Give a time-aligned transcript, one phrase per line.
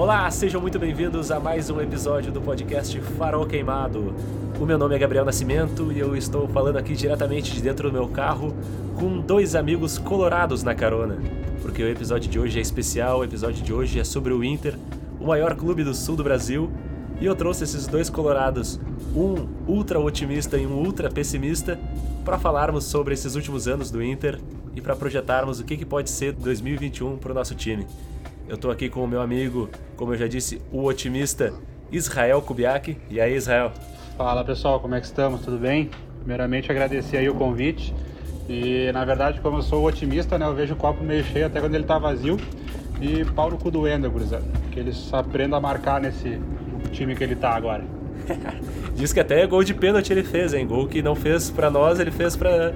[0.00, 4.14] Olá, sejam muito bem-vindos a mais um episódio do podcast Farol Queimado.
[4.58, 7.92] O meu nome é Gabriel Nascimento e eu estou falando aqui diretamente de dentro do
[7.92, 8.56] meu carro
[8.98, 11.18] com dois amigos colorados na carona.
[11.60, 14.74] Porque o episódio de hoje é especial, o episódio de hoje é sobre o Inter,
[15.20, 16.70] o maior clube do sul do Brasil,
[17.20, 18.80] e eu trouxe esses dois colorados,
[19.14, 21.78] um ultra otimista e um ultra pessimista,
[22.24, 24.40] para falarmos sobre esses últimos anos do Inter
[24.74, 27.86] e para projetarmos o que, que pode ser 2021 para o nosso time.
[28.50, 31.54] Eu estou aqui com o meu amigo, como eu já disse, o otimista
[31.92, 32.96] Israel Kubiak.
[33.08, 33.70] E aí, Israel?
[34.16, 35.42] Fala pessoal, como é que estamos?
[35.42, 35.88] Tudo bem?
[36.18, 37.94] Primeiramente agradecer aí o convite.
[38.48, 41.60] E na verdade, como eu sou otimista, né, eu vejo o copo meio cheio até
[41.60, 42.38] quando ele está vazio.
[43.00, 44.42] E pau no cu do gurizada.
[44.72, 46.40] Que ele aprenda a marcar nesse
[46.90, 47.84] time que ele está agora.
[48.96, 50.66] Diz que até gol de pênalti ele fez, hein?
[50.66, 52.74] Gol que não fez para nós, ele fez para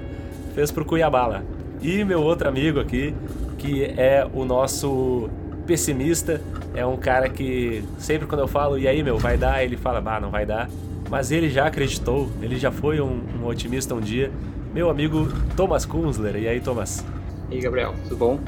[0.53, 1.43] fez pro Cuiabá lá.
[1.81, 3.13] E meu outro amigo aqui,
[3.57, 5.29] que é o nosso
[5.65, 6.41] pessimista,
[6.73, 9.63] é um cara que sempre quando eu falo, e aí meu, vai dar?
[9.63, 10.69] Ele fala, bah, não vai dar.
[11.09, 14.31] Mas ele já acreditou, ele já foi um, um otimista um dia.
[14.73, 16.35] Meu amigo Thomas Kunzler.
[16.35, 17.05] E aí, Thomas?
[17.49, 18.39] E aí, Gabriel, tudo bom?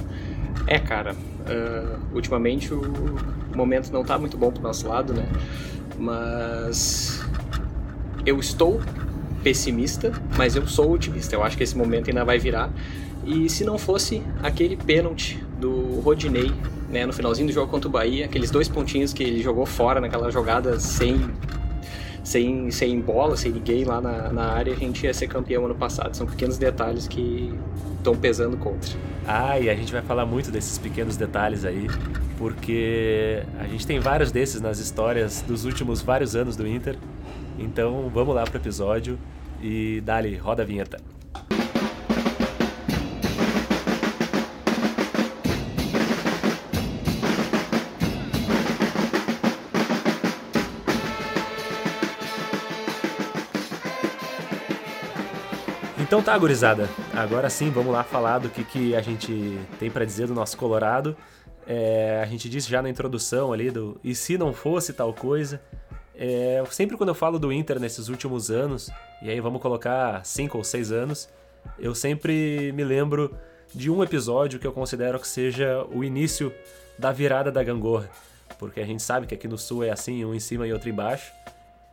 [0.66, 2.82] É, cara, uh, ultimamente o
[3.56, 5.26] momento não tá muito bom pro nosso lado, né?
[5.98, 7.24] Mas
[8.26, 8.82] eu estou
[9.44, 11.36] pessimista, mas eu sou otimista.
[11.36, 12.70] Eu acho que esse momento ainda vai virar.
[13.26, 16.52] E se não fosse aquele pênalti do Rodinei
[16.90, 20.00] né, no finalzinho do jogo contra o Bahia, aqueles dois pontinhos que ele jogou fora
[20.00, 21.30] naquela jogada sem
[22.28, 25.76] sem, sem bola, sem ninguém lá na, na área, a gente ia ser campeão ano
[25.76, 26.14] passado.
[26.14, 27.54] São pequenos detalhes que
[27.96, 28.92] estão pesando contra.
[29.26, 31.88] Ah, e a gente vai falar muito desses pequenos detalhes aí,
[32.38, 36.98] porque a gente tem vários desses nas histórias dos últimos vários anos do Inter.
[37.58, 39.18] Então vamos lá pro episódio
[39.62, 41.00] e dali, roda a vinheta.
[56.08, 56.90] Então tá, gurizada.
[57.14, 60.56] Agora sim, vamos lá falar do que, que a gente tem para dizer do nosso
[60.56, 61.18] Colorado.
[61.68, 65.62] É, a gente disse já na introdução ali do e se não fosse tal coisa.
[66.16, 68.90] É, sempre quando eu falo do Inter nesses últimos anos,
[69.22, 71.28] e aí vamos colocar cinco ou seis anos,
[71.78, 73.36] eu sempre me lembro
[73.76, 76.54] de um episódio que eu considero que seja o início
[76.98, 78.10] da virada da gangorra.
[78.58, 80.88] Porque a gente sabe que aqui no sul é assim, um em cima e outro
[80.88, 81.34] embaixo.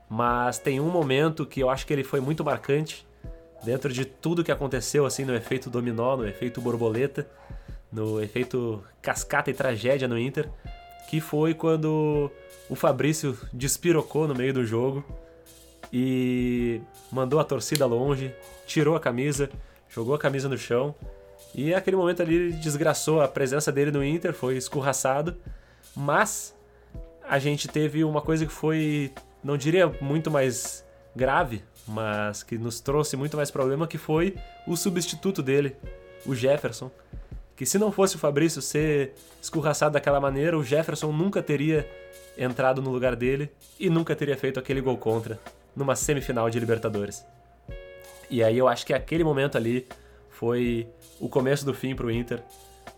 [0.09, 3.05] Mas tem um momento que eu acho que ele foi muito marcante
[3.65, 7.27] dentro de tudo que aconteceu assim no efeito dominó, no efeito borboleta,
[7.91, 10.49] no efeito cascata e tragédia no Inter,
[11.09, 12.31] que foi quando
[12.69, 15.05] o Fabrício despirocou no meio do jogo
[15.93, 16.81] e
[17.11, 18.35] mandou a torcida longe,
[18.67, 19.49] tirou a camisa,
[19.89, 20.95] jogou a camisa no chão.
[21.55, 25.37] E aquele momento ali ele desgraçou a presença dele no Inter, foi escorraçado,
[25.95, 26.55] mas
[27.23, 32.81] a gente teve uma coisa que foi, não diria muito mais grave, mas que nos
[32.81, 34.37] trouxe muito mais problema, que foi
[34.67, 35.77] o substituto dele,
[36.27, 36.91] o Jefferson.
[37.57, 41.89] Que se não fosse o Fabrício ser escorraçado daquela maneira, o Jefferson nunca teria
[42.37, 45.39] entrado no lugar dele e nunca teria feito aquele gol contra
[45.75, 47.25] numa semifinal de Libertadores.
[48.31, 49.87] E aí eu acho que aquele momento ali
[50.31, 50.89] foi
[51.21, 52.43] o começo do fim pro Inter,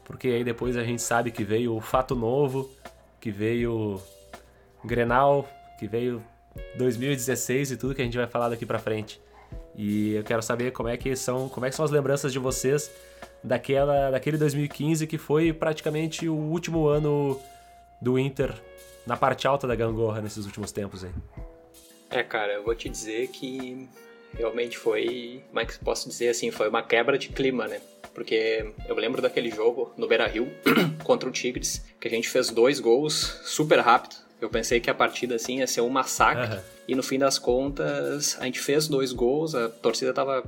[0.05, 2.71] porque aí depois a gente sabe que veio o fato novo,
[3.21, 4.01] que veio
[4.85, 5.49] Grenal,
[5.79, 6.23] que veio
[6.77, 9.21] 2016 e tudo que a gente vai falar daqui para frente.
[9.77, 12.39] E eu quero saber como é que são, como é que são as lembranças de
[12.39, 12.91] vocês
[13.43, 17.41] daquela, daquele 2015 que foi praticamente o último ano
[18.01, 18.55] do Inter
[19.07, 21.13] na parte alta da gangorra nesses últimos tempos aí.
[22.11, 23.89] É, cara, eu vou te dizer que
[24.35, 27.81] realmente foi, como é que posso dizer assim, foi uma quebra de clima, né?
[28.15, 30.51] Porque eu lembro daquele jogo no Beira-Rio
[31.05, 34.95] contra o Tigres, que a gente fez dois gols super rápido eu pensei que a
[34.95, 36.57] partida assim ia ser um massacre.
[36.57, 36.63] Uhum.
[36.89, 40.45] E no fim das contas, a gente fez dois gols, a torcida tava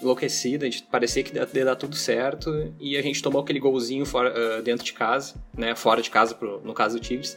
[0.00, 2.72] enlouquecida, parecia que ia dar tudo certo.
[2.78, 5.74] E a gente tomou aquele golzinho fora, uh, dentro de casa, né?
[5.74, 7.36] Fora de casa, pro, no caso do Tigres.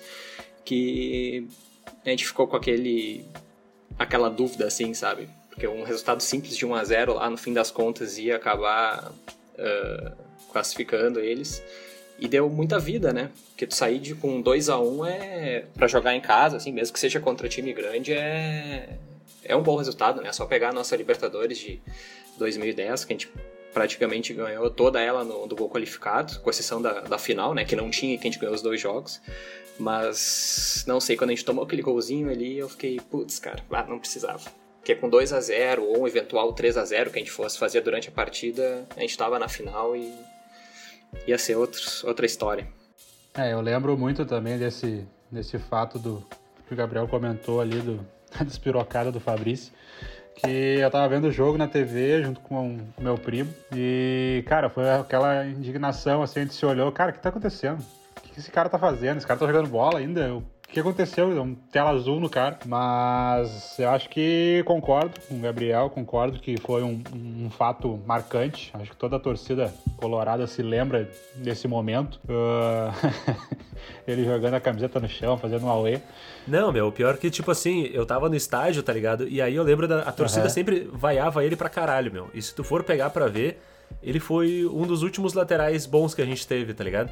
[0.64, 1.48] Que
[2.06, 3.26] a gente ficou com aquele.
[3.98, 5.30] aquela dúvida, assim, sabe?
[5.50, 9.12] Porque um resultado simples de 1 a 0 lá no fim das contas ia acabar
[9.12, 10.12] uh,
[10.52, 11.64] classificando eles.
[12.20, 13.30] E deu muita vida, né?
[13.50, 16.72] Porque tu sair de, com 2 a 1 um é para jogar em casa, assim,
[16.72, 18.98] mesmo que seja contra time grande, é
[19.48, 20.30] é um bom resultado, né?
[20.30, 21.82] É só pegar a nossa Libertadores de
[22.38, 23.32] 2010, que a gente
[23.74, 27.64] praticamente ganhou toda ela no, do gol qualificado, com exceção da, da final, né?
[27.64, 29.22] Que não tinha, que a gente ganhou os dois jogos.
[29.80, 33.84] Mas não sei, quando a gente tomou aquele golzinho ali, eu fiquei, putz, cara, ah,
[33.84, 34.52] não precisava.
[34.80, 37.58] Porque com 2 a 0 ou um eventual 3 a 0 que a gente fosse
[37.58, 40.14] fazer durante a partida, a gente estava na final e
[41.26, 42.68] ia ser outros, outra história.
[43.36, 46.26] É, eu lembro muito também desse, nesse fato do
[46.68, 48.00] que o Gabriel comentou ali do
[48.38, 49.72] da despirocada do Fabrício.
[50.36, 53.52] Que eu tava vendo o jogo na TV junto com o meu primo.
[53.76, 57.84] E, cara, foi aquela indignação assim, a gente se olhou, cara, o que tá acontecendo?
[58.18, 59.18] O que esse cara tá fazendo?
[59.18, 60.42] Esse cara tá jogando bola ainda?
[60.70, 61.30] O que aconteceu?
[61.42, 62.60] Um tela azul no cara.
[62.66, 68.72] Mas eu acho que concordo com o Gabriel, concordo que foi um, um, fato marcante.
[68.74, 72.20] Acho que toda a torcida colorada se lembra desse momento.
[72.26, 73.48] Uh...
[74.06, 76.00] Ele jogando a camiseta no chão, fazendo um auê.
[76.48, 79.28] Não, meu, o pior é que, tipo assim, eu tava no estágio, tá ligado?
[79.28, 80.50] E aí eu lembro da a torcida uhum.
[80.50, 82.30] sempre vaiava ele pra caralho, meu.
[82.34, 83.62] E se tu for pegar pra ver,
[84.02, 87.12] ele foi um dos últimos laterais bons que a gente teve, tá ligado?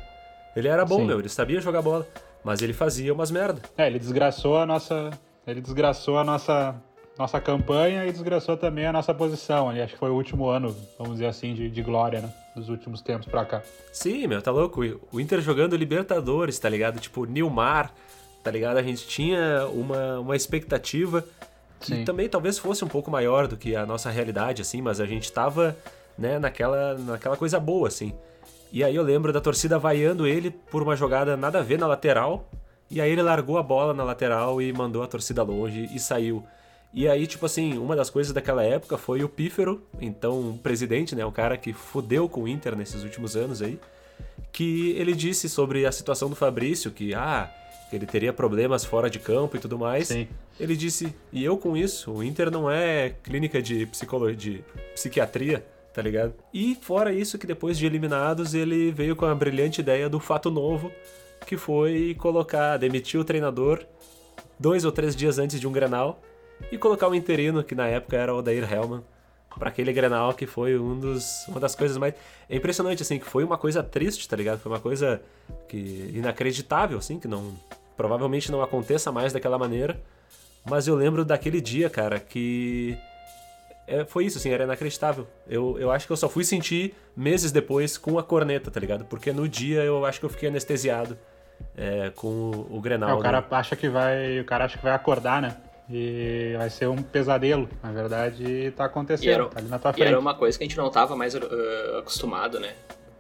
[0.56, 1.06] Ele era bom, Sim.
[1.06, 2.08] meu, ele sabia jogar bola.
[2.46, 3.60] Mas ele fazia umas merda.
[3.76, 5.10] É, ele desgraçou a nossa.
[5.48, 6.76] Ele desgraçou a nossa,
[7.18, 9.68] nossa campanha e desgraçou também a nossa posição.
[9.68, 12.32] Ali, acho que foi o último ano, vamos dizer assim, de, de glória, né?
[12.56, 13.64] Dos últimos tempos pra cá.
[13.92, 14.82] Sim, meu, tá louco.
[15.12, 17.00] O Inter jogando Libertadores, tá ligado?
[17.00, 17.92] Tipo, Nilmar,
[18.44, 18.78] tá ligado?
[18.78, 21.26] A gente tinha uma, uma expectativa
[21.80, 22.06] que Sim.
[22.06, 25.32] também talvez fosse um pouco maior do que a nossa realidade, assim, mas a gente
[25.32, 25.76] tava,
[26.18, 28.14] né, naquela, naquela coisa boa, assim.
[28.75, 31.88] E aí eu lembro da torcida vaiando ele por uma jogada nada a ver na
[31.88, 32.51] lateral.
[32.92, 36.44] E aí ele largou a bola na lateral e mandou a torcida longe e saiu.
[36.94, 41.16] E aí, tipo assim, uma das coisas daquela época foi o Pífero, então o presidente,
[41.16, 43.80] né, o cara que fudeu com o Inter nesses últimos anos aí,
[44.51, 47.50] que ele disse sobre a situação do Fabrício, que, ah,
[47.89, 50.10] que ele teria problemas fora de campo e tudo mais.
[50.10, 50.27] Sim.
[50.60, 54.63] Ele disse, e eu com isso, o Inter não é clínica de psicologia, de
[54.94, 55.66] psiquiatria,
[55.96, 56.34] tá ligado?
[56.54, 60.52] E fora isso, que depois de eliminados, ele veio com a brilhante ideia do fato
[60.52, 60.92] novo,
[61.48, 63.82] que foi colocar, demitir o treinador
[64.60, 66.22] dois ou três dias antes de um Grenal
[66.70, 69.02] e colocar o interino, que na época era o Odair Hellman,
[69.58, 72.14] para aquele Grenal que foi um dos, uma das coisas mais...
[72.50, 74.60] É impressionante, assim, que foi uma coisa triste, tá ligado?
[74.60, 75.22] Foi uma coisa
[75.70, 77.58] que inacreditável, assim, que não...
[77.96, 79.98] Provavelmente não aconteça mais daquela maneira,
[80.70, 82.98] mas eu lembro daquele dia, cara, que
[83.88, 85.28] é, foi isso, assim, era inacreditável.
[85.48, 89.06] Eu, eu acho que eu só fui sentir meses depois com a corneta, tá ligado?
[89.06, 91.18] Porque no dia eu acho que eu fiquei anestesiado
[91.78, 93.10] é, com o, o Grenal.
[93.10, 93.48] É, o cara né?
[93.52, 94.40] acha que vai.
[94.40, 95.56] O cara acha que vai acordar, né?
[95.90, 97.70] E vai ser um pesadelo.
[97.84, 100.08] Na verdade, tá acontecendo, era, tá ali na tua frente.
[100.08, 101.40] E era uma coisa que a gente não tava mais uh,
[102.00, 102.74] acostumado, né?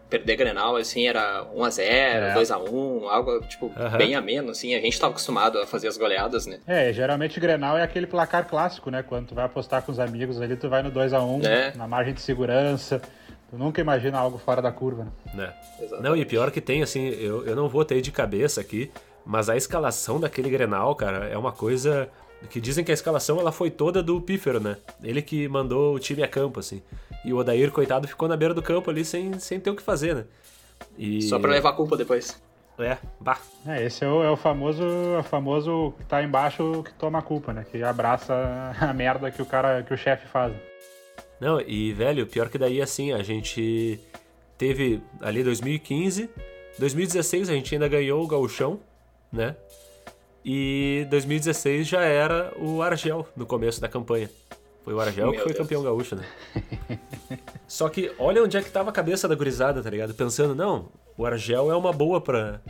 [0.09, 2.35] Perder Grenal, assim, era 1x0, é.
[2.35, 3.97] 2x1, algo, tipo, uhum.
[3.97, 4.75] bem ameno, assim.
[4.75, 6.59] A gente tava acostumado a fazer as goleadas, né?
[6.67, 9.03] É, geralmente Grenal é aquele placar clássico, né?
[9.03, 11.73] Quando tu vai apostar com os amigos ali, tu vai no 2x1, é.
[11.75, 13.01] na margem de segurança.
[13.49, 15.53] Tu nunca imagina algo fora da curva, né?
[15.79, 16.01] É.
[16.01, 18.91] Não, e pior que tem, assim, eu, eu não vou ter de cabeça aqui,
[19.25, 22.09] mas a escalação daquele Grenal, cara, é uma coisa
[22.49, 24.77] que dizem que a escalação ela foi toda do Pífero, né?
[25.03, 26.81] Ele que mandou o time a campo, assim.
[27.23, 29.81] E o Odair, coitado, ficou na beira do campo ali sem, sem ter o que
[29.81, 30.25] fazer, né?
[30.97, 31.21] E...
[31.23, 32.39] Só pra levar a culpa depois.
[32.77, 33.39] É, bah.
[33.65, 37.19] É, esse é o, é o famoso é o famoso que tá embaixo que toma
[37.19, 37.65] a culpa, né?
[37.71, 38.33] Que abraça
[38.79, 40.53] a merda que o cara, que o chefe faz.
[41.39, 43.99] Não, e velho, pior que daí assim, a gente
[44.57, 46.29] teve ali 2015,
[46.77, 48.79] 2016 a gente ainda ganhou o gauchão,
[49.31, 49.55] né?
[50.45, 54.29] E 2016 já era o Argel no começo da campanha.
[54.83, 55.57] Foi o Argel Meu que foi Deus.
[55.57, 56.23] campeão gaúcho, né?
[57.67, 60.13] Só que olha onde é que tava a cabeça da gurizada, tá ligado?
[60.13, 62.61] Pensando, não, o Argel é uma boa pra,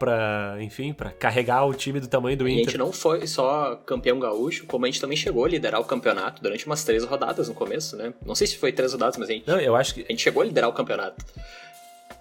[0.00, 2.62] pra enfim, pra carregar o time do tamanho do Inter.
[2.62, 5.84] a gente não foi só campeão gaúcho, como a gente também chegou a liderar o
[5.84, 8.12] campeonato durante umas três rodadas no começo, né?
[8.26, 10.00] Não sei se foi três rodadas, mas a gente, não, eu acho que...
[10.00, 11.24] a gente chegou a liderar o campeonato.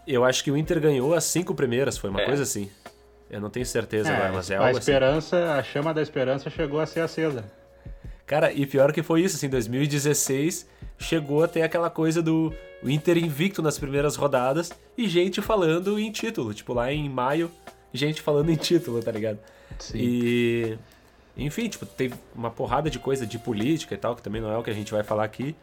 [0.05, 2.25] Eu acho que o Inter ganhou as cinco primeiras, foi uma é.
[2.25, 2.69] coisa assim.
[3.29, 4.79] Eu não tenho certeza é, agora, mas é algo A assim.
[4.79, 5.59] esperança, assim.
[5.59, 7.45] a chama da esperança chegou a ser acesa.
[8.25, 10.67] Cara, e pior que foi isso, assim, 2016
[10.98, 16.12] chegou a ter aquela coisa do Inter invicto nas primeiras rodadas e gente falando em
[16.12, 16.53] título.
[16.53, 17.51] Tipo, lá em maio,
[17.93, 19.39] gente falando em título, tá ligado?
[19.77, 19.98] Sim.
[19.98, 20.77] E.
[21.38, 24.57] Enfim, tipo, teve uma porrada de coisa de política e tal, que também não é
[24.57, 25.55] o que a gente vai falar aqui.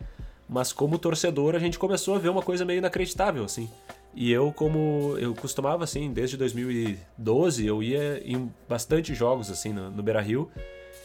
[0.48, 3.68] Mas como torcedor, a gente começou a ver uma coisa meio inacreditável, assim.
[4.16, 9.90] E eu, como eu costumava, assim, desde 2012, eu ia em bastante jogos, assim, no,
[9.90, 10.50] no Beira Rio.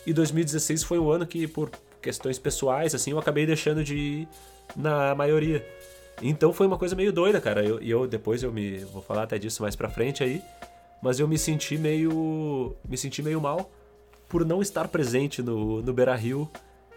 [0.08, 1.70] E 2016 foi um ano que, por
[2.02, 4.28] questões pessoais, assim, eu acabei deixando de ir
[4.78, 5.66] na maioria.
[6.22, 7.62] Então foi uma coisa meio doida, cara.
[7.64, 8.78] E eu, eu, depois eu me.
[8.78, 10.42] Vou falar até disso mais pra frente aí.
[11.02, 12.76] Mas eu me senti meio.
[12.88, 13.70] Me senti meio mal
[14.30, 16.50] por não estar presente no, no Beira Rio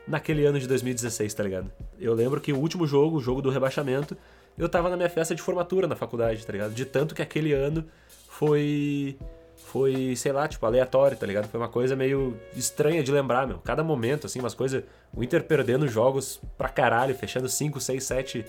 [0.07, 1.73] naquele ano de 2016, tá ligado?
[1.99, 4.17] Eu lembro que o último jogo, o jogo do rebaixamento,
[4.57, 6.73] eu tava na minha festa de formatura na faculdade, tá ligado?
[6.73, 7.85] De tanto que aquele ano
[8.29, 9.17] foi.
[9.57, 11.49] Foi, sei lá, tipo, aleatório, tá ligado?
[11.49, 13.59] Foi uma coisa meio estranha de lembrar, meu.
[13.59, 14.85] Cada momento, assim, umas coisas.
[15.13, 18.47] O Inter perdendo jogos pra caralho, fechando 5, 6, 7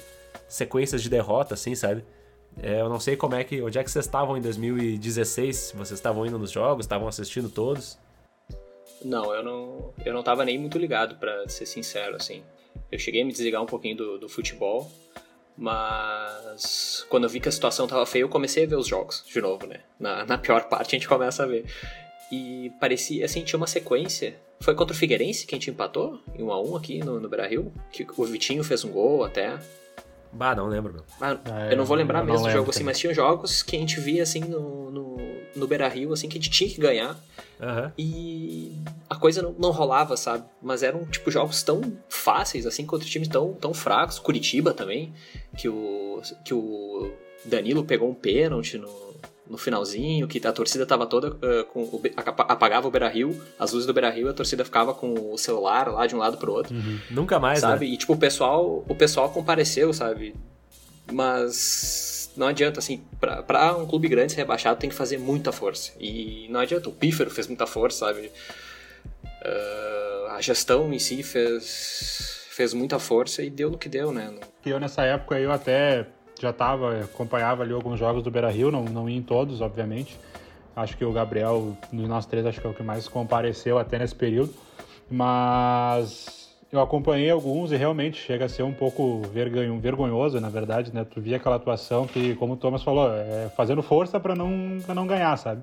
[0.48, 2.04] sequências de derrota, assim, sabe?
[2.62, 3.62] É, eu não sei como é que.
[3.62, 5.74] Onde é que vocês estavam em 2016?
[5.76, 7.98] Vocês estavam indo nos jogos, estavam assistindo todos?
[9.04, 12.44] Não, eu não, eu não tava nem muito ligado, para ser sincero, assim.
[12.92, 14.92] Eu cheguei a me desligar um pouquinho do, do futebol,
[15.58, 19.24] mas quando eu vi que a situação tava feia, eu comecei a ver os jogos
[19.26, 19.82] de novo, né?
[20.00, 21.66] Na, na pior parte a gente começa a ver.
[22.32, 24.36] E parecia, assim, tinha uma sequência.
[24.60, 27.30] Foi contra o Figueirense que a gente empatou em 1 a 1 aqui no, no
[27.30, 29.58] Beira-Rio, que o Vitinho fez um gol até.
[30.36, 31.04] Bah, não lembro, meu.
[31.22, 33.80] Ah, ah, eu não vou lembrar mesmo do jogo, assim, mas tinha jogos que a
[33.80, 35.18] gente via, assim, no, no,
[35.56, 37.18] no Beira-Rio, assim, que a gente tinha que ganhar.
[37.58, 37.92] Uhum.
[37.98, 38.78] E
[39.10, 40.44] a coisa não, não, rolava, sabe?
[40.62, 44.20] Mas eram, tipo, jogos tão fáceis, assim, contra times tão, tão fracos.
[44.20, 45.14] Curitiba também,
[45.58, 47.14] que o, que o
[47.46, 48.90] Danilo pegou um pênalti no,
[49.48, 53.86] no finalzinho, que a torcida tava toda uh, com o, apagava o Beira-Rio, as luzes
[53.86, 56.76] do Beira-Rio, a torcida ficava com o celular lá de um lado pro outro.
[56.76, 57.00] Uhum.
[57.12, 57.88] Nunca mais, sabe?
[57.88, 57.94] Né?
[57.94, 60.36] E tipo, o pessoal, o pessoal compareceu, sabe?
[61.12, 65.52] Mas não adianta, assim, pra, pra um clube grande ser rebaixado tem que fazer muita
[65.52, 65.92] força.
[66.00, 68.32] E não adianta, o Pífero fez muita força, sabe?
[69.24, 74.34] Uh, a gestão em si fez, fez muita força e deu no que deu, né?
[74.66, 76.08] Eu nessa época eu até
[76.40, 80.20] já tava, acompanhava ali alguns jogos do Beira Rio, não, não ia em todos, obviamente.
[80.76, 83.98] Acho que o Gabriel, dos nós três, acho que é o que mais compareceu até
[83.98, 84.54] nesse período.
[85.10, 90.94] Mas eu acompanhei alguns e realmente chega a ser um pouco vergonho, vergonhoso, na verdade,
[90.94, 91.06] né?
[91.06, 95.08] Tu via aquela atuação que, como o Thomas falou, é fazendo força para não, não
[95.08, 95.62] ganhar, sabe?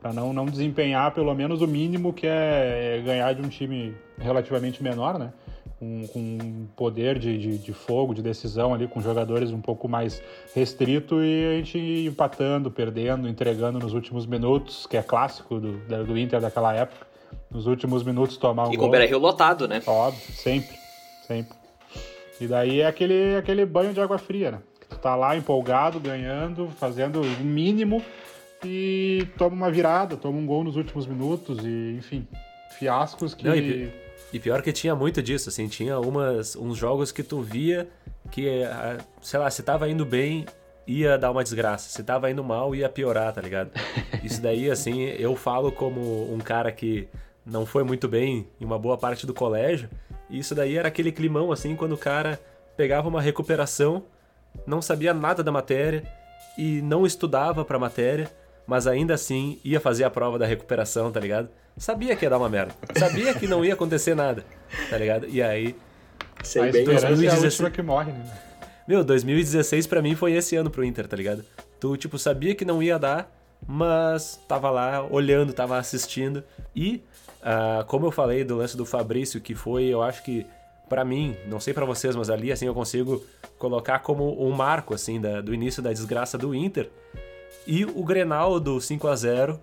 [0.00, 4.82] Para não, não desempenhar pelo menos o mínimo que é ganhar de um time relativamente
[4.82, 5.32] menor, né?
[5.78, 10.22] Com, com poder de, de, de, fogo, de decisão ali, com jogadores um pouco mais
[10.54, 16.18] restrito e a gente empatando, perdendo, entregando nos últimos minutos, que é clássico do, do
[16.18, 17.06] Inter daquela época.
[17.50, 18.84] Nos últimos minutos tomar um e gol.
[18.84, 19.82] com o Beira-Rio lotado, né?
[19.86, 20.76] Óbvio, sempre,
[21.26, 21.56] sempre.
[22.40, 24.58] E daí é aquele, aquele banho de água fria, né?
[24.80, 28.02] Que tu tá lá empolgado, ganhando, fazendo o mínimo
[28.64, 32.26] e toma uma virada, toma um gol nos últimos minutos e, enfim,
[32.78, 33.46] fiascos que...
[33.46, 37.40] Não, e e pior que tinha muito disso, assim, tinha umas, uns jogos que tu
[37.40, 37.88] via
[38.30, 40.44] que, ah, sei lá, se tava indo bem,
[40.86, 41.88] ia dar uma desgraça.
[41.88, 43.70] Se tava indo mal, ia piorar, tá ligado?
[44.24, 47.08] Isso daí, assim, eu falo como um cara que
[47.44, 49.88] não foi muito bem em uma boa parte do colégio.
[50.28, 52.38] E isso daí era aquele climão, assim, quando o cara
[52.76, 54.04] pegava uma recuperação,
[54.66, 56.04] não sabia nada da matéria
[56.58, 58.30] e não estudava pra matéria,
[58.68, 61.48] mas ainda assim ia fazer a prova da recuperação, tá ligado?
[61.78, 62.74] Sabia que ia dar uma merda.
[62.94, 64.44] Sabia que não ia acontecer nada,
[64.90, 65.26] tá ligado?
[65.26, 65.74] E aí.
[66.44, 67.60] Sei a bem, 2016...
[67.60, 68.38] é a que morre, né?
[68.86, 71.42] Meu, 2016 para mim foi esse ano pro Inter, tá ligado?
[71.80, 73.34] Tu, tipo, sabia que não ia dar,
[73.66, 76.44] mas tava lá olhando, tava assistindo.
[76.76, 77.02] E,
[77.40, 80.44] uh, como eu falei do lance do Fabrício, que foi, eu acho que,
[80.90, 83.24] para mim, não sei para vocês, mas ali, assim, eu consigo
[83.58, 86.90] colocar como um marco, assim, da, do início da desgraça do Inter.
[87.66, 89.60] E o Grenal do 5 a 0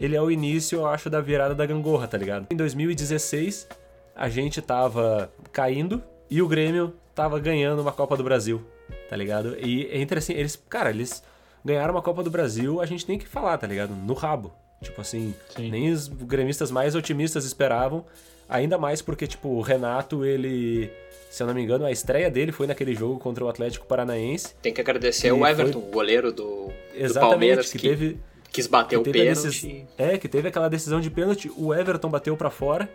[0.00, 2.46] ele é o início, eu acho, da virada da gangorra, tá ligado?
[2.50, 3.66] Em 2016,
[4.14, 8.62] a gente tava caindo e o Grêmio tava ganhando uma Copa do Brasil,
[9.10, 9.56] tá ligado?
[9.58, 11.22] E entre assim, eles, cara, eles
[11.64, 13.90] ganharam uma Copa do Brasil, a gente tem que falar, tá ligado?
[13.90, 14.52] No rabo.
[14.80, 15.70] Tipo assim, Sim.
[15.70, 18.04] nem os gremistas mais otimistas esperavam,
[18.48, 20.90] ainda mais porque, tipo, o Renato, ele
[21.30, 24.54] se eu não me engano, a estreia dele foi naquele jogo contra o Atlético Paranaense.
[24.62, 25.88] Tem que agradecer o Everton, foi...
[25.88, 28.18] o goleiro do, do Palmeiras, que, que teve
[28.50, 29.42] quis bater que o pênalti.
[29.42, 29.84] Decis...
[29.96, 32.88] É, que teve aquela decisão de pênalti, o Everton bateu para fora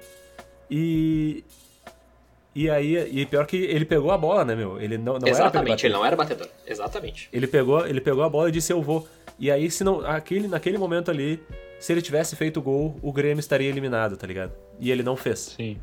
[0.70, 1.44] e
[2.56, 4.80] e aí, e pior que ele pegou a bola, né, meu?
[4.80, 6.48] Ele não, não Exatamente, ele, ele, não era batedor.
[6.68, 7.28] Exatamente.
[7.34, 9.08] Ele pegou, ele pegou a bola e disse eu vou.
[9.40, 11.42] E aí, se não, aquele, naquele momento ali,
[11.84, 14.54] se ele tivesse feito o gol, o Grêmio estaria eliminado, tá ligado?
[14.80, 15.54] E ele não fez.
[15.58, 15.78] Sim.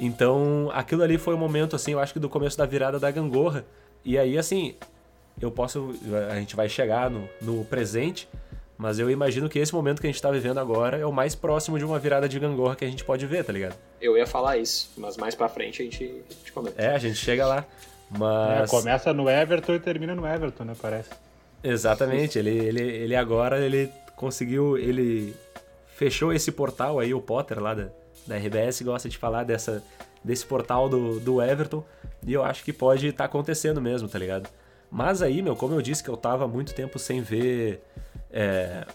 [0.00, 2.98] Então, aquilo ali foi o um momento, assim, eu acho que do começo da virada
[2.98, 3.62] da gangorra.
[4.02, 4.74] E aí, assim,
[5.38, 5.94] eu posso.
[6.30, 8.26] A gente vai chegar no, no presente,
[8.78, 11.34] mas eu imagino que esse momento que a gente tá vivendo agora é o mais
[11.34, 13.76] próximo de uma virada de gangorra que a gente pode ver, tá ligado?
[14.00, 16.80] Eu ia falar isso, mas mais pra frente a gente, a gente comenta.
[16.80, 17.66] É, a gente chega lá.
[18.10, 18.62] Mas...
[18.62, 20.74] É, começa no Everton e termina no Everton, né?
[20.80, 21.10] Parece.
[21.62, 22.38] Exatamente.
[22.38, 24.76] ele, ele, ele agora ele conseguiu.
[24.78, 25.34] Ele
[25.86, 27.88] fechou esse portal aí, o Potter lá da,
[28.26, 29.82] da RBS gosta de falar dessa,
[30.22, 31.84] desse portal do, do Everton.
[32.26, 34.48] E eu acho que pode estar tá acontecendo mesmo, tá ligado?
[34.90, 37.82] Mas aí, meu, como eu disse que eu tava muito tempo sem ver.
[38.30, 38.86] É,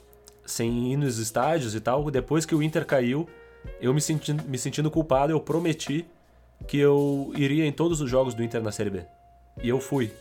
[0.48, 3.28] sem ir nos estádios e tal, depois que o Inter caiu,
[3.82, 6.06] eu me sentindo, me sentindo culpado, eu prometi
[6.66, 9.06] que eu iria em todos os jogos do Inter na Série B.
[9.62, 10.12] E eu fui.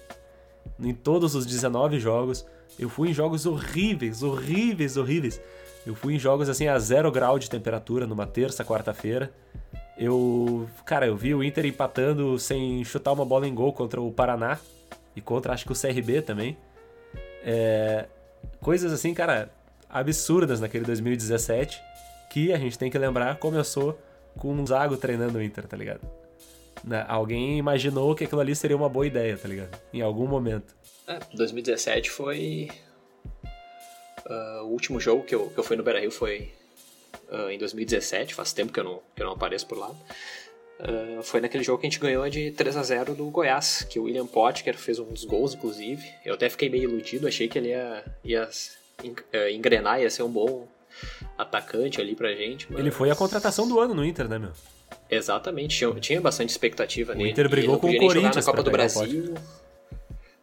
[0.80, 2.44] Em todos os 19 jogos.
[2.78, 5.40] Eu fui em jogos horríveis, horríveis, horríveis.
[5.86, 9.32] Eu fui em jogos assim a zero grau de temperatura numa terça, quarta-feira.
[9.96, 14.12] Eu, cara, eu vi o Inter empatando sem chutar uma bola em gol contra o
[14.12, 14.58] Paraná
[15.14, 16.56] e contra acho que o CRB também.
[17.42, 18.06] É,
[18.60, 19.50] coisas assim, cara,
[19.88, 21.80] absurdas naquele 2017
[22.30, 23.98] que a gente tem que lembrar começou
[24.36, 26.00] com um Zago treinando o Inter, tá ligado?
[27.08, 29.78] Alguém imaginou que aquilo ali seria uma boa ideia, tá ligado?
[29.92, 30.76] Em algum momento.
[31.06, 32.68] É, 2017 foi.
[34.28, 36.50] Uh, o último jogo que eu, que eu fui no Beira Rio foi
[37.30, 39.90] uh, em 2017, faz tempo que eu não, que eu não apareço por lá.
[40.80, 44.00] Uh, foi naquele jogo que a gente ganhou de 3 a 0 do Goiás, que
[44.00, 46.04] o William Potker fez um dos gols, inclusive.
[46.24, 48.50] Eu até fiquei meio iludido, achei que ele ia, ia
[49.52, 50.66] engrenar, ia ser um bom
[51.38, 52.66] atacante ali pra gente.
[52.68, 52.80] Mas...
[52.80, 54.50] Ele foi a contratação do ano no Inter, né, meu?
[55.08, 57.30] Exatamente, tinha, tinha bastante expectativa o nele.
[57.30, 59.34] O Inter brigou com o Corinthians na Copa do Brasil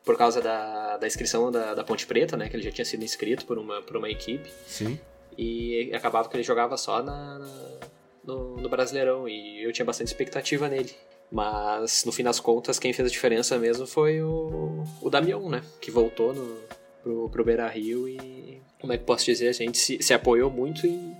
[0.04, 2.50] por causa da, da inscrição da, da Ponte Preta, né?
[2.50, 4.50] Que ele já tinha sido inscrito por uma, por uma equipe.
[4.68, 5.00] Sim.
[5.38, 7.80] E acabava que ele jogava só na, na
[8.24, 10.92] no, no, Brasileirão e eu tinha bastante expectativa nele.
[11.32, 15.64] Mas no fim das contas, quem fez a diferença mesmo foi o, o Damião, né?
[15.82, 16.60] Que voltou no,
[17.02, 20.52] pro, pro Beira Rio e, como é que posso dizer, a gente se, se apoiou
[20.52, 21.16] muito em,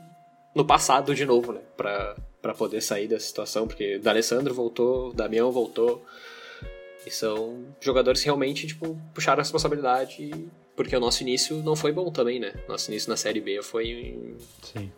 [0.54, 1.62] no passado de novo, né?
[1.76, 6.04] Pra, pra poder sair dessa situação, porque D'Alessandro voltou, Damião voltou.
[7.06, 10.32] E são jogadores que realmente, tipo, puxaram a responsabilidade
[10.76, 12.54] porque o nosso início não foi bom também, né?
[12.68, 14.38] Nosso início na Série B foi.
[14.62, 14.92] Sim.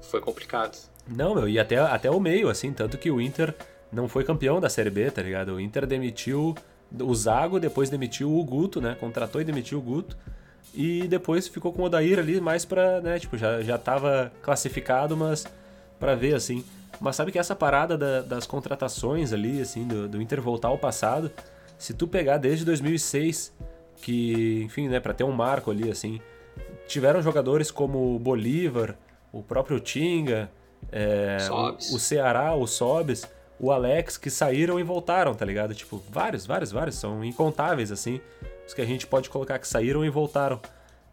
[0.00, 0.78] Foi complicado.
[1.06, 3.54] Não, meu, e até, até o meio, assim, tanto que o Inter
[3.92, 5.54] não foi campeão da Série B, tá ligado?
[5.54, 6.54] O Inter demitiu
[6.98, 8.96] o Zago, depois demitiu o Guto, né?
[8.98, 10.16] Contratou e demitiu o Guto.
[10.74, 13.18] E depois ficou com o Odair ali mais pra, né?
[13.18, 15.44] Tipo, já, já tava classificado, mas
[16.00, 16.64] para ver, assim.
[17.00, 20.78] Mas sabe que essa parada da, das contratações ali, assim, do, do Inter voltar ao
[20.78, 21.30] passado,
[21.78, 23.52] se tu pegar desde 2006,
[23.96, 26.20] que, enfim, né, para ter um marco ali, assim,
[26.86, 28.96] tiveram jogadores como o Bolívar,
[29.32, 30.50] o próprio Tinga,
[30.90, 33.26] é, o, o Ceará, o Sobes,
[33.58, 35.74] o Alex, que saíram e voltaram, tá ligado?
[35.74, 38.20] Tipo, vários, vários, vários, são incontáveis, assim,
[38.66, 40.60] os que a gente pode colocar que saíram e voltaram.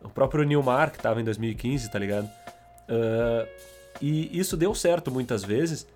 [0.02, 2.26] O próprio Nilmar, que tava em 2015, tá ligado?
[2.88, 3.48] Uh,
[4.02, 5.88] e isso deu certo muitas vezes,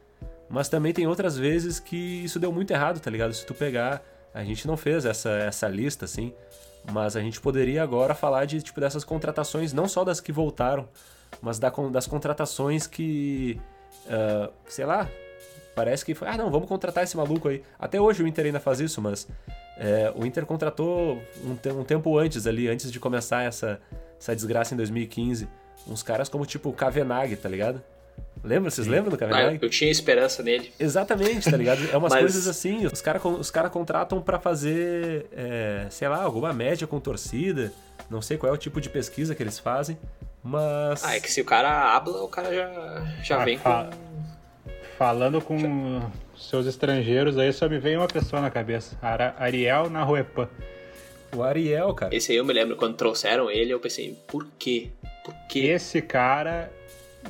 [0.50, 3.34] mas também tem outras vezes que isso deu muito errado, tá ligado?
[3.34, 4.02] Se tu pegar,
[4.34, 6.34] a gente não fez essa, essa lista, assim,
[6.92, 10.88] mas a gente poderia agora falar de tipo dessas contratações, não só das que voltaram,
[11.42, 13.60] mas da, das contratações que,
[14.06, 15.10] uh, sei lá,
[15.76, 17.63] Parece que foi, ah não, vamos contratar esse maluco aí.
[17.80, 19.28] Até hoje o Inter ainda faz isso, mas
[19.78, 23.82] é, o Inter contratou um, um, tempo antes ali, antes de começar essa,
[24.20, 25.48] essa desgraça em 2015,
[25.88, 27.82] uns caras como tipo o Kavenag, tá ligado?
[28.43, 28.69] Lembra?
[28.69, 29.58] Vocês lembram do Kavenag?
[29.58, 30.72] Ah, eu tinha esperança nele.
[30.80, 31.89] Exatamente, tá ligado?
[31.91, 32.22] É umas mas...
[32.22, 37.00] coisas assim, os caras os cara contratam para fazer, é, sei lá, alguma média com
[37.00, 37.72] torcida,
[38.10, 39.98] não sei qual é o tipo de pesquisa que eles fazem,
[40.43, 41.04] mas...
[41.04, 43.89] Ah, é que se o cara habla, o cara já, já ah, vem com
[44.98, 46.02] Falando com
[46.38, 48.98] seus estrangeiros aí, só me veio uma pessoa na cabeça.
[49.38, 50.48] Ariel Nahuepan.
[51.36, 52.15] O Ariel, cara.
[52.15, 54.91] Esse aí eu me lembro, quando trouxeram ele, eu pensei, por quê?
[55.23, 55.59] Por quê?
[55.59, 56.71] Esse cara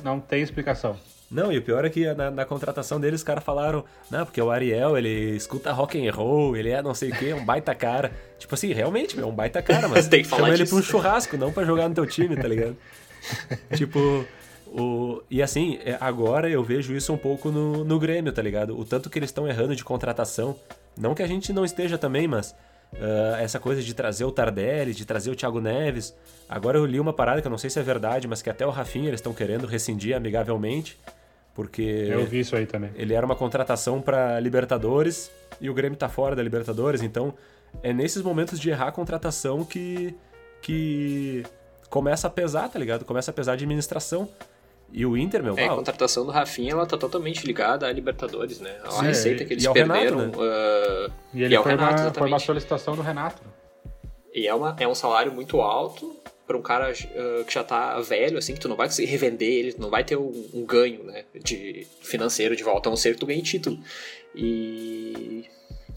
[0.02, 0.98] não tem explicação.
[1.30, 4.40] Não, e o pior é que na, na contratação deles os caras falaram, não, porque
[4.40, 7.74] o Ariel, ele escuta rock and roll, ele é não sei o que, um baita
[7.74, 8.12] cara.
[8.38, 10.62] Tipo assim, realmente, é um baita cara, mas tem que falar chama disso.
[10.62, 12.76] ele pra um churrasco, não para jogar no teu time, tá ligado?
[13.74, 14.24] tipo,
[14.66, 18.78] o, e assim, é, agora eu vejo isso um pouco no, no Grêmio, tá ligado?
[18.78, 20.56] O tanto que eles estão errando de contratação.
[20.96, 22.54] Não que a gente não esteja também, mas
[22.94, 26.14] uh, essa coisa de trazer o Tardelli, de trazer o Thiago Neves.
[26.48, 28.66] Agora eu li uma parada que eu não sei se é verdade, mas que até
[28.66, 30.98] o Rafinha eles estão querendo rescindir amigavelmente.
[31.54, 31.82] Porque.
[31.82, 32.90] Eu vi isso aí também.
[32.96, 35.30] Ele era uma contratação para Libertadores
[35.60, 37.32] e o Grêmio tá fora da Libertadores, então
[37.82, 40.14] é nesses momentos de errar a contratação que.
[40.60, 41.44] que
[41.88, 43.04] começa a pesar, tá ligado?
[43.04, 44.28] Começa a pesar a administração.
[44.96, 48.60] E o Inter, meu, É, a contratação do Rafinha, ela tá totalmente ligada à Libertadores,
[48.60, 48.76] né?
[48.84, 50.18] A Sim, receita que eles perderam.
[50.20, 50.46] Renato, né?
[51.08, 53.42] uh, e ele e é foi, Renato, uma, foi uma solicitação do Renato.
[54.32, 56.14] E é, uma, é um salário muito alto
[56.46, 59.48] para um cara uh, que já tá velho, assim, que tu não vai conseguir revender
[59.48, 62.96] ele, tu não vai ter um, um ganho, né, de financeiro de volta, a não
[62.96, 63.76] ser que tu ganhe título.
[64.32, 65.44] E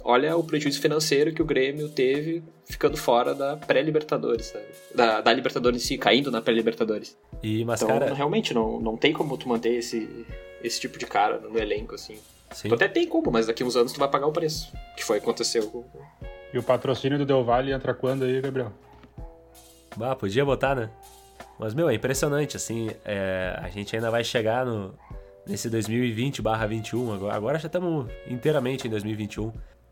[0.03, 4.53] olha o prejuízo financeiro que o Grêmio teve ficando fora da pré-Libertadores,
[4.93, 7.17] da, da, Libertadores em si, caindo na pré-Libertadores.
[7.41, 8.13] E, mas, então, cara...
[8.13, 10.25] realmente, não, não tem como tu manter esse,
[10.63, 12.17] esse tipo de cara no elenco, assim.
[12.51, 12.69] Sim.
[12.69, 15.17] Tu até tem como, mas daqui uns anos tu vai pagar o preço, que foi
[15.17, 15.85] aconteceu
[16.53, 18.71] E o patrocínio do Del Valle entra quando aí, Gabriel?
[19.95, 20.89] Bah, podia botar, né?
[21.59, 24.93] Mas, meu, é impressionante, assim, é, a gente ainda vai chegar no,
[25.45, 29.51] nesse 2020 21, agora, agora já estamos inteiramente em 2021.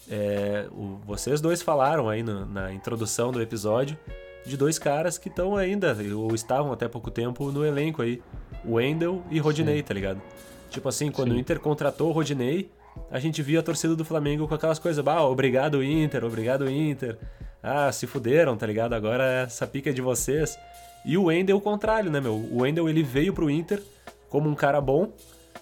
[0.10, 3.98] É, o, vocês dois falaram aí no, na introdução do episódio
[4.46, 8.22] de dois caras que estão ainda, ou estavam até pouco tempo no elenco aí,
[8.64, 9.84] Wendel e Rodinei, Sim.
[9.84, 10.22] tá ligado?
[10.70, 11.38] Tipo assim, quando Sim.
[11.38, 12.70] o Inter contratou o Rodinei,
[13.10, 17.18] a gente via a torcida do Flamengo com aquelas coisas, bah, obrigado Inter, obrigado Inter.
[17.62, 18.94] ah, se fuderam, tá ligado?
[18.94, 20.58] Agora essa pica é de vocês.
[21.04, 22.36] E o Wendel, o contrário, né, meu?
[22.36, 23.82] O Wendel, ele veio pro Inter
[24.30, 25.12] como um cara bom,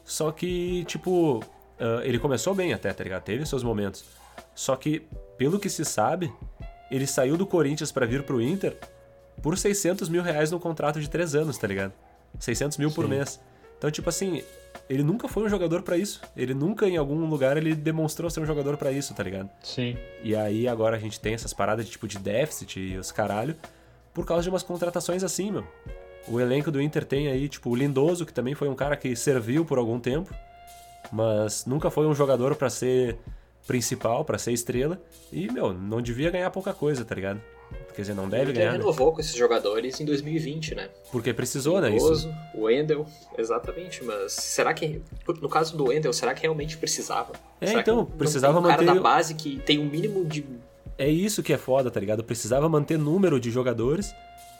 [0.03, 3.23] só que, tipo, uh, ele começou bem até, tá ligado?
[3.23, 4.03] Teve seus momentos.
[4.55, 6.31] Só que, pelo que se sabe,
[6.91, 8.77] ele saiu do Corinthians para vir pro Inter
[9.41, 11.93] por 600 mil reais no contrato de 3 anos, tá ligado?
[12.39, 12.95] 600 mil Sim.
[12.95, 13.39] por mês.
[13.77, 14.43] Então, tipo assim,
[14.89, 16.21] ele nunca foi um jogador para isso.
[16.37, 19.49] Ele nunca, em algum lugar, ele demonstrou ser um jogador para isso, tá ligado?
[19.61, 19.97] Sim.
[20.23, 23.55] E aí agora a gente tem essas paradas de tipo de déficit e os caralho
[24.13, 25.67] por causa de umas contratações assim, meu.
[26.27, 29.15] O elenco do Inter tem aí, tipo, o Lindoso, que também foi um cara que
[29.15, 30.33] serviu por algum tempo,
[31.11, 33.17] mas nunca foi um jogador para ser
[33.65, 35.01] principal, para ser estrela.
[35.31, 37.41] E, meu, não devia ganhar pouca coisa, tá ligado?
[37.95, 38.69] Quer dizer, não deve ganhar.
[38.69, 38.77] Ele né?
[38.77, 39.15] renovou né?
[39.15, 40.89] com esses jogadores em 2020, né?
[41.11, 41.95] Porque precisou, né?
[41.95, 42.33] Isso.
[42.53, 43.05] O Wendel,
[43.37, 44.03] exatamente.
[44.03, 47.33] Mas será que, no caso do Wendel, será que realmente precisava?
[47.61, 48.85] É, será então, precisava um manter.
[48.85, 50.43] cara da base que tem um mínimo de.
[50.97, 52.23] É isso que é foda, tá ligado?
[52.23, 54.13] Precisava manter número de jogadores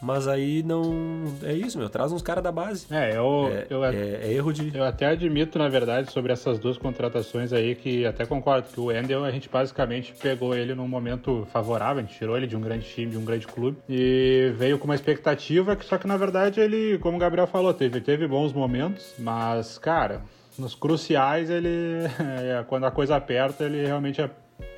[0.03, 1.23] mas aí não.
[1.43, 1.89] É isso, meu.
[1.89, 2.85] Traz uns caras da base.
[2.91, 4.75] É, eu, é, eu, é, é, erro de.
[4.75, 8.91] Eu até admito, na verdade, sobre essas duas contratações aí, que até concordo que o
[8.91, 12.61] Endel, a gente basicamente pegou ele num momento favorável, a gente tirou ele de um
[12.61, 16.17] grande time, de um grande clube, e veio com uma expectativa que, só que na
[16.17, 20.21] verdade, ele, como o Gabriel falou, teve, teve bons momentos, mas, cara,
[20.57, 21.73] nos cruciais ele.
[22.43, 24.29] É, quando a coisa aperta, ele realmente é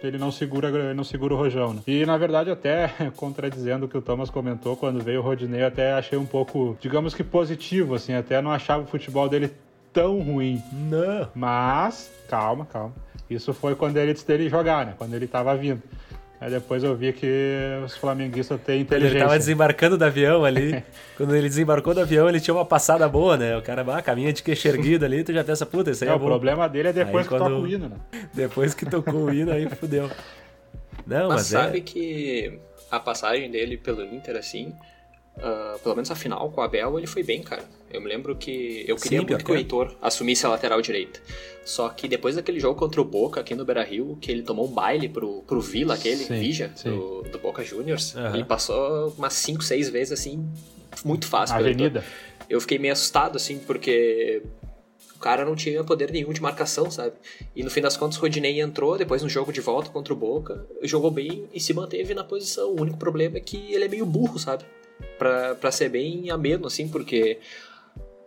[0.01, 1.73] ele não segura, não segura o rojão.
[1.73, 1.81] Né?
[1.88, 5.93] E na verdade, até contradizendo o que o Thomas comentou, quando veio o Rodinei, até
[5.93, 9.51] achei um pouco, digamos que positivo, assim, até não achava o futebol dele
[9.91, 10.61] tão ruim.
[10.71, 11.27] Não.
[11.33, 12.93] Mas, calma, calma.
[13.29, 14.93] Isso foi quando ele dele jogar, né?
[14.97, 15.81] Quando ele tava vindo.
[16.45, 17.27] Aí depois eu vi que
[17.84, 19.17] os flamenguistas têm inteligência.
[19.17, 20.84] Ele tava desembarcando do avião ali.
[21.17, 23.58] Quando ele desembarcou do avião, ele tinha uma passada boa, né?
[23.58, 26.13] O cara ah, caminha de queixo erguido ali, tu já pensa, puta, isso aí é,
[26.13, 27.49] é O problema dele é depois aí, que quando...
[27.49, 27.97] toca o hino, né?
[28.31, 30.08] Depois que tocou o hino, aí fudeu.
[31.08, 31.81] Não, mas, mas sabe é...
[31.81, 32.60] que
[32.91, 34.71] a passagem dele pelo Inter, assim,
[35.38, 37.63] Uh, pelo menos a final com o Abel, ele foi bem, cara.
[37.91, 41.19] Eu me lembro que eu queria Sim, muito que o Heitor assumisse a lateral direita.
[41.65, 44.65] Só que depois daquele jogo contra o Boca aqui no Beira Rio, que ele tomou
[44.65, 46.89] um baile pro, pro Vila, aquele, sim, Vija, sim.
[46.89, 48.36] Do, do, Boca Juniors, uhum.
[48.36, 50.48] ele passou umas 5, 6 vezes assim,
[51.04, 51.58] muito fácil.
[51.58, 52.04] Avenida.
[52.50, 54.41] Eu fiquei meio assustado, assim, porque
[55.15, 57.15] o cara não tinha poder nenhum de marcação, sabe?
[57.56, 60.15] E no fim das contas, o Rodinei entrou depois no jogo de volta contra o
[60.15, 62.69] Boca, jogou bem e se manteve na posição.
[62.71, 64.63] O único problema é que ele é meio burro, sabe?
[65.17, 67.39] Para ser bem ameno, assim, porque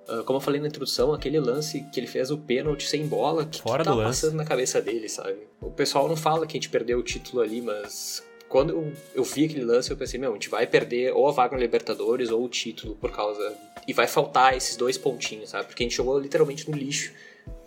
[0.09, 3.44] ah, como eu falei na introdução, aquele lance que ele fez o pênalti sem bola,
[3.44, 5.37] que, Fora que tá passando na cabeça dele, sabe?
[5.61, 9.22] O pessoal não fala que a gente perdeu o título ali, mas quando eu, eu
[9.22, 12.31] vi aquele lance, eu pensei, meu, a gente vai perder ou a vaga na Libertadores
[12.31, 13.55] ou o título por causa.
[13.87, 15.66] E vai faltar esses dois pontinhos, sabe?
[15.66, 17.12] Porque a gente jogou literalmente no lixo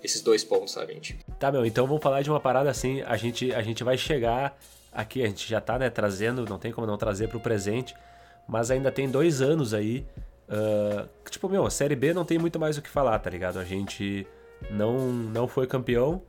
[0.03, 1.19] esses dois pontos, sabe, gente?
[1.39, 4.57] Tá, meu, então vamos falar de uma parada assim, a gente, a gente vai chegar
[4.91, 7.93] aqui, a gente já tá, né, trazendo, não tem como não trazer pro presente
[8.51, 10.05] mas ainda tem dois anos aí.
[10.49, 13.57] Uh, tipo, meu, a Série B não tem muito mais o que falar, tá ligado?
[13.57, 14.27] A gente
[14.69, 16.21] não, não foi campeão,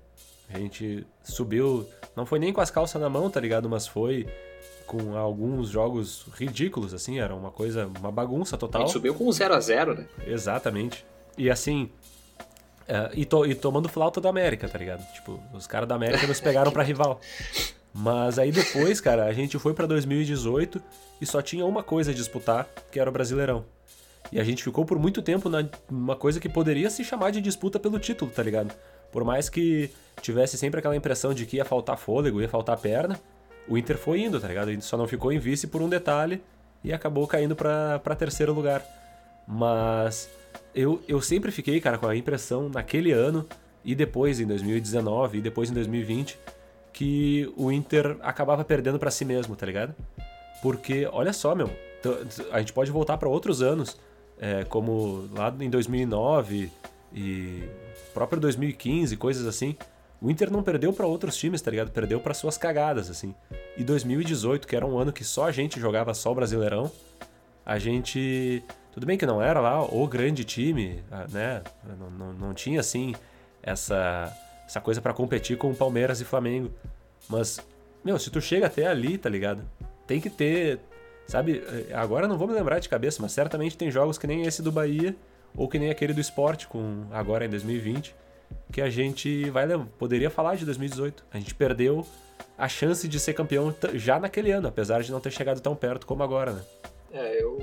[0.48, 3.68] a gente subiu, não foi nem com as calças na mão, tá ligado?
[3.68, 4.28] Mas foi
[4.86, 8.82] com alguns jogos ridículos, assim, era uma coisa, uma bagunça total.
[8.82, 10.06] A gente subiu com 0 a 0 né?
[10.24, 11.04] Exatamente.
[11.36, 11.90] E assim,
[12.82, 15.04] uh, e, to, e tomando flauta da América, tá ligado?
[15.12, 17.20] Tipo, os caras da América nos pegaram pra rival.
[17.92, 20.80] Mas aí depois, cara, a gente foi para 2018
[21.22, 23.64] e só tinha uma coisa a disputar, que era o Brasileirão.
[24.32, 25.48] E a gente ficou por muito tempo
[25.88, 28.74] numa coisa que poderia se chamar de disputa pelo título, tá ligado?
[29.12, 29.88] Por mais que
[30.20, 33.20] tivesse sempre aquela impressão de que ia faltar fôlego, ia faltar perna,
[33.68, 34.70] o Inter foi indo, tá ligado?
[34.72, 36.42] Ele só não ficou em vice por um detalhe
[36.82, 38.84] e acabou caindo para terceiro lugar.
[39.46, 40.28] Mas
[40.74, 43.46] eu, eu sempre fiquei, cara, com a impressão naquele ano
[43.84, 46.36] e depois em 2019 e depois em 2020
[46.92, 49.94] que o Inter acabava perdendo para si mesmo, tá ligado?
[50.62, 51.70] Porque, olha só, meu,
[52.52, 53.98] a gente pode voltar para outros anos,
[54.38, 56.70] é, como lá em 2009
[57.12, 57.64] e
[58.14, 59.76] próprio 2015, coisas assim.
[60.20, 61.90] O Inter não perdeu para outros times, tá ligado?
[61.90, 63.34] Perdeu para suas cagadas, assim.
[63.76, 66.90] E 2018, que era um ano que só a gente jogava só o Brasileirão,
[67.66, 68.62] a gente.
[68.92, 71.62] Tudo bem que não era lá o grande time, né?
[71.98, 73.14] Não, não, não tinha, assim,
[73.62, 74.32] essa
[74.72, 76.70] essa coisa para competir com o Palmeiras e Flamengo.
[77.28, 77.60] Mas,
[78.02, 79.62] meu, se tu chega até ali, tá ligado?
[80.06, 80.80] Tem que ter,
[81.26, 81.62] sabe?
[81.92, 84.72] Agora não vou me lembrar de cabeça, mas certamente tem jogos que nem esse do
[84.72, 85.14] Bahia
[85.56, 88.14] ou que nem aquele do esporte, com agora em 2020,
[88.72, 89.66] que a gente vai
[89.98, 91.24] poderia falar de 2018.
[91.32, 92.06] A gente perdeu
[92.56, 96.06] a chance de ser campeão já naquele ano, apesar de não ter chegado tão perto
[96.06, 96.64] como agora, né?
[97.12, 97.58] É, eu,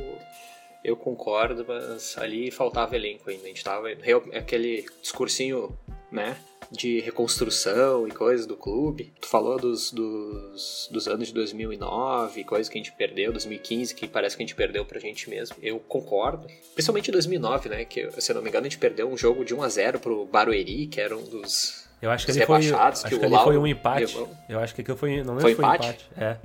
[0.84, 3.44] eu concordo, mas ali faltava elenco ainda.
[3.44, 3.88] A gente tava.
[4.36, 5.76] Aquele discursinho,
[6.12, 6.38] né?
[6.72, 9.12] De reconstrução e coisas do clube.
[9.20, 14.08] Tu falou dos, dos, dos anos de 2009, coisas que a gente perdeu, 2015, que
[14.08, 15.56] parece que a gente perdeu pra gente mesmo.
[15.62, 16.48] Eu concordo.
[16.74, 17.86] Principalmente em 2009, né?
[17.86, 20.00] Que, se eu não me engano, a gente perdeu um jogo de 1 a 0
[20.00, 21.88] pro Barueri, que era um dos.
[22.02, 24.16] Eu acho que ele foi, acho que, que ali foi um empate.
[24.16, 24.30] Levou.
[24.48, 25.24] Eu acho que aquilo foi.
[25.24, 25.88] Não lembro foi, foi empate?
[25.88, 26.10] empate.
[26.18, 26.38] É.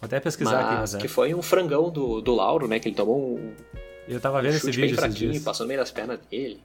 [0.00, 0.98] Vou até pesquisar mas aqui, mas é.
[0.98, 2.80] que foi um frangão do, do Lauro, né?
[2.80, 3.54] Que ele tomou um.
[4.08, 5.42] Eu tava vendo um esse vídeo esses dias.
[5.42, 6.60] Passou no meio das pernas dele.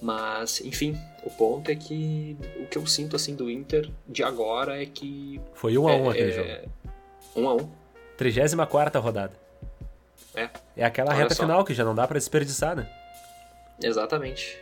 [0.00, 4.82] Mas, enfim, o ponto é que o que eu sinto assim do Inter de agora
[4.82, 5.40] é que.
[5.54, 6.34] Foi 1 um a 1 um é, aquele é...
[6.34, 6.72] jogo.
[7.36, 7.68] 1 um a 1 um.
[8.16, 9.32] 34 rodada.
[10.34, 10.48] É.
[10.76, 11.42] É aquela Olha reta só.
[11.42, 12.88] final que já não dá para desperdiçar, né?
[13.82, 14.58] Exatamente.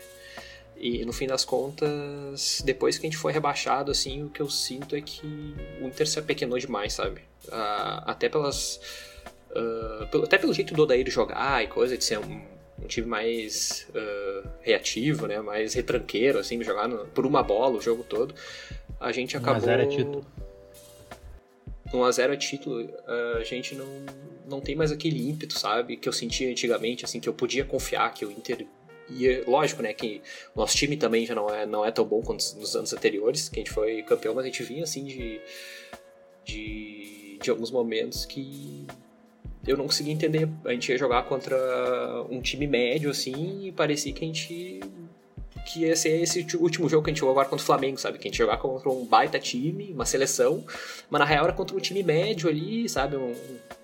[0.76, 4.48] E no fim das contas, depois que a gente foi rebaixado, assim, o que eu
[4.48, 7.20] sinto é que o Inter se apequenou demais, sabe?
[7.46, 8.80] Uh, até pelas.
[9.50, 13.86] Uh, até pelo jeito do Odair jogar e coisa, de ser um um time mais
[13.90, 15.40] uh, reativo, né?
[15.40, 18.34] Mais retranqueiro, assim, jogar no, por uma bola o jogo todo.
[19.00, 19.62] A gente acabou...
[19.62, 20.26] 1x0 é título.
[21.92, 22.90] 1x0 é título.
[23.38, 23.86] a gente não,
[24.46, 25.96] não tem mais aquele ímpeto, sabe?
[25.96, 28.66] Que eu sentia antigamente, assim, que eu podia confiar que o Inter
[29.08, 29.44] ia...
[29.46, 29.92] Lógico, né?
[29.92, 30.22] Que
[30.54, 33.48] o nosso time também já não é, não é tão bom quanto nos anos anteriores,
[33.48, 35.40] que a gente foi campeão, mas a gente vinha, assim, de...
[36.44, 38.86] de, de alguns momentos que
[39.68, 40.48] eu não conseguia entender.
[40.64, 41.56] A gente ia jogar contra
[42.30, 44.80] um time médio, assim, e parecia que a gente.
[45.66, 48.18] que ia ser esse último jogo que a gente jogou agora contra o Flamengo, sabe?
[48.18, 50.64] Que a gente ia jogar contra um baita time, uma seleção,
[51.10, 53.16] mas na real era contra um time médio ali, sabe?
[53.16, 53.34] Um,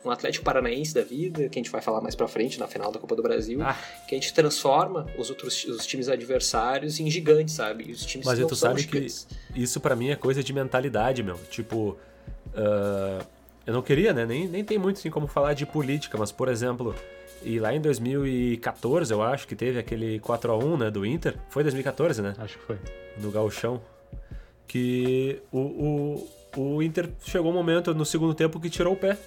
[0.05, 2.91] um Atlético Paranaense da vida, que a gente vai falar mais pra frente na final
[2.91, 3.77] da Copa do Brasil, ah.
[4.09, 7.91] que a gente transforma os outros os times adversários em gigantes, sabe?
[7.91, 9.27] E os times mas tu sabe gigantes.
[9.53, 11.37] que isso para mim é coisa de mentalidade, meu.
[11.51, 11.99] Tipo.
[12.55, 13.34] Uh
[13.67, 14.27] eu não queria, né?
[14.27, 16.95] Nem, nem tem muito assim como falar de política, mas por exemplo,
[17.43, 21.37] e lá em 2014, eu acho que teve aquele 4 a 1 né, do Inter.
[21.51, 22.35] Foi 2014, né?
[22.39, 22.79] Acho que foi.
[23.19, 23.81] No Gauchão.
[24.67, 29.19] Que o, o, o Inter chegou um momento no segundo tempo que tirou o pé.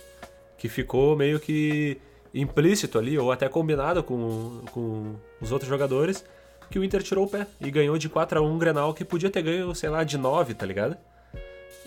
[0.58, 2.02] Que ficou meio que
[2.34, 6.26] implícito ali, ou até combinado com, com os outros jogadores,
[6.70, 9.06] que o Inter tirou o pé e ganhou de 4 a 1 um Grenal que
[9.06, 10.98] podia ter ganho, sei lá, de 9, tá ligado?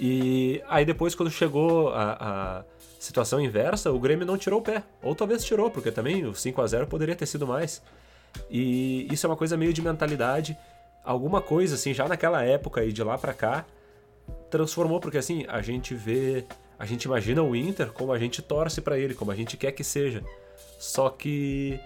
[0.02, 2.64] E aí depois, quando chegou a, a,
[2.98, 4.82] situação inversa, o Grêmio não tirou o pé.
[5.02, 7.82] Ou talvez tirou, porque também o 5 a 0 poderia ter sido mais.
[8.50, 10.56] E isso é uma coisa meio de mentalidade.
[11.04, 13.66] Alguma coisa, assim, já naquela época e de lá para cá,
[14.48, 16.46] transformou, porque assim, a gente vê.
[16.78, 19.72] A gente imagina o Inter como a gente torce para ele, como a gente quer
[19.72, 20.24] que seja.
[20.78, 21.78] Só que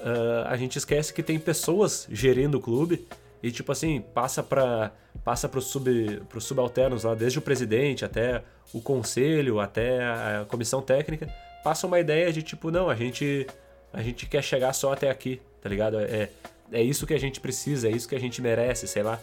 [0.00, 3.08] uh, a gente esquece que tem pessoas gerindo o clube
[3.42, 4.92] e tipo assim, passa para
[5.24, 10.80] passa pro sub pro subalternos lá, desde o presidente até o conselho, até a comissão
[10.80, 11.28] técnica,
[11.62, 13.46] passa uma ideia de tipo, não, a gente
[13.92, 15.98] a gente quer chegar só até aqui, tá ligado?
[16.00, 16.30] É
[16.72, 19.20] é isso que a gente precisa, é isso que a gente merece, sei lá.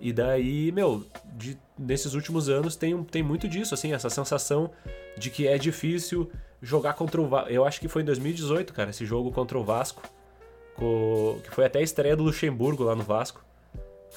[0.00, 4.70] E daí, meu, de, nesses últimos anos tem, tem muito disso, assim, essa sensação
[5.16, 7.50] de que é difícil jogar contra o Vasco.
[7.50, 10.02] Eu acho que foi em 2018, cara, esse jogo contra o Vasco,
[11.42, 13.44] que foi até a estreia do Luxemburgo lá no Vasco.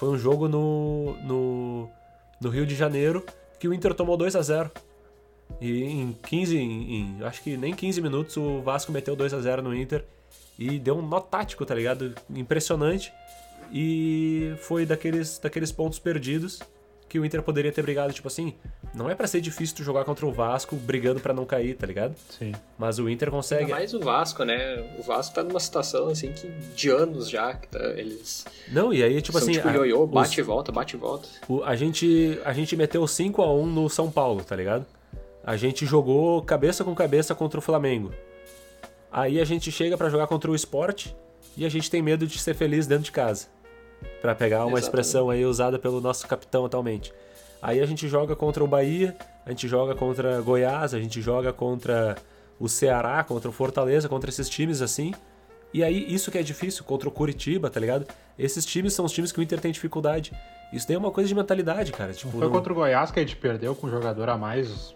[0.01, 1.89] Foi um jogo no, no,
[2.41, 3.23] no Rio de Janeiro
[3.59, 4.71] que o Inter tomou 2 a 0
[5.61, 9.39] E em 15, em, em, acho que nem 15 minutos, o Vasco meteu 2 a
[9.39, 10.03] 0 no Inter
[10.57, 12.15] e deu um nó tático, tá ligado?
[12.31, 13.13] Impressionante.
[13.71, 16.59] E foi daqueles, daqueles pontos perdidos
[17.11, 18.53] que o Inter poderia ter brigado, tipo assim,
[18.95, 21.85] não é para ser difícil tu jogar contra o Vasco brigando para não cair, tá
[21.85, 22.15] ligado?
[22.29, 22.53] Sim.
[22.77, 23.63] Mas o Inter consegue.
[23.63, 24.81] Ainda mais o Vasco, né?
[24.97, 29.03] O Vasco tá numa situação assim que de anos já que tá, eles Não, e
[29.03, 30.37] aí tipo São assim, tipo ioiô, bate os...
[30.37, 31.27] e volta, bate e volta.
[31.49, 34.85] O, a gente a gente meteu 5 a 1 no São Paulo, tá ligado?
[35.43, 38.13] A gente jogou cabeça com cabeça contra o Flamengo.
[39.11, 41.07] Aí a gente chega para jogar contra o Sport
[41.57, 43.47] e a gente tem medo de ser feliz dentro de casa
[44.21, 44.83] para pegar uma Exatamente.
[44.83, 47.13] expressão aí usada pelo nosso capitão atualmente.
[47.61, 51.53] Aí a gente joga contra o Bahia, a gente joga contra Goiás, a gente joga
[51.53, 52.15] contra
[52.59, 55.13] o Ceará, contra o Fortaleza, contra esses times assim.
[55.73, 58.05] E aí, isso que é difícil, contra o Curitiba, tá ligado?
[58.37, 60.33] Esses times são os times que o Inter tem dificuldade.
[60.73, 62.13] Isso daí é uma coisa de mentalidade, cara.
[62.13, 64.95] Tipo, foi contra o Goiás que a gente perdeu com um jogador a mais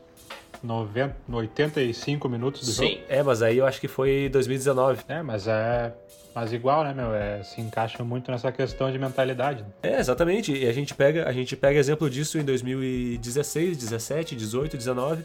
[0.65, 2.89] 90, 85 minutos do Sim.
[2.89, 3.01] jogo?
[3.07, 5.03] É, mas aí eu acho que foi 2019.
[5.07, 5.93] É, mas é
[6.35, 7.15] mas igual, né, meu?
[7.15, 9.63] É, se encaixa muito nessa questão de mentalidade.
[9.81, 10.51] É, exatamente.
[10.51, 15.23] E a gente pega, a gente pega exemplo disso em 2016, 17, 18, 19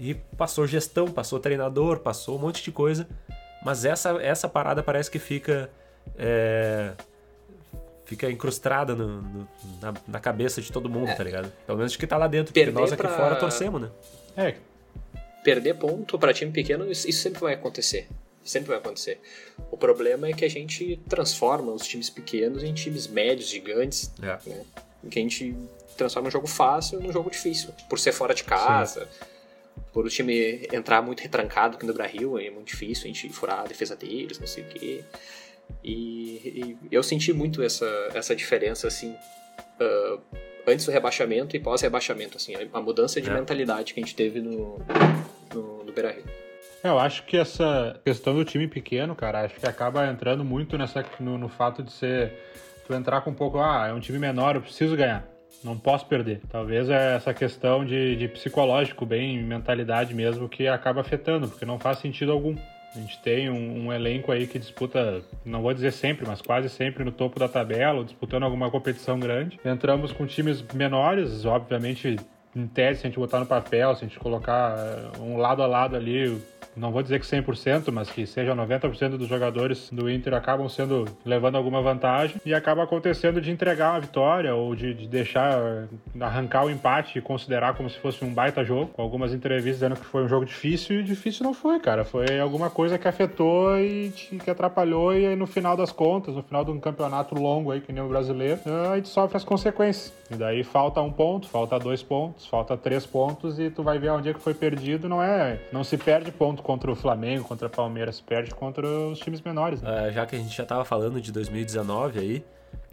[0.00, 3.06] e passou gestão, passou treinador, passou um monte de coisa.
[3.64, 5.70] Mas essa, essa parada parece que fica
[6.16, 6.92] é,
[8.04, 9.48] fica incrustada no, no,
[9.80, 11.14] na, na, cabeça de todo mundo, é.
[11.14, 11.52] tá ligado?
[11.66, 13.10] Pelo menos de que tá lá dentro, porque nós aqui pra...
[13.10, 13.90] fora torcemos, né?
[14.36, 14.54] É.
[15.48, 18.06] Perder ponto para time pequeno, isso sempre vai acontecer.
[18.44, 19.18] Sempre vai acontecer.
[19.70, 24.12] O problema é que a gente transforma os times pequenos em times médios, gigantes.
[24.22, 24.38] É.
[24.48, 24.64] Né?
[25.10, 25.56] que a gente
[25.96, 29.06] transforma um jogo fácil num jogo difícil, por ser fora de casa.
[29.06, 29.26] Sim.
[29.90, 33.60] Por o time entrar muito retrancado aqui no Brasil, é muito difícil a gente furar
[33.60, 35.04] a defesa deles, não sei o quê.
[35.82, 39.14] E, e eu senti muito essa, essa diferença, assim,
[39.80, 40.20] uh,
[40.66, 43.34] antes do rebaixamento e pós-rebaixamento, assim, a, mudança de é.
[43.34, 44.78] mentalidade que a gente teve no,
[45.88, 46.24] no, no Beira-Rio.
[46.82, 50.78] É, eu acho que essa questão do time pequeno, cara, acho que acaba entrando muito
[50.78, 52.32] nessa, no, no fato de ser.
[52.86, 55.26] Tu entrar com um pouco, ah, é um time menor, eu preciso ganhar.
[55.62, 56.40] Não posso perder.
[56.48, 61.78] Talvez é essa questão de, de psicológico, bem, mentalidade mesmo, que acaba afetando, porque não
[61.78, 62.56] faz sentido algum.
[62.94, 66.70] A gente tem um, um, elenco aí que disputa, não vou dizer sempre, mas quase
[66.70, 69.60] sempre no topo da tabela, disputando alguma competição grande.
[69.64, 72.16] Entramos com times menores, obviamente,
[72.54, 75.62] em tese, se a gente botar no papel, se a gente colocar eh, um lado
[75.62, 76.40] a lado ali,
[76.78, 81.04] não vou dizer que 100%, mas que seja 90% dos jogadores do Inter acabam sendo
[81.24, 85.88] levando alguma vantagem e acaba acontecendo de entregar uma vitória ou de, de deixar
[86.20, 88.90] arrancar o empate e considerar como se fosse um baita jogo.
[88.94, 92.04] Com algumas entrevistas dizendo que foi um jogo difícil e difícil não foi, cara.
[92.04, 96.42] Foi alguma coisa que afetou e que atrapalhou e aí no final das contas, no
[96.42, 100.12] final de um campeonato longo aí que nem o brasileiro, a gente sofre as consequências.
[100.30, 104.10] E daí falta um ponto, falta dois pontos, falta três pontos e tu vai ver
[104.10, 105.08] onde é que foi perdido.
[105.08, 109.18] Não é, não se perde ponto contra o Flamengo, contra o Palmeiras, perde contra os
[109.18, 109.82] times menores.
[109.82, 110.08] Né?
[110.08, 112.44] Uh, já que a gente já estava falando de 2019 aí,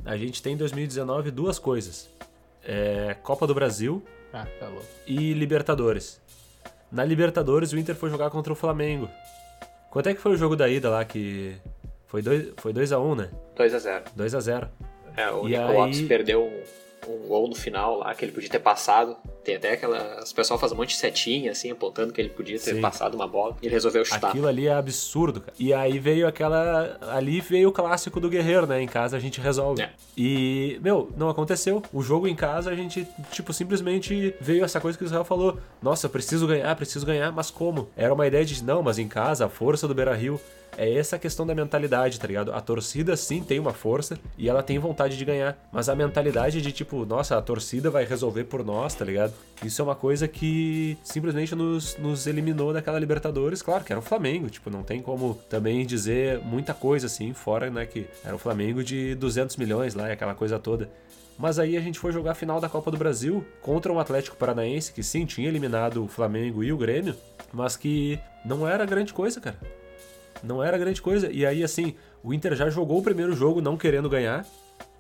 [0.04, 2.10] a gente tem em 2019 duas coisas:
[2.63, 4.70] é, Copa do Brasil ah, tá
[5.08, 6.22] e Libertadores.
[6.91, 9.10] Na Libertadores, o Inter foi jogar contra o Flamengo.
[9.89, 11.56] Quanto é que foi o jogo da ida lá que.
[12.08, 13.30] Foi 2x1, foi dois a um, né?
[13.58, 14.04] 2x0.
[14.18, 14.70] 2x0.
[15.18, 15.78] É, o Nico aí...
[15.78, 16.52] Lopes perdeu
[17.08, 19.15] um gol no final lá que ele podia ter passado.
[19.44, 20.24] Tem até aquela.
[20.24, 22.82] Os pessoal faz um monte de setinha, assim, apontando que ele podia ter Sim.
[22.82, 23.56] passado uma bola.
[23.62, 24.30] E ele resolveu chutar.
[24.30, 25.54] Aquilo ali é absurdo, cara.
[25.60, 26.98] E aí veio aquela.
[27.12, 28.82] Ali veio o clássico do Guerreiro, né?
[28.82, 29.82] Em casa a gente resolve.
[29.82, 29.91] É.
[30.18, 31.84] E, meu, não aconteceu.
[31.94, 35.60] O jogo em casa a gente, tipo, simplesmente veio essa coisa que o Israel falou.
[35.82, 37.89] Nossa, preciso ganhar, preciso ganhar, mas como?
[37.96, 40.39] Era uma ideia de, não, mas em casa, a força do Beira Rio
[40.78, 42.52] é essa questão da mentalidade, tá ligado?
[42.54, 46.62] A torcida sim tem uma força e ela tem vontade de ganhar, mas a mentalidade
[46.62, 49.34] de tipo, nossa, a torcida vai resolver por nós, tá ligado?
[49.64, 54.04] Isso é uma coisa que simplesmente nos, nos eliminou daquela Libertadores, claro que era o
[54.04, 58.40] Flamengo, tipo, não tem como também dizer muita coisa assim, fora, né, que era o
[58.40, 60.90] Flamengo de 200 milhões lá e aquela coisa toda.
[61.38, 64.38] Mas aí a gente foi jogar a final da Copa do Brasil contra um Atlético
[64.38, 67.16] Paranaense que sim tinha eliminado o Flamengo e o Grêmio,
[67.52, 69.58] mas que não era grande coisa, cara.
[70.46, 71.32] Não era grande coisa.
[71.32, 74.46] E aí, assim, o Inter já jogou o primeiro jogo não querendo ganhar,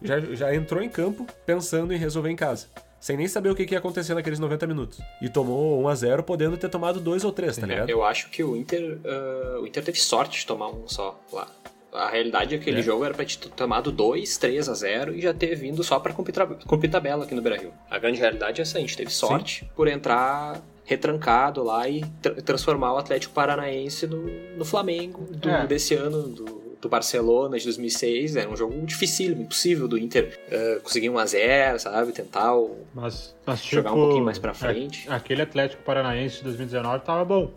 [0.01, 2.67] já, já entrou em campo pensando em resolver em casa.
[2.99, 4.99] Sem nem saber o que, que ia acontecer naqueles 90 minutos.
[5.21, 7.89] E tomou 1 a 0 podendo ter tomado dois ou três, tá ligado?
[7.89, 11.47] Eu acho que o Inter, uh, o Inter teve sorte de tomar um só lá.
[11.93, 12.83] A realidade é que aquele é.
[12.83, 16.13] jogo era pra ter tomado 2, 3 a 0 e já ter vindo só pra
[16.13, 17.71] cumprir tabela aqui no Brasil.
[17.89, 19.69] A grande realidade é essa, a gente teve sorte Sim.
[19.75, 24.23] por entrar retrancado lá e tra transformar o Atlético Paranaense no,
[24.55, 25.65] no Flamengo do, é.
[25.65, 28.35] desse ano, do, do Barcelona de 2006.
[28.35, 32.11] Era um jogo dificílimo, impossível do Inter uh, conseguir um a 0 sabe?
[32.11, 35.09] Tentar o, mas, mas, jogar tipo, um pouquinho mais pra frente.
[35.09, 37.51] Aquele Atlético Paranaense de 2019 tava bom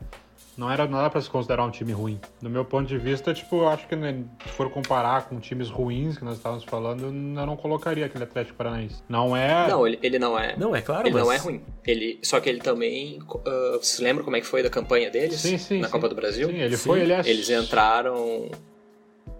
[0.58, 2.20] não era nada para se considerar um time ruim.
[2.42, 5.70] Do meu ponto de vista, tipo, eu acho que né, se for comparar com times
[5.70, 8.96] ruins que nós estávamos falando, eu não colocaria aquele Atlético Paranaense.
[9.08, 9.68] Não é.
[9.68, 10.56] Não, ele, ele não é.
[10.56, 11.24] Não, é claro, Ele mas...
[11.24, 11.62] não é ruim.
[11.86, 13.20] Ele, só que ele também.
[13.22, 15.40] Uh, você lembra como é que foi da campanha deles?
[15.40, 15.78] Sim, sim.
[15.78, 15.92] Na sim.
[15.92, 16.48] Copa do Brasil?
[16.48, 17.20] Sim, ele foi, ele é...
[17.20, 18.50] Eles entraram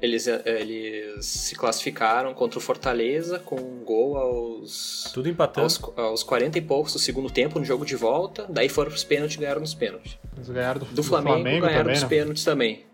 [0.01, 5.11] eles, eh, eles se classificaram contra o Fortaleza com um gol aos.
[5.13, 5.65] Tudo empatando.
[5.65, 8.47] Aos, aos 40 e poucos do segundo tempo no jogo de volta.
[8.49, 10.17] Daí foram pros pênaltis e ganharam nos pênaltis.
[10.37, 12.09] Eles ganharam do, do, do Flamengo, Flamengo, ganharam também, nos né?
[12.09, 12.85] pênaltis também.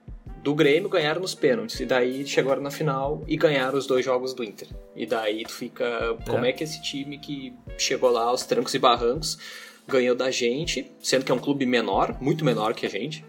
[0.42, 1.78] Do Grêmio ganharam nos pênaltis.
[1.80, 4.68] E daí chegaram na final e ganharam os dois jogos do Inter.
[4.96, 6.16] E daí tu fica.
[6.26, 9.38] Como é, é que esse time que chegou lá aos trancos e barrancos
[9.86, 13.22] ganhou da gente, sendo que é um clube menor, muito menor que a gente.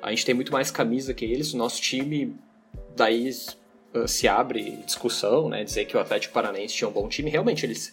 [0.00, 1.54] A gente tem muito mais camisa que eles.
[1.54, 2.36] O nosso time
[2.96, 3.30] daí
[3.94, 5.64] uh, se abre discussão, né?
[5.64, 7.30] Dizer que o Atlético Paranaense tinha um bom time.
[7.30, 7.90] Realmente, eles.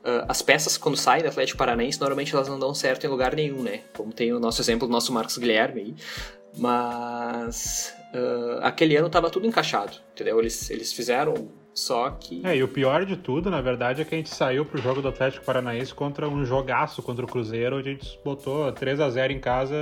[0.00, 3.34] Uh, as peças, quando saem do Atlético Paranaense, normalmente elas não dão certo em lugar
[3.34, 3.80] nenhum, né?
[3.94, 5.94] Como tem o nosso exemplo do nosso Marcos Guilherme aí.
[6.56, 7.94] Mas.
[8.14, 10.40] Uh, aquele ano tava tudo encaixado, entendeu?
[10.40, 12.44] Eles, eles fizeram só que.
[12.44, 15.00] É, e o pior de tudo, na verdade, é que a gente saiu pro jogo
[15.00, 19.08] do Atlético Paranaense contra um jogaço contra o Cruzeiro, onde a gente botou 3 a
[19.08, 19.76] 0 em casa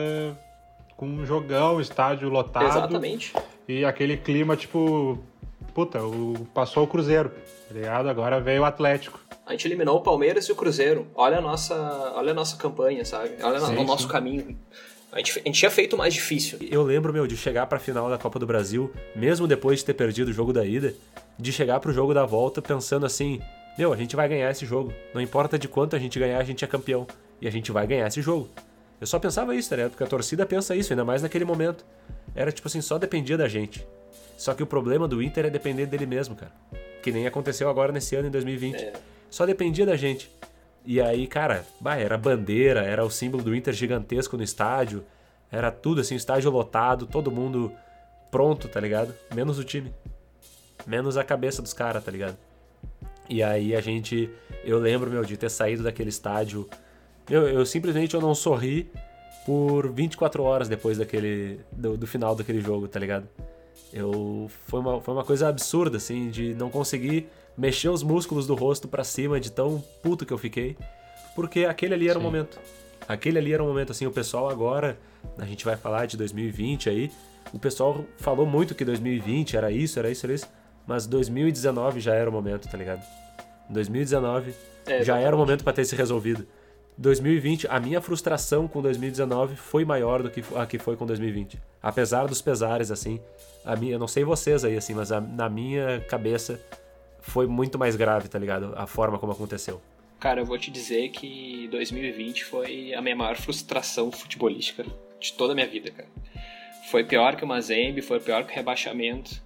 [0.97, 2.67] com um jogão, estádio lotado.
[2.67, 3.33] Exatamente.
[3.69, 5.19] E aquele clima, tipo,
[5.75, 7.29] puta, o, passou o Cruzeiro,
[7.69, 8.09] tá ligado?
[8.09, 9.21] Agora veio o Atlético.
[9.45, 11.07] A gente eliminou o Palmeiras e o Cruzeiro.
[11.15, 11.75] Olha a nossa,
[12.17, 13.33] olha a nossa campanha, sabe?
[13.43, 14.09] Olha sim, o nosso sim.
[14.09, 14.59] caminho.
[15.13, 16.59] A gente, a gente tinha feito mais difícil.
[16.71, 19.95] Eu lembro, meu, de chegar pra final da Copa do Brasil, mesmo depois de ter
[19.95, 20.95] perdido o jogo da ida,
[21.39, 23.41] de chegar pro jogo da volta pensando assim:
[23.79, 24.93] meu, a gente vai ganhar esse jogo.
[25.15, 27.07] Não importa de quanto a gente ganhar, a gente é campeão.
[27.41, 28.49] E a gente vai ganhar esse jogo.
[29.01, 29.89] Eu só pensava isso, né?
[29.89, 31.85] Porque a torcida pensa isso, ainda mais naquele momento.
[32.35, 33.87] Era tipo assim, só dependia da gente.
[34.37, 36.53] Só que o problema do Inter é depender dele mesmo, cara.
[37.03, 38.77] Que nem aconteceu agora nesse ano, em 2020.
[38.77, 38.93] É.
[39.29, 40.31] Só dependia da gente.
[40.85, 45.05] E aí, cara, bah, era bandeira, era o símbolo do Inter gigantesco no estádio.
[45.51, 47.73] Era tudo assim, estádio lotado, todo mundo
[48.31, 49.15] pronto, tá ligado?
[49.35, 49.93] Menos o time.
[50.87, 52.37] Menos a cabeça dos caras, tá ligado?
[53.29, 54.31] E aí a gente.
[54.65, 56.69] Eu lembro, meu, de ter saído daquele estádio.
[57.29, 58.91] Eu, eu simplesmente eu não sorri
[59.49, 61.61] por 24 horas depois daquele.
[61.73, 63.27] Do, do, final daquele jogo, tá ligado?
[63.91, 64.51] Eu.
[64.67, 68.87] Foi uma, foi uma coisa absurda, assim, de não conseguir mexer os músculos do rosto
[68.87, 70.77] para cima de tão puto que eu fiquei.
[71.35, 72.21] Porque aquele ali era Sim.
[72.21, 72.61] o momento.
[73.09, 74.99] Aquele ali era o momento, assim, o pessoal agora.
[75.39, 77.11] A gente vai falar de 2020 aí.
[77.51, 80.47] O pessoal falou muito que 2020 era isso, era isso, era isso.
[80.87, 83.03] Mas 2019 já era o momento, tá ligado?
[83.71, 84.53] 2019
[84.85, 86.47] é, já era o momento para ter se resolvido.
[86.99, 91.57] 2020, a minha frustração com 2019 foi maior do que a que foi com 2020.
[91.81, 93.21] Apesar dos pesares, assim,
[93.65, 96.61] a minha, eu não sei vocês aí, assim, mas a, na minha cabeça
[97.21, 98.75] foi muito mais grave, tá ligado?
[98.77, 99.81] A forma como aconteceu.
[100.19, 104.85] Cara, eu vou te dizer que 2020 foi a minha maior frustração futebolística
[105.21, 106.09] de toda a minha vida, cara.
[106.91, 109.41] Foi pior que o Mazembe, foi pior que o rebaixamento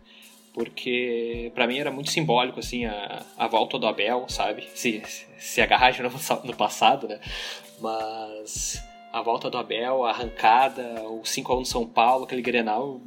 [0.53, 4.69] porque para mim era muito simbólico assim a, a volta do Abel, sabe?
[4.75, 5.03] Se,
[5.39, 7.19] se agarrar de novo no passado, né?
[7.81, 8.83] Mas
[9.13, 13.01] a volta do Abel, a arrancada, o 5x1 no São Paulo, aquele Grenal,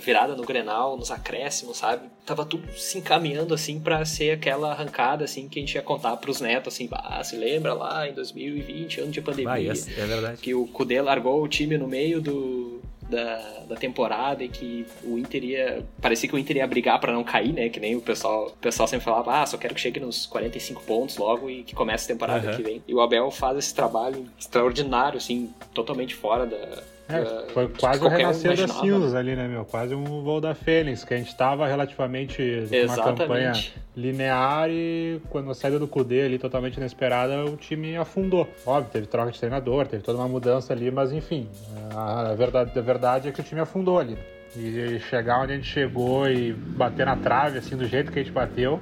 [0.00, 2.08] virada no Grenal, nos acréscimos, sabe?
[2.24, 6.16] Tava tudo se encaminhando assim para ser aquela arrancada assim que a gente ia contar
[6.16, 10.06] pros netos assim, ah, se lembra lá em 2020, ano de pandemia, ah, yes, é
[10.06, 10.40] verdade.
[10.40, 12.80] que o Cudê largou o time no meio do
[13.12, 13.36] da,
[13.68, 15.84] da temporada e que o Inter ia.
[16.00, 17.68] Parecia que o Inter ia brigar para não cair, né?
[17.68, 20.82] Que nem o pessoal, o pessoal sempre falava, ah, só quero que chegue nos 45
[20.82, 22.56] pontos logo e que comece a temporada uhum.
[22.56, 22.82] que vem.
[22.88, 28.08] E o Abel faz esse trabalho extraordinário, assim, totalmente fora da, é, foi quase o
[28.08, 29.64] renascer das cinzas ali, né, meu?
[29.64, 32.42] Quase um voo da Fênix, que a gente tava relativamente
[32.86, 33.52] numa campanha
[33.94, 38.48] linear e quando a saída do Kudê ali totalmente inesperada, o time afundou.
[38.64, 41.48] Óbvio, teve troca de treinador, teve toda uma mudança ali, mas enfim,
[41.94, 44.16] a verdade, a verdade é que o time afundou ali.
[44.56, 48.22] E chegar onde a gente chegou e bater na trave, assim, do jeito que a
[48.22, 48.80] gente bateu,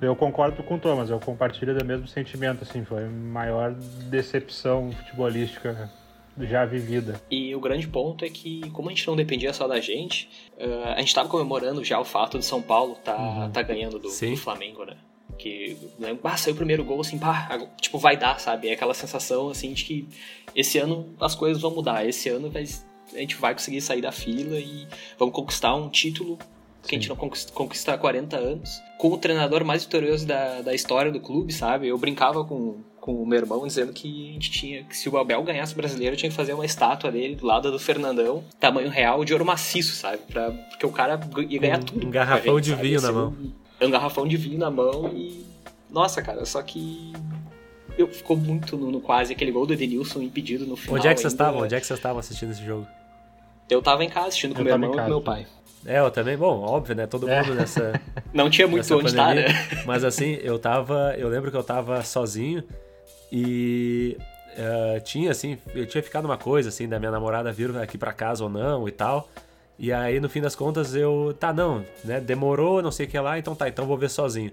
[0.00, 3.72] eu concordo com o Thomas, eu compartilho do mesmo sentimento, assim, foi a maior
[4.08, 5.90] decepção futebolística
[6.40, 7.20] já vivida.
[7.30, 10.28] E o grande ponto é que, como a gente não dependia só da gente,
[10.58, 13.50] uh, a gente estava comemorando já o fato de São Paulo tá, uhum.
[13.50, 14.96] tá ganhando do, do, Flamengo, né?
[15.38, 18.68] Que, né, ah, saiu o primeiro gol, assim, pá, tipo, vai dar, sabe?
[18.68, 20.08] É aquela sensação, assim, de que
[20.54, 22.64] esse ano as coisas vão mudar, esse ano vai,
[23.12, 24.86] a gente vai conseguir sair da fila e
[25.18, 26.38] vamos conquistar um título
[26.82, 26.96] que Sim.
[26.96, 31.10] a gente não conquista há 40 anos, com o treinador mais vitorioso da, da história
[31.10, 31.88] do clube, sabe?
[31.88, 35.18] Eu brincava com, com o meu irmão dizendo que a gente tinha que se o
[35.18, 38.88] Abel ganhasse o brasileiro, tinha que fazer uma estátua dele do lado do Fernandão, tamanho
[38.88, 40.22] real de ouro maciço, sabe?
[40.26, 42.06] Pra, porque o cara ia ganhar um, tudo.
[42.06, 43.36] Um garrafão gente, de vinho na mão.
[43.78, 45.44] Um, um garrafão de vinho na mão e.
[45.90, 47.12] Nossa, cara, só que
[47.98, 50.96] eu ficou muito no, no, quase aquele gol do Edenilson impedido no final.
[50.96, 51.60] Onde é que vocês estavam?
[51.60, 52.86] Onde é que vocês estavam assistindo esse jogo?
[53.68, 55.46] Eu tava em casa assistindo com eu meu irmão e com meu pai.
[55.84, 57.06] É, eu também, bom, óbvio, né?
[57.06, 57.54] Todo mundo é.
[57.54, 58.00] nessa.
[58.32, 59.44] Não tinha muito onde estar, né?
[59.84, 61.14] Mas assim, eu tava.
[61.18, 62.64] Eu lembro que eu tava sozinho
[63.36, 64.16] e
[64.52, 68.12] uh, tinha, assim, eu tinha ficado uma coisa, assim, da minha namorada vir aqui para
[68.12, 69.28] casa ou não e tal.
[69.76, 73.18] E aí, no fim das contas, eu, tá, não, né, demorou, não sei o que
[73.18, 74.52] lá, então tá, então vou ver sozinho.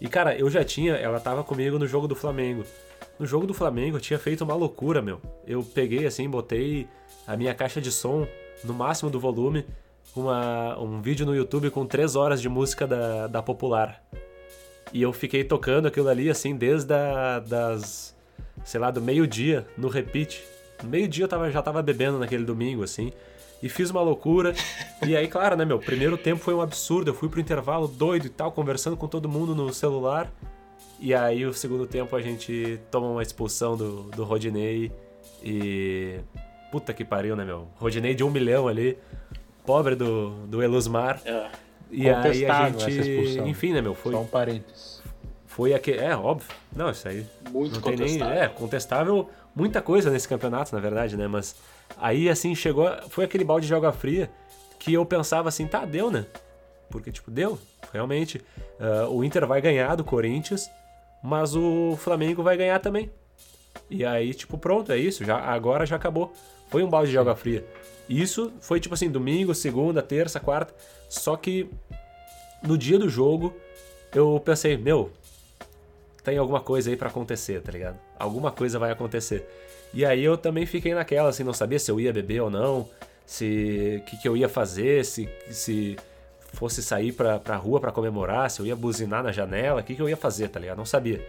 [0.00, 2.64] E, cara, eu já tinha, ela tava comigo no jogo do Flamengo.
[3.16, 5.20] No jogo do Flamengo, eu tinha feito uma loucura, meu.
[5.46, 6.88] Eu peguei, assim, botei
[7.28, 8.26] a minha caixa de som
[8.64, 9.64] no máximo do volume,
[10.16, 14.02] uma, um vídeo no YouTube com três horas de música da, da Popular.
[14.92, 18.16] E eu fiquei tocando aquilo ali, assim, desde a, das,
[18.64, 20.42] sei lá, do meio-dia, no repeat.
[20.82, 23.12] Meio-dia eu tava, já tava bebendo naquele domingo, assim.
[23.62, 24.54] E fiz uma loucura.
[25.06, 25.78] e aí, claro, né, meu?
[25.78, 27.10] Primeiro tempo foi um absurdo.
[27.10, 30.32] Eu fui pro intervalo doido e tal, conversando com todo mundo no celular.
[30.98, 34.90] E aí, o segundo tempo, a gente toma uma expulsão do, do Rodinei.
[35.42, 36.18] E.
[36.72, 37.68] Puta que pariu, né, meu?
[37.76, 38.96] Rodinei de um milhão ali.
[39.64, 41.20] Pobre do, do Elusmar.
[41.24, 41.50] É.
[41.90, 43.40] E aí a gente.
[43.40, 43.94] Enfim, né, meu?
[43.94, 45.02] Foi, Só um parênteses.
[45.46, 45.98] Foi aquele.
[45.98, 46.48] É, óbvio.
[46.74, 47.26] Não, isso aí.
[47.50, 48.34] Muito não contestável.
[48.34, 51.26] Nem, é, contestável muita coisa nesse campeonato, na verdade, né?
[51.26, 51.56] Mas
[51.98, 52.88] aí, assim, chegou.
[53.08, 54.30] Foi aquele balde de água fria
[54.78, 56.26] que eu pensava assim, tá, deu, né?
[56.88, 57.58] Porque, tipo, deu.
[57.92, 58.40] Realmente.
[58.78, 60.70] Uh, o Inter vai ganhar do Corinthians,
[61.22, 63.10] mas o Flamengo vai ganhar também.
[63.90, 65.24] E aí, tipo, pronto, é isso.
[65.24, 66.32] Já, agora já acabou.
[66.68, 67.64] Foi um balde de água fria.
[68.08, 70.74] Isso foi tipo assim, domingo, segunda, terça, quarta.
[71.10, 71.68] Só que
[72.62, 73.52] no dia do jogo
[74.14, 75.10] eu pensei, meu,
[76.22, 77.98] tem alguma coisa aí para acontecer, tá ligado?
[78.16, 79.44] Alguma coisa vai acontecer.
[79.92, 82.88] E aí eu também fiquei naquela, assim, não sabia se eu ia beber ou não,
[83.26, 85.98] se que, que eu ia fazer, se, se
[86.52, 89.96] fosse sair pra, pra rua para comemorar, se eu ia buzinar na janela, o que,
[89.96, 90.78] que eu ia fazer, tá ligado?
[90.78, 91.20] Não sabia.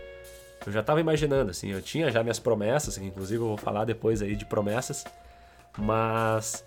[0.64, 3.84] Eu já tava imaginando, assim, eu tinha já minhas promessas, que inclusive eu vou falar
[3.84, 5.04] depois aí de promessas,
[5.76, 6.64] mas.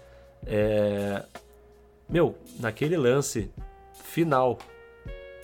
[0.46, 1.22] É...
[2.08, 3.50] Meu, naquele lance
[3.92, 4.58] final,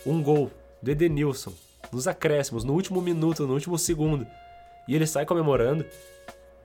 [0.06, 0.50] um gol
[0.82, 1.52] do Edenilson,
[1.92, 4.26] nos acréscimos, no último minuto, no último segundo,
[4.86, 5.84] e ele sai comemorando.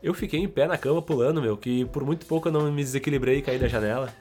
[0.03, 2.83] Eu fiquei em pé na cama pulando, meu, que por muito pouco eu não me
[2.83, 4.13] desequilibrei e caí da janela.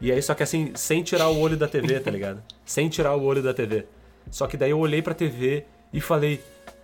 [0.00, 2.42] E aí, só que assim, sem tirar o olho da TV, tá ligado?
[2.64, 3.86] sem tirar o olho da TV.
[4.30, 6.40] Só que daí eu olhei pra TV e falei: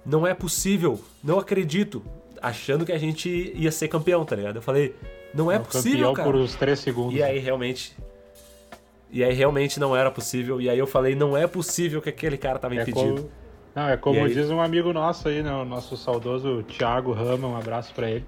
[0.07, 2.03] não é possível, não acredito,
[2.41, 4.57] achando que a gente ia ser campeão, tá ligado?
[4.57, 4.95] Eu falei:
[5.35, 6.31] não é não, possível, campeão cara.
[6.31, 7.15] por uns três segundos.
[7.15, 7.95] E aí realmente
[9.13, 10.61] e aí realmente não era possível.
[10.61, 13.15] E aí eu falei, não é possível que aquele cara tava é impedido.
[13.15, 13.31] Como...
[13.75, 14.33] Não, é como aí...
[14.33, 15.53] diz um amigo nosso aí, né?
[15.53, 18.25] O nosso saudoso Thiago Rama, um abraço para ele.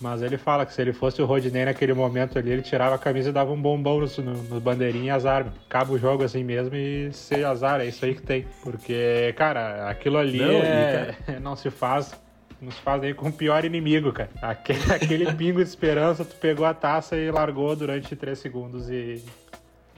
[0.00, 2.98] Mas ele fala que se ele fosse o Rodinei naquele momento ali, ele tirava a
[2.98, 5.46] camisa e dava um bombão no, no, no bandeirinha e azar.
[5.68, 8.46] Acaba o jogo assim mesmo e se azar, é isso aí que tem.
[8.62, 11.16] Porque, cara, aquilo ali não, é...
[11.26, 11.40] cara...
[11.40, 12.14] não se faz
[12.60, 12.76] nos
[13.16, 14.30] com o pior inimigo, cara.
[14.40, 19.24] Aquele, aquele pingo de esperança, tu pegou a taça e largou durante três segundos e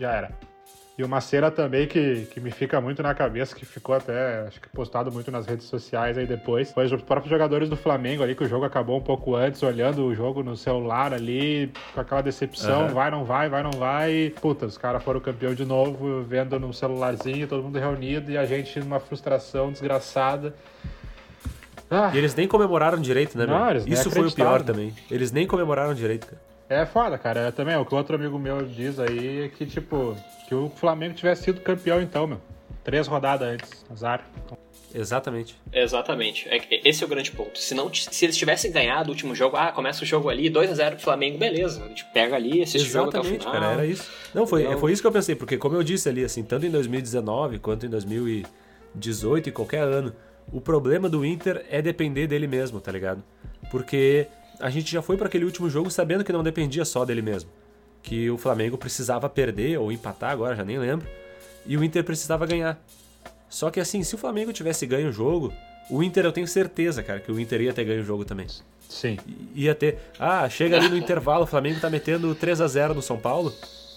[0.00, 0.30] já era.
[1.00, 4.60] E uma cena também que, que me fica muito na cabeça, que ficou até, acho
[4.60, 8.34] que postado muito nas redes sociais aí depois, foi os próprios jogadores do Flamengo ali,
[8.34, 12.20] que o jogo acabou um pouco antes, olhando o jogo no celular ali, com aquela
[12.20, 12.88] decepção, uhum.
[12.88, 14.12] vai, não vai, vai, não vai.
[14.12, 18.36] E, puta, os caras foram campeão de novo, vendo no celularzinho, todo mundo reunido, e
[18.36, 20.54] a gente numa frustração desgraçada.
[21.90, 22.10] Ah.
[22.12, 23.76] E eles nem comemoraram direito, né, não, meu?
[23.86, 24.94] Isso foi o pior também.
[25.10, 26.49] Eles nem comemoraram direito, cara.
[26.70, 27.40] É foda, cara.
[27.40, 30.16] É, também, o que outro amigo meu diz aí é que, tipo,
[30.48, 32.40] que o Flamengo tivesse sido campeão então, meu.
[32.84, 33.84] Três rodadas antes.
[33.90, 34.24] Azar.
[34.94, 35.56] Exatamente.
[35.72, 36.48] Exatamente.
[36.48, 37.58] É, esse é o grande ponto.
[37.58, 40.70] Se, não, se eles tivessem ganhado o último jogo, ah, começa o jogo ali, 2
[40.70, 41.84] a 0 pro Flamengo, beleza.
[41.84, 43.52] A gente pega ali, assiste Exatamente, o jogo até o final.
[43.52, 44.08] cara, era isso.
[44.32, 44.78] Não, foi, então...
[44.78, 47.84] foi isso que eu pensei, porque como eu disse ali, assim, tanto em 2019 quanto
[47.84, 50.14] em 2018 e qualquer ano,
[50.52, 53.22] o problema do Inter é depender dele mesmo, tá ligado?
[53.70, 54.26] Porque
[54.60, 57.50] a gente já foi para aquele último jogo sabendo que não dependia só dele mesmo.
[58.02, 61.06] Que o Flamengo precisava perder ou empatar, agora já nem lembro,
[61.66, 62.82] e o Inter precisava ganhar.
[63.48, 65.52] Só que assim, se o Flamengo tivesse ganho o jogo,
[65.90, 68.46] o Inter eu tenho certeza, cara, que o Inter ia ter ganho o jogo também.
[68.88, 69.18] Sim.
[69.54, 69.98] Ia ter.
[70.18, 73.52] Ah, chega ali no intervalo, o Flamengo tá metendo 3 a 0 no São Paulo.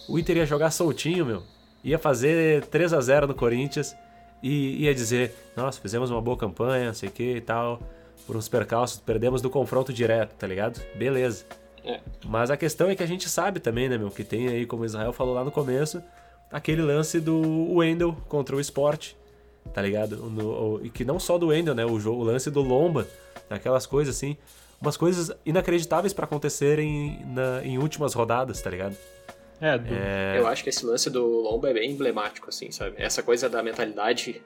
[0.07, 1.43] O Inter ia jogar soltinho, meu.
[1.83, 3.95] Ia fazer 3 a 0 no Corinthians
[4.41, 7.81] e ia dizer: "Nossa, fizemos uma boa campanha, não sei o que e tal"
[8.25, 10.81] por uns percalços, perdemos do confronto direto, tá ligado?
[10.95, 11.45] Beleza.
[11.83, 11.99] É.
[12.25, 14.83] Mas a questão é que a gente sabe também, né, meu, que tem aí, como
[14.83, 16.01] o Israel falou lá no começo,
[16.51, 19.13] aquele lance do Wendel contra o Sport,
[19.73, 20.17] tá ligado?
[20.17, 23.07] No, o, e que não só do Wendel, né, o, jogo, o lance do Lomba,
[23.49, 24.37] aquelas coisas assim,
[24.79, 28.95] umas coisas inacreditáveis para acontecerem na, em últimas rodadas, tá ligado?
[29.59, 29.93] É, do...
[29.93, 32.95] é, Eu acho que esse lance do Lomba é bem emblemático, assim, sabe?
[32.97, 34.41] Essa coisa da mentalidade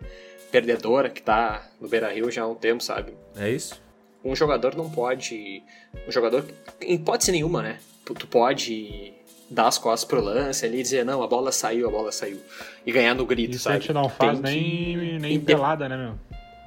[0.51, 3.13] perdedora que tá no Beira Rio já há um tempo, sabe?
[3.35, 3.81] É isso.
[4.23, 5.63] Um jogador não pode.
[6.07, 6.45] Um jogador,
[6.81, 7.79] em hipótese nenhuma, né?
[8.03, 9.13] Tu pode
[9.49, 12.39] dar as costas pro lance ali e dizer, não, a bola saiu, a bola saiu.
[12.85, 13.77] E ganhar no grito, Isso sabe?
[13.77, 15.19] a gente não faz Tem nem, que...
[15.19, 16.13] nem pelada, né, meu?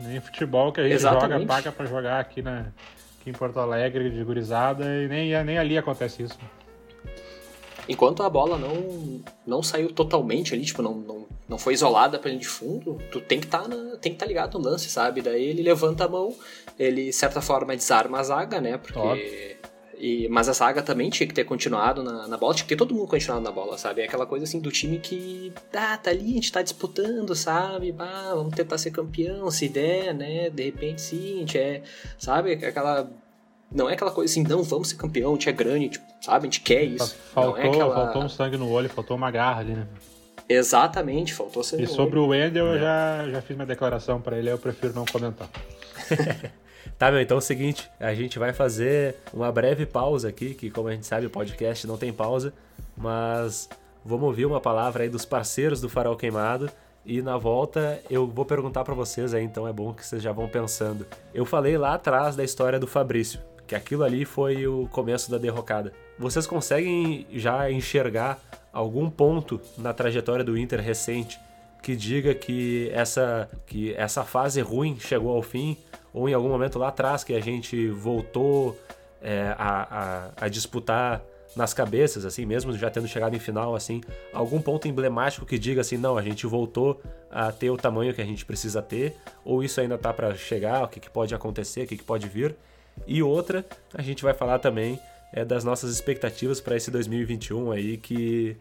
[0.01, 1.41] Nem futebol que a gente Exatamente.
[1.41, 2.67] joga, paga pra jogar aqui, na,
[3.21, 6.39] aqui em Porto Alegre, de gurizada, e nem, nem ali acontece isso
[7.89, 12.31] enquanto a bola não não saiu totalmente ali, tipo, não, não, não foi isolada pra
[12.31, 15.21] linha de fundo, tu tem que tá estar tá ligado no lance, sabe?
[15.21, 16.35] Daí ele levanta a mão,
[16.79, 18.79] ele, de certa forma, desarma a zaga, né?
[18.79, 19.59] Porque.
[19.99, 22.77] E, mas a zaga também tinha que ter continuado na, na bola, tinha que ter
[22.79, 24.01] todo mundo continuado na bola, sabe?
[24.01, 25.53] É aquela coisa assim do time que.
[25.75, 27.93] Ah, tá ali, a gente tá disputando, sabe?
[27.93, 30.49] Vamos tentar ser campeão, se der, né?
[30.49, 31.83] De repente sim, a gente é.
[32.19, 32.53] Sabe?
[32.53, 33.11] Aquela
[33.73, 36.39] não é aquela coisa assim, não, vamos ser campeão, a gente é grande, tipo, sabe?
[36.39, 37.17] A gente quer isso.
[37.33, 37.95] Faltou, é aquela...
[37.95, 39.87] faltou um sangue no olho, faltou uma garra ali, né?
[40.49, 42.27] Exatamente, faltou sangue E sobre olho.
[42.27, 42.75] o Wendel, é.
[42.75, 45.49] eu já, já fiz minha declaração para ele, eu prefiro não comentar.
[46.99, 50.69] tá, meu, então é o seguinte, a gente vai fazer uma breve pausa aqui, que
[50.69, 52.53] como a gente sabe, o podcast não tem pausa,
[52.97, 53.69] mas
[54.05, 56.69] vamos ouvir uma palavra aí dos parceiros do Farol Queimado
[57.07, 60.33] e na volta eu vou perguntar para vocês aí, então é bom que vocês já
[60.33, 61.07] vão pensando.
[61.33, 63.41] Eu falei lá atrás da história do Fabrício
[63.71, 65.93] que aquilo ali foi o começo da derrocada.
[66.19, 68.41] Vocês conseguem já enxergar
[68.73, 71.39] algum ponto na trajetória do Inter recente
[71.81, 75.77] que diga que essa, que essa fase ruim chegou ao fim,
[76.13, 78.77] ou em algum momento lá atrás que a gente voltou
[79.23, 81.23] é, a, a, a, disputar
[81.55, 84.01] nas cabeças, assim, mesmo já tendo chegado em final, assim,
[84.33, 87.01] algum ponto emblemático que diga assim, não, a gente voltou
[87.31, 89.15] a ter o tamanho que a gente precisa ter,
[89.45, 92.27] ou isso ainda tá para chegar, o que, que pode acontecer, o que, que pode
[92.29, 92.57] vir.
[93.07, 94.99] E outra, a gente vai falar também
[95.33, 98.57] é das nossas expectativas para esse 2021 aí, que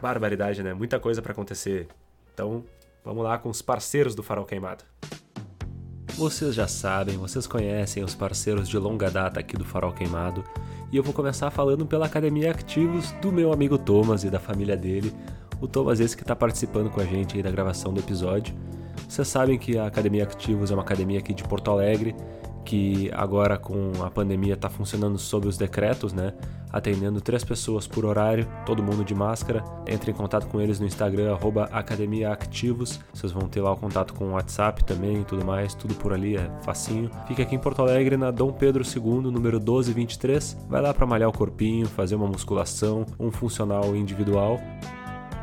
[0.00, 0.72] barbaridade, né?
[0.72, 1.86] Muita coisa para acontecer.
[2.32, 2.64] Então,
[3.04, 4.84] vamos lá com os parceiros do Farol Queimado.
[6.14, 10.42] Vocês já sabem, vocês conhecem os parceiros de longa data aqui do Farol Queimado,
[10.90, 14.76] e eu vou começar falando pela Academia Ativos do meu amigo Thomas e da família
[14.76, 15.12] dele.
[15.60, 18.54] O Thomas esse que está participando com a gente aí da gravação do episódio.
[19.06, 22.16] Vocês sabem que a Academia Ativos é uma academia aqui de Porto Alegre
[22.68, 26.34] que agora com a pandemia está funcionando sob os decretos, né?
[26.70, 29.64] Atendendo três pessoas por horário, todo mundo de máscara.
[29.86, 31.34] Entre em contato com eles no Instagram,
[31.72, 33.00] academiaactivos.
[33.14, 36.12] Vocês vão ter lá o contato com o WhatsApp também e tudo mais, tudo por
[36.12, 37.10] ali, é facinho.
[37.26, 40.58] Fica aqui em Porto Alegre, na Dom Pedro II, número 1223.
[40.68, 44.60] Vai lá para malhar o corpinho, fazer uma musculação, um funcional individual.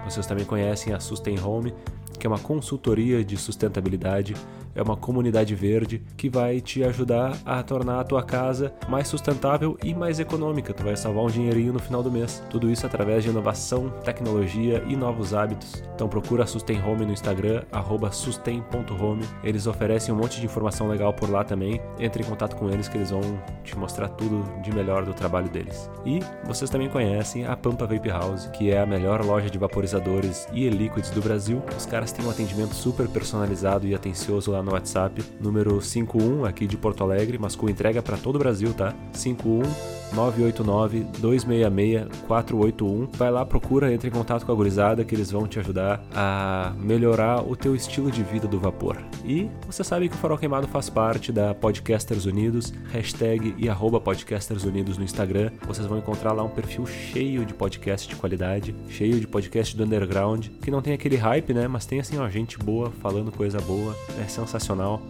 [0.07, 1.73] Vocês também conhecem a Sustain Home,
[2.19, 4.36] que é uma consultoria de sustentabilidade
[4.76, 9.78] é uma comunidade verde que vai te ajudar a tornar a tua casa mais sustentável
[9.84, 10.73] e mais econômica.
[10.73, 12.43] Tu vai salvar um dinheirinho no final do mês.
[12.49, 15.82] Tudo isso através de inovação, tecnologia e novos hábitos.
[15.95, 17.63] Então procura a Sustain Home no Instagram,
[18.11, 19.23] sustain.home.
[19.43, 21.82] Eles oferecem um monte de informação legal por lá também.
[21.99, 23.21] Entre em contato com eles que eles vão
[23.63, 25.89] te mostrar tudo de melhor do trabalho deles.
[26.05, 30.47] E vocês também conhecem a Pampa Vape House, que é a melhor loja de vaporizadores
[30.51, 31.61] e e-liquids do Brasil.
[31.78, 36.68] Os caras têm um atendimento super personalizado e atencioso lá no WhatsApp, número 51 aqui
[36.68, 38.93] de Porto Alegre, mas com entrega para todo o Brasil, tá?
[39.13, 39.61] 51
[40.13, 43.07] 989 266 481.
[43.13, 46.74] Vai lá, procura, entre em contato com a gurizada que eles vão te ajudar a
[46.80, 48.97] melhorar o teu estilo de vida do vapor.
[49.24, 53.99] E você sabe que o Farol Queimado faz parte da Podcasters Unidos, hashtag e arroba
[53.99, 55.51] Podcasters Unidos no Instagram.
[55.68, 59.84] Vocês vão encontrar lá um perfil cheio de podcast de qualidade, cheio de podcast do
[59.84, 61.68] underground, que não tem aquele hype, né?
[61.68, 64.55] Mas tem assim, ó, gente boa falando coisa boa, é sensacional.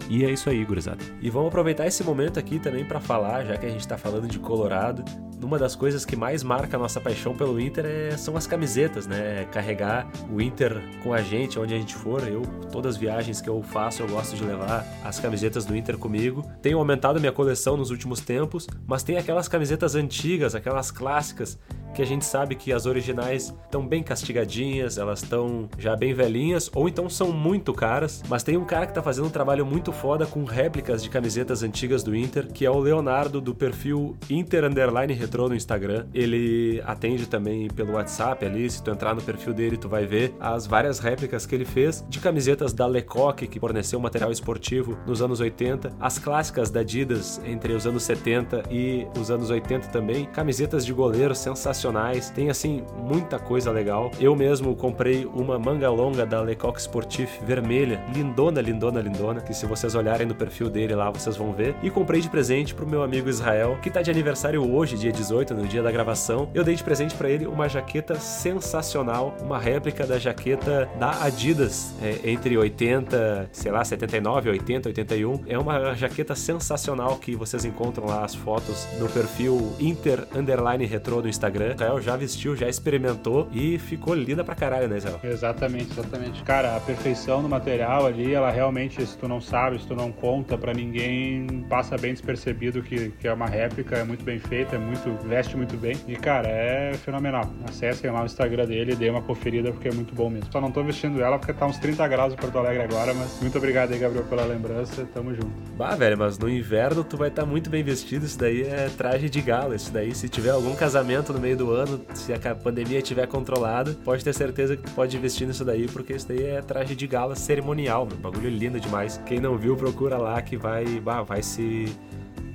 [0.10, 1.04] E é isso aí, gurizada.
[1.22, 4.28] E vamos aproveitar esse momento aqui também para falar, já que a gente tá falando
[4.28, 5.04] de Colorado
[5.43, 9.06] uma das coisas que mais marca a nossa paixão pelo Inter é, são as camisetas,
[9.06, 9.46] né?
[9.52, 12.28] Carregar o Inter com a gente, onde a gente for.
[12.28, 12.41] Eu,
[12.72, 16.43] todas as viagens que eu faço, eu gosto de levar as camisetas do Inter comigo.
[16.62, 21.60] Tenho aumentado minha coleção nos últimos tempos, mas tem aquelas camisetas antigas, aquelas clássicas,
[21.93, 26.70] que a gente sabe que as originais estão bem castigadinhas, elas estão já bem velhinhas,
[26.76, 28.22] ou então são muito caras.
[28.28, 31.62] Mas tem um cara que está fazendo um trabalho muito foda com réplicas de camisetas
[31.62, 36.06] antigas do Inter, que é o Leonardo, do perfil Inter Underline Retro no Instagram.
[36.14, 40.34] Ele atende também pelo WhatsApp ali, se tu entrar no perfil dele, tu vai ver
[40.40, 45.22] as várias réplicas que ele fez de camisetas da Lecoq, que forneceu material esportivo nos
[45.22, 50.24] anos 80, as clássicas da Adidas entre os anos 70 e os anos 80 também,
[50.28, 54.12] camisetas de goleiro sensacionais tem assim muita coisa legal.
[54.18, 59.14] Eu mesmo comprei uma manga longa da Lecoq Sportif vermelha, lindona, lindona, lindona,
[59.45, 61.76] que se vocês olharem no perfil dele lá vocês vão ver.
[61.82, 65.53] E comprei de presente pro meu amigo Israel, que tá de aniversário hoje, dia 18,
[65.53, 66.49] no dia da gravação.
[66.53, 71.93] Eu dei de presente para ele uma jaqueta sensacional, uma réplica da jaqueta da Adidas,
[72.01, 75.43] é, entre 80, sei lá, 79, 80, 81.
[75.47, 81.22] É uma jaqueta sensacional que vocês encontram lá as fotos no perfil Inter Underline Retro
[81.22, 81.74] do Instagram.
[81.74, 85.20] Israel já vestiu, já experimentou e ficou linda pra caralho, né, Israel?
[85.24, 86.43] Exatamente, exatamente.
[86.43, 90.12] Cara, a perfeição do material ali, ela realmente, se tu não sabe, se tu não
[90.12, 94.76] conta pra ninguém, passa bem despercebido que, que é uma réplica, é muito bem feita,
[94.76, 95.95] é muito, veste muito bem.
[96.08, 97.51] E, cara, é fenomenal.
[97.68, 100.51] Acessem lá o Instagram dele e dê uma conferida porque é muito bom mesmo.
[100.51, 103.39] Só não tô vestindo ela porque tá uns 30 graus em Porto Alegre agora, mas
[103.41, 105.08] muito obrigado aí, Gabriel, pela lembrança.
[105.14, 105.51] Tamo junto.
[105.78, 108.26] Bah, velho, mas no inverno tu vai estar tá muito bem vestido.
[108.26, 109.76] Isso daí é traje de gala.
[109.76, 113.95] Isso daí, se tiver algum casamento no meio do ano, se a pandemia estiver controlada,
[114.03, 117.36] pode ter certeza que pode vestir nisso daí, porque isso daí é traje de gala
[117.36, 118.18] cerimonial, meu.
[118.18, 118.95] Bagulho lindo demais.
[119.26, 121.96] Quem não viu, procura lá que vai, bah, vai se.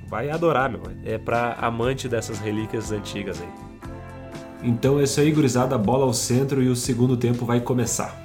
[0.07, 0.81] Vai adorar, meu.
[1.05, 3.49] É pra amante dessas relíquias antigas aí.
[4.63, 5.77] Então é isso aí, gurizada.
[5.77, 8.20] Bola ao centro e o segundo tempo vai começar.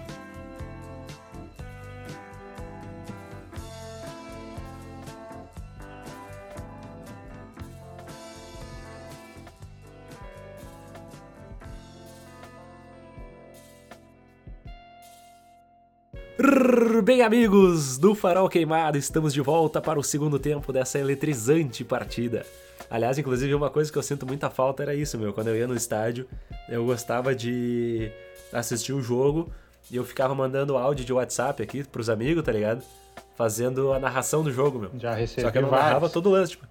[17.03, 22.45] Bem, amigos do Farol Queimado, estamos de volta para o segundo tempo dessa eletrizante partida.
[22.91, 25.33] Aliás, inclusive, uma coisa que eu sinto muita falta era isso, meu.
[25.33, 26.29] Quando eu ia no estádio,
[26.69, 28.11] eu gostava de
[28.53, 29.51] assistir o jogo
[29.91, 32.83] e eu ficava mandando áudio de WhatsApp aqui pros amigos, tá ligado?
[33.35, 34.91] Fazendo a narração do jogo, meu.
[34.99, 35.87] Já recebi Só que eu não vários.
[35.89, 36.67] narrava todo o lance, tipo.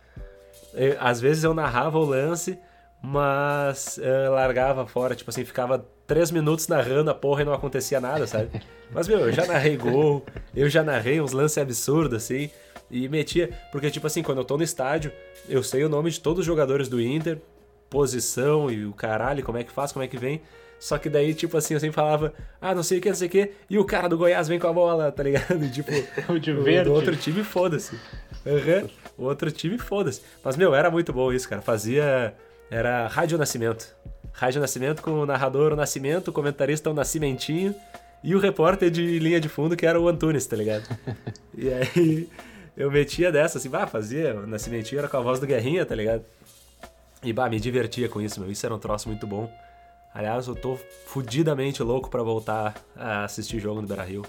[0.75, 2.57] eu- às vezes eu narrava o lance,
[3.01, 7.99] mas uh, largava fora, tipo assim, ficava três minutos narrando a porra e não acontecia
[7.99, 8.49] nada, sabe?
[8.91, 10.25] Mas, meu, eu já narrei gol,
[10.55, 12.49] eu já narrei uns lances absurdos, assim,
[12.89, 13.49] e metia.
[13.71, 15.11] Porque, tipo assim, quando eu tô no estádio,
[15.49, 17.39] eu sei o nome de todos os jogadores do Inter,
[17.89, 20.41] posição e o caralho, como é que faz, como é que vem.
[20.79, 23.27] Só que daí, tipo assim, eu sempre falava, ah, não sei o que, não sei
[23.27, 25.63] o que, e o cara do Goiás vem com a bola, tá ligado?
[25.63, 25.91] E, tipo,
[26.31, 26.89] o de verde.
[26.89, 27.95] O outro time, foda-se.
[28.45, 28.89] Uhum.
[29.17, 30.21] O outro time, foda-se.
[30.43, 31.61] Mas, meu, era muito bom isso, cara.
[31.61, 32.35] Fazia.
[32.69, 33.94] Era Rádio Nascimento.
[34.35, 37.73] Rádio Nascimento com o narrador o Nascimento, o comentarista o Nascimentinho
[38.23, 40.83] e o repórter de linha de fundo que era o Antunes, tá ligado?
[41.57, 42.29] e aí
[42.75, 44.35] eu metia dessa, assim, bah, fazia.
[44.35, 46.23] O Nascimentinho era com a voz do Guerrinha, tá ligado?
[47.23, 48.51] E bah, me divertia com isso, meu.
[48.51, 49.49] Isso era um troço muito bom.
[50.13, 54.23] Aliás, eu tô fudidamente louco para voltar a assistir jogo no Beira Rio.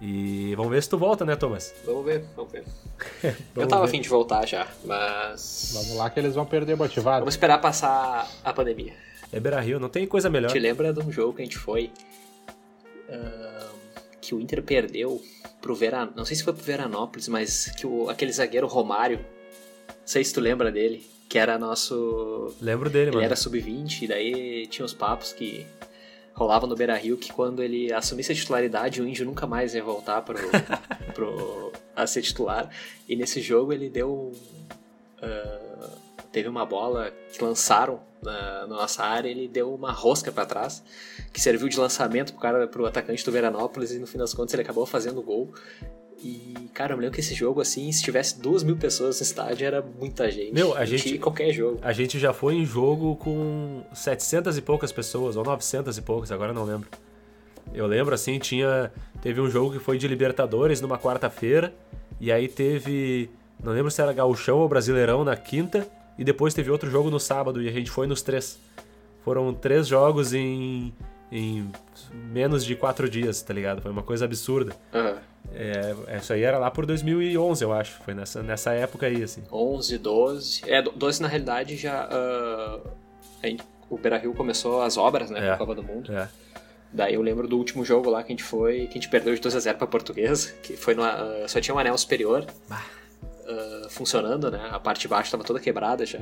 [0.00, 1.74] E vamos ver se tu volta, né, Thomas?
[1.84, 2.64] Vamos ver, vamos ver.
[3.22, 3.88] vamos eu tava ver.
[3.88, 5.72] afim de voltar já, mas.
[5.74, 7.20] Vamos lá que eles vão perder motivado.
[7.20, 9.05] Vamos esperar passar a pandemia.
[9.32, 10.50] É Beira Rio, não tem coisa melhor.
[10.50, 11.90] Te lembra de um jogo que a gente foi
[13.08, 13.76] uh,
[14.20, 15.22] que o Inter perdeu
[15.60, 16.10] pro Veran...
[16.14, 18.08] Não sei se foi pro Veranópolis, mas que o...
[18.08, 22.54] aquele zagueiro Romário, não sei se tu lembra dele, que era nosso.
[22.60, 23.20] Lembro dele, ele mano.
[23.20, 25.66] Ele era sub-20, e daí tinha os papos que
[26.32, 29.82] rolavam no Beira Rio que quando ele assumisse a titularidade, o Índio nunca mais ia
[29.82, 30.38] voltar pro,
[31.14, 32.70] pro, a ser titular.
[33.08, 34.32] E nesse jogo ele deu.
[35.22, 35.65] Uh,
[36.36, 40.84] teve uma bola que lançaram na, na nossa área, ele deu uma rosca para trás,
[41.32, 44.52] que serviu de lançamento pro cara, pro atacante do Veranópolis, e no fim das contas
[44.52, 45.50] ele acabou fazendo o gol.
[46.22, 49.22] E, cara, eu me lembro que esse jogo, assim, se tivesse duas mil pessoas no
[49.22, 50.52] estádio, era muita gente.
[50.52, 51.18] Meu, a gente.
[51.18, 51.78] qualquer jogo.
[51.80, 56.30] A gente já foi em jogo com 700 e poucas pessoas, ou 900 e poucas,
[56.30, 56.90] agora não lembro.
[57.72, 58.92] Eu lembro, assim, tinha.
[59.22, 61.74] Teve um jogo que foi de Libertadores numa quarta-feira,
[62.20, 63.30] e aí teve.
[63.64, 65.88] Não lembro se era Gauchão ou Brasileirão na quinta,
[66.18, 68.58] e depois teve outro jogo no sábado, e a gente foi nos três.
[69.24, 70.92] Foram três jogos em,
[71.30, 71.70] em
[72.12, 73.82] menos de quatro dias, tá ligado?
[73.82, 74.74] Foi uma coisa absurda.
[74.94, 75.16] Uhum.
[75.52, 77.98] É, isso aí era lá por 2011, eu acho.
[78.04, 79.42] Foi nessa, nessa época aí, assim.
[79.50, 80.62] 11, 12.
[80.66, 82.08] É, 12 na realidade já.
[82.08, 82.88] Uh,
[83.42, 85.48] gente, o Beira Rio começou as obras, né?
[85.48, 86.12] É, Copa do Mundo.
[86.12, 86.28] É.
[86.92, 89.34] Daí eu lembro do último jogo lá que a gente foi, que a gente perdeu
[89.34, 92.46] de 2x0 pra Portuguesa, que foi uh, só tinha um anel superior
[93.48, 94.68] uh, funcionando, né?
[94.70, 96.18] A parte de baixo tava toda quebrada já.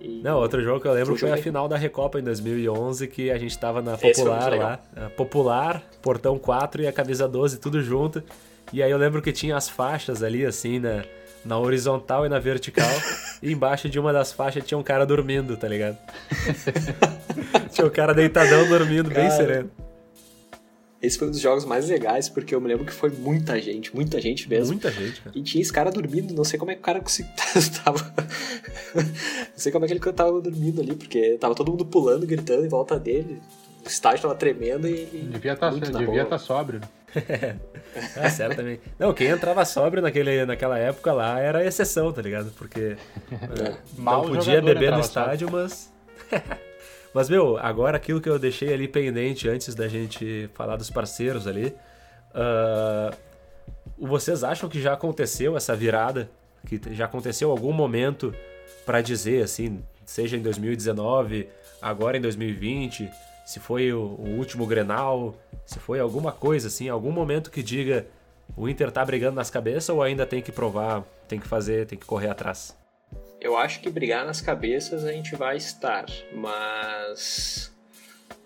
[0.00, 0.20] E...
[0.22, 3.38] Não, outro jogo que eu lembro foi a final da Recopa em 2011, que a
[3.38, 4.80] gente tava na Popular lá.
[5.16, 8.22] Popular, Portão 4 e a camisa 12, tudo junto.
[8.72, 11.04] E aí eu lembro que tinha as faixas ali, assim, na,
[11.44, 12.90] na horizontal e na vertical.
[13.40, 15.96] e embaixo de uma das faixas tinha um cara dormindo, tá ligado?
[17.70, 19.70] tinha um cara deitadão dormindo, cara, bem sereno.
[21.02, 23.92] Esse foi um dos jogos mais legais, porque eu me lembro que foi muita gente,
[23.94, 24.74] muita gente mesmo.
[24.74, 25.36] Muita gente, cara.
[25.36, 27.32] E tinha esse cara dormindo, não sei como é que o cara conseguiu.
[27.84, 28.14] tava...
[28.94, 29.02] não
[29.56, 32.68] sei como é que ele tava dormindo ali, porque tava todo mundo pulando, gritando em
[32.68, 33.42] volta dele.
[33.84, 35.04] O estádio tava tremendo e.
[35.04, 36.80] Devia tá, estar tá sóbrio.
[38.16, 38.78] ah, sério também.
[38.96, 42.52] Não, quem entrava sóbrio naquele, naquela época lá era exceção, tá ligado?
[42.56, 42.96] Porque
[43.32, 43.74] é.
[43.98, 45.68] não podia beber no estádio, sóbrio.
[45.68, 45.92] mas.
[47.14, 51.46] Mas, meu, agora aquilo que eu deixei ali pendente antes da gente falar dos parceiros
[51.46, 51.74] ali.
[52.34, 53.14] Uh,
[53.98, 56.30] vocês acham que já aconteceu essa virada?
[56.66, 58.34] Que já aconteceu algum momento
[58.86, 61.48] para dizer, assim, seja em 2019,
[61.80, 63.10] agora em 2020,
[63.44, 65.34] se foi o, o, último Grenal,
[65.66, 68.06] se foi alguma coisa assim, algum momento que diga
[68.56, 71.98] o Inter tá brigando nas cabeças ou ainda tem que provar, tem que fazer, tem
[71.98, 72.76] que correr atrás?
[73.42, 77.72] Eu acho que brigar nas cabeças a gente vai estar, mas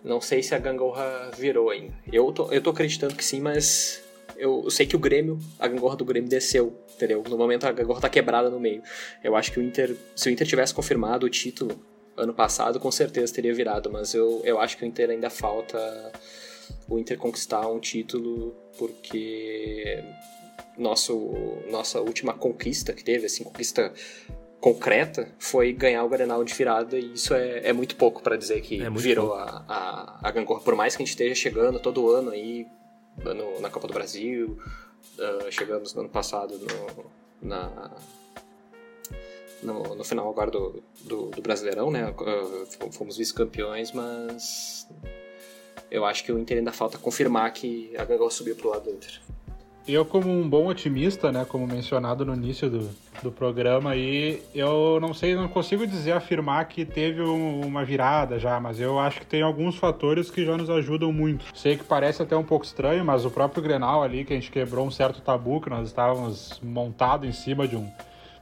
[0.02, 1.92] não sei se a gangorra virou ainda.
[2.10, 4.02] Eu tô, eu tô acreditando que sim, mas
[4.38, 7.22] eu, eu sei que o Grêmio, a gangorra do Grêmio desceu, entendeu?
[7.28, 8.82] No momento a gangorra tá quebrada no meio.
[9.22, 11.78] Eu acho que o Inter, se o Inter tivesse confirmado o título
[12.16, 15.78] ano passado, com certeza teria virado, mas eu, eu acho que o Inter ainda falta
[16.88, 20.02] o Inter conquistar um título porque
[20.78, 21.34] nosso
[21.70, 23.92] nossa última conquista que teve, assim, conquista
[24.60, 28.60] concreta foi ganhar o Grenal de virada e isso é, é muito pouco para dizer
[28.62, 30.60] que é virou a, a, a Gangorra.
[30.60, 32.66] Por mais que a gente esteja chegando todo ano aí
[33.18, 34.58] no, na Copa do Brasil,
[35.18, 37.90] uh, chegamos no ano passado no, na,
[39.62, 42.10] no, no final agora do, do, do Brasileirão, né?
[42.10, 44.88] Uh, fomos vice-campeões, mas
[45.90, 48.90] eu acho que o Inter ainda falta confirmar que a Gangorra subiu pro lado do
[48.90, 49.20] Inter.
[49.88, 52.90] Eu, como um bom otimista, né, como mencionado no início do,
[53.22, 58.36] do programa, aí, eu não sei, não consigo dizer, afirmar que teve um, uma virada
[58.36, 61.44] já, mas eu acho que tem alguns fatores que já nos ajudam muito.
[61.54, 64.50] Sei que parece até um pouco estranho, mas o próprio Grenal ali, que a gente
[64.50, 67.88] quebrou um certo tabu, que nós estávamos montado em cima de um,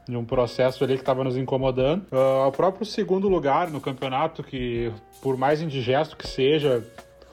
[0.08, 2.06] de um processo ali que estava nos incomodando.
[2.10, 4.90] Uh, o próprio segundo lugar no campeonato, que
[5.20, 6.82] por mais indigesto que seja,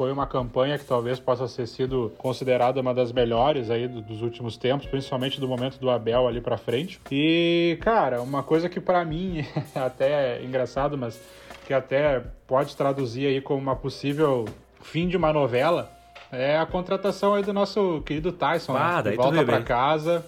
[0.02, 4.58] foi uma campanha que talvez possa ter sido considerada uma das melhores aí dos últimos
[4.58, 6.99] tempos, principalmente do momento do Abel ali para frente.
[7.12, 9.45] E, cara, uma coisa que para mim
[9.76, 11.22] é até engraçado, mas
[11.68, 14.45] que até pode traduzir aí como uma possível
[14.82, 15.91] fim de uma novela,
[16.32, 19.12] é a contratação aí do nosso querido Tyson, ah, né?
[19.12, 20.26] volta para casa.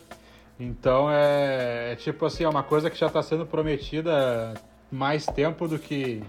[0.59, 4.53] Então é, é, tipo assim, é uma coisa que já está sendo prometida
[4.91, 6.21] mais tempo do que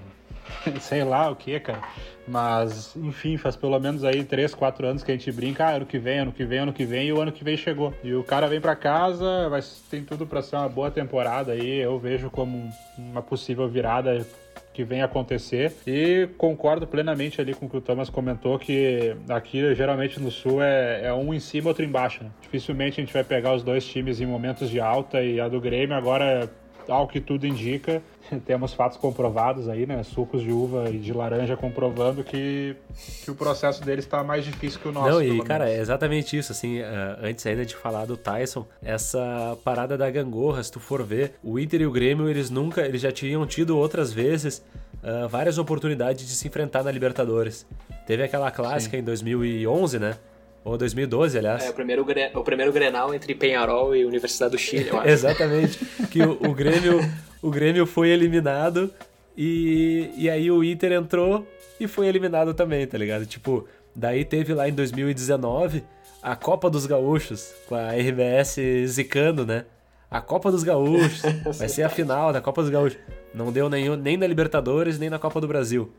[0.81, 1.83] sei lá o que, cara.
[2.27, 5.87] Mas, enfim, faz pelo menos aí 3, 4 anos que a gente brinca, ah, ano
[5.87, 7.93] que vem, ano que vem, ano que vem, e o ano que vem chegou.
[8.03, 11.81] E o cara vem para casa, mas tem tudo para ser uma boa temporada aí,
[11.81, 14.27] eu vejo como uma possível virada
[14.73, 15.73] que vem acontecer.
[15.87, 20.63] E concordo plenamente ali com o que o Thomas comentou, que aqui geralmente no Sul
[20.63, 22.25] é, é um em cima, outro embaixo.
[22.25, 22.31] Né?
[22.43, 25.61] Dificilmente a gente vai pegar os dois times em momentos de alta e a do
[25.61, 26.51] Grêmio agora
[26.89, 28.03] ao que tudo indica,
[28.47, 30.03] temos fatos comprovados aí, né?
[30.03, 32.77] Sucos de uva e de laranja comprovando que,
[33.25, 35.11] que o processo deles está mais difícil que o nosso.
[35.11, 36.53] Não, e cara, é exatamente isso.
[36.53, 36.85] Assim, uh,
[37.23, 41.59] antes ainda de falar do Tyson, essa parada da gangorra, se tu for ver, o
[41.59, 44.65] Inter e o Grêmio, eles nunca, eles já tinham tido outras vezes
[45.03, 47.67] uh, várias oportunidades de se enfrentar na Libertadores.
[48.07, 49.03] Teve aquela clássica Sim.
[49.03, 50.17] em 2011, né?
[50.65, 51.65] Ou 2012, aliás.
[51.65, 55.09] É, o primeiro, o primeiro Grenal entre Penharol e Universidade do Chile, eu acho.
[55.09, 55.79] Exatamente.
[56.11, 57.01] Que o, o, Grêmio,
[57.43, 58.91] o Grêmio foi eliminado
[59.37, 61.47] e, e aí o Inter entrou
[61.79, 63.27] e foi eliminado também, tá ligado?
[63.27, 65.85] Tipo, daí teve lá em 2019
[66.23, 68.57] a Copa dos Gaúchos, com a RBS
[68.87, 69.67] zicando, né?
[70.11, 71.21] A Copa dos Gaúchos.
[71.59, 72.99] Vai ser a final da Copa dos Gaúchos.
[73.35, 75.93] Não deu nenhum, nem na Libertadores, nem na Copa do Brasil.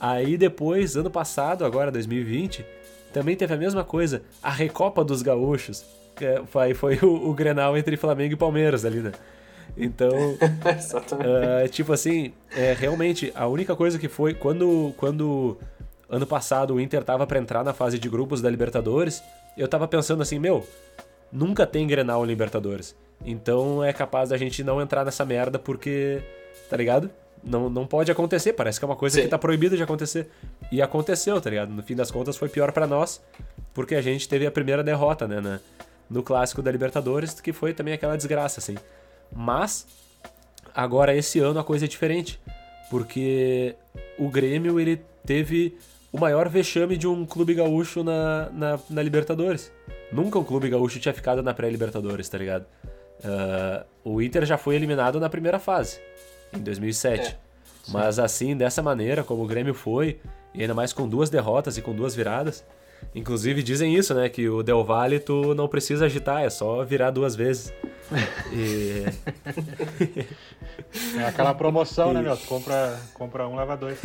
[0.00, 2.64] Aí depois, ano passado, agora 2020
[3.12, 5.84] também teve a mesma coisa, a Recopa dos Gaúchos,
[6.16, 9.12] que é, foi, foi o, o Grenal entre Flamengo e Palmeiras ali, né?
[9.76, 15.56] Então, uh, tipo assim, é, realmente, a única coisa que foi, quando, quando
[16.08, 19.22] ano passado o Inter tava para entrar na fase de grupos da Libertadores,
[19.56, 20.66] eu tava pensando assim, meu,
[21.32, 22.96] nunca tem Grenal em Libertadores.
[23.24, 26.22] Então é capaz da gente não entrar nessa merda porque,
[26.68, 27.10] tá ligado?
[27.42, 29.22] Não, não pode acontecer, parece que é uma coisa Sim.
[29.22, 30.28] que tá proibida de acontecer.
[30.70, 31.70] E aconteceu, tá ligado?
[31.70, 33.20] No fim das contas foi pior para nós,
[33.72, 35.60] porque a gente teve a primeira derrota, né,
[36.08, 38.76] no clássico da Libertadores, que foi também aquela desgraça, assim.
[39.34, 39.86] Mas,
[40.74, 42.38] agora esse ano a coisa é diferente,
[42.90, 43.74] porque
[44.18, 45.78] o Grêmio, ele teve
[46.12, 49.72] o maior vexame de um clube gaúcho na, na, na Libertadores.
[50.12, 52.66] Nunca um clube gaúcho tinha ficado na pré-Libertadores, tá ligado?
[53.20, 53.84] Uh,
[54.16, 56.00] o Inter já foi eliminado na primeira fase
[56.52, 57.30] em 2007.
[57.30, 57.36] É,
[57.88, 60.20] Mas assim, dessa maneira, como o Grêmio foi,
[60.54, 62.64] e ainda mais com duas derrotas e com duas viradas.
[63.14, 64.28] Inclusive dizem isso, né?
[64.28, 67.72] Que o Del Valle tu não precisa agitar, é só virar duas vezes.
[68.52, 69.04] E...
[71.16, 72.14] é aquela promoção, e...
[72.14, 72.36] né, meu?
[72.36, 73.98] Tu compra, compra um, leva dois.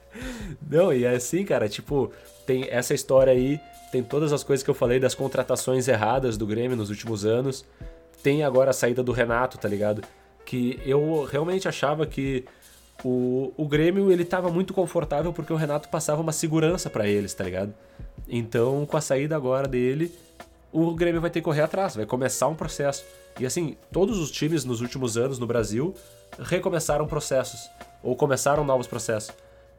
[0.66, 2.10] não, e é assim, cara, tipo,
[2.46, 3.60] tem essa história aí,
[3.92, 7.66] tem todas as coisas que eu falei das contratações erradas do Grêmio nos últimos anos.
[8.22, 10.02] Tem agora a saída do Renato, tá ligado?
[10.44, 12.44] Que eu realmente achava que
[13.02, 17.34] o, o Grêmio ele tava muito confortável porque o Renato passava uma segurança para eles,
[17.34, 17.74] tá ligado?
[18.28, 20.12] Então, com a saída agora dele,
[20.72, 23.04] o Grêmio vai ter que correr atrás, vai começar um processo.
[23.38, 25.94] E assim, todos os times nos últimos anos no Brasil
[26.38, 27.68] recomeçaram processos
[28.02, 29.34] ou começaram novos processos.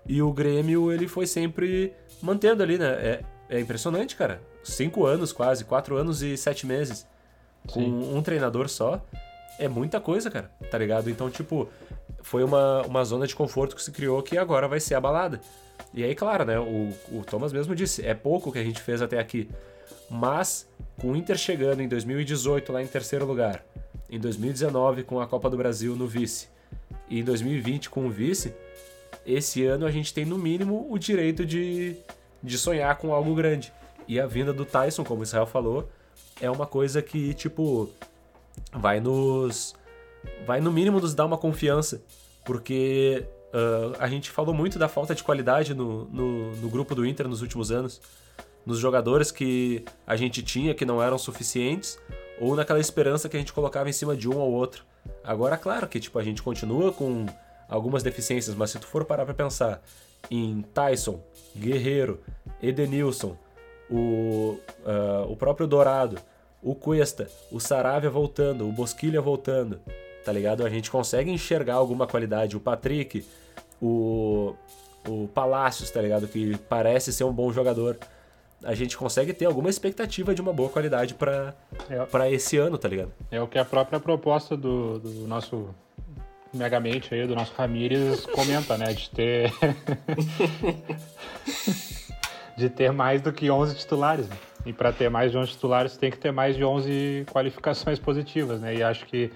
[0.07, 2.87] E o Grêmio, ele foi sempre mantendo ali, né?
[2.87, 4.41] É, é impressionante, cara.
[4.63, 7.07] Cinco anos quase, quatro anos e sete meses.
[7.67, 8.15] Com Sim.
[8.15, 9.03] um treinador só
[9.59, 11.09] é muita coisa, cara, tá ligado?
[11.09, 11.69] Então, tipo,
[12.21, 15.39] foi uma, uma zona de conforto que se criou que agora vai ser abalada.
[15.93, 19.01] E aí, claro, né, o, o Thomas mesmo disse, é pouco que a gente fez
[19.01, 19.49] até aqui.
[20.09, 20.67] Mas,
[20.99, 23.63] com o Inter chegando em 2018 lá em terceiro lugar,
[24.09, 26.47] em 2019 com a Copa do Brasil no vice,
[27.09, 28.53] e em 2020 com o vice,
[29.25, 31.95] esse ano a gente tem no mínimo o direito de,
[32.41, 33.73] de sonhar com algo grande.
[34.07, 35.89] E a vinda do Tyson, como o Israel falou,
[36.39, 37.89] é uma coisa que, tipo,
[38.75, 39.75] vai nos.
[40.45, 42.03] vai no mínimo nos dar uma confiança,
[42.43, 47.05] porque uh, a gente falou muito da falta de qualidade no, no, no grupo do
[47.05, 48.01] Inter nos últimos anos,
[48.65, 51.99] nos jogadores que a gente tinha que não eram suficientes,
[52.39, 54.83] ou naquela esperança que a gente colocava em cima de um ou outro.
[55.23, 57.25] Agora, claro que tipo, a gente continua com
[57.69, 59.81] algumas deficiências, mas se tu for parar pra pensar
[60.29, 61.19] em Tyson,
[61.55, 62.19] Guerreiro,
[62.61, 63.37] Edenilson,
[63.89, 66.17] o, uh, o próprio Dourado,
[66.65, 69.79] o Cuesta, o Saravia voltando, o Bosquilha voltando,
[70.25, 70.65] tá ligado?
[70.65, 72.57] A gente consegue enxergar alguma qualidade.
[72.57, 73.23] O Patrick,
[73.79, 74.55] o,
[75.07, 76.27] o Palácios, tá ligado?
[76.27, 77.97] Que parece ser um bom jogador.
[78.63, 81.53] a gente consegue ter alguma expectativa de uma boa qualidade para
[81.87, 82.33] é.
[82.33, 83.13] esse ano, tá ligado?
[83.29, 85.69] É o que a própria proposta do, do nosso
[86.51, 88.93] Megamente aí, do nosso Ramires, comenta, né?
[88.93, 89.53] De ter.
[92.55, 94.29] de ter mais do que 11 titulares.
[94.29, 94.37] Né?
[94.65, 98.59] E para ter mais de 11 titulares, tem que ter mais de 11 qualificações positivas,
[98.59, 98.75] né?
[98.75, 99.31] E acho que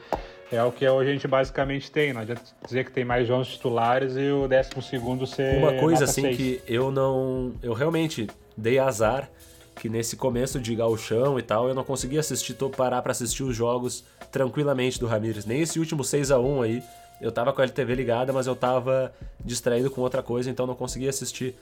[0.52, 2.12] é o que a gente basicamente tem.
[2.14, 5.58] Não adianta dizer que tem mais de 11 titulares e o 12 ser.
[5.58, 6.38] Uma coisa assim 6.
[6.38, 7.54] que eu não.
[7.62, 8.28] Eu realmente
[8.58, 9.30] dei azar
[9.76, 13.44] que nesse começo de gauchão e tal, eu não consegui assistir, tô parar para assistir
[13.44, 15.46] os jogos tranquilamente do Ramires.
[15.46, 16.84] Nem esse último 6 a 1 aí,
[17.22, 19.14] eu tava com a LTV ligada, mas eu tava
[19.44, 21.56] distraído com outra coisa, então não consegui assistir.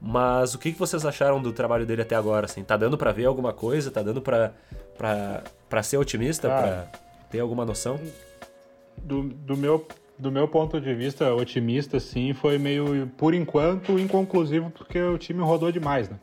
[0.00, 2.46] Mas o que, vocês acharam do trabalho dele até agora?
[2.46, 2.64] Assim?
[2.64, 3.90] Tá dando para ver alguma coisa?
[3.90, 4.52] Tá dando pra,
[5.68, 6.48] pra ser otimista?
[6.48, 6.86] Pra
[7.30, 8.00] ter alguma noção?
[8.96, 9.86] Do, do, meu,
[10.18, 15.42] do meu ponto de vista, otimista, sim, foi meio, por enquanto, inconclusivo, porque o time
[15.42, 16.18] rodou demais, né?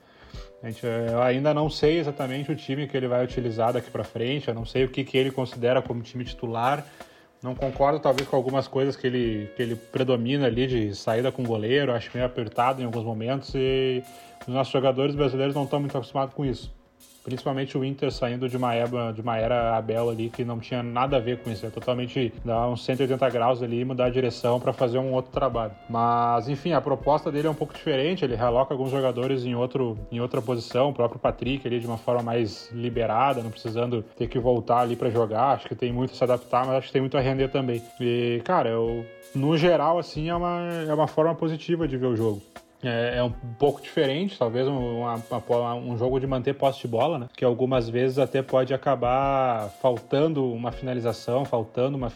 [0.62, 4.04] A gente, eu ainda não sei exatamente o time que ele vai utilizar daqui para
[4.04, 6.86] frente, eu não sei o que, que ele considera como time titular.
[7.42, 11.44] Não concordo, talvez, com algumas coisas que ele, que ele predomina ali de saída com
[11.44, 14.04] goleiro, acho meio apertado em alguns momentos e
[14.48, 16.77] os nossos jogadores brasileiros não estão muito acostumados com isso.
[17.28, 20.82] Principalmente o Inter saindo de uma, era, de uma era Abel ali que não tinha
[20.82, 21.66] nada a ver com isso.
[21.66, 25.30] É totalmente dar uns 180 graus ali e mudar a direção para fazer um outro
[25.30, 25.74] trabalho.
[25.90, 28.24] Mas, enfim, a proposta dele é um pouco diferente.
[28.24, 30.92] Ele realoca alguns jogadores em, outro, em outra posição.
[30.92, 34.96] O próprio Patrick ali de uma forma mais liberada, não precisando ter que voltar ali
[34.96, 35.56] para jogar.
[35.56, 37.84] Acho que tem muito a se adaptar, mas acho que tem muito a render também.
[38.00, 39.06] E, cara, eu,
[39.36, 42.42] no geral, assim, é uma, é uma forma positiva de ver o jogo.
[42.88, 46.88] É, é, um pouco diferente, talvez um, uma, uma, um jogo de manter posse de
[46.88, 47.28] bola, né?
[47.36, 52.12] Que algumas vezes até pode acabar faltando uma finalização, faltando uma,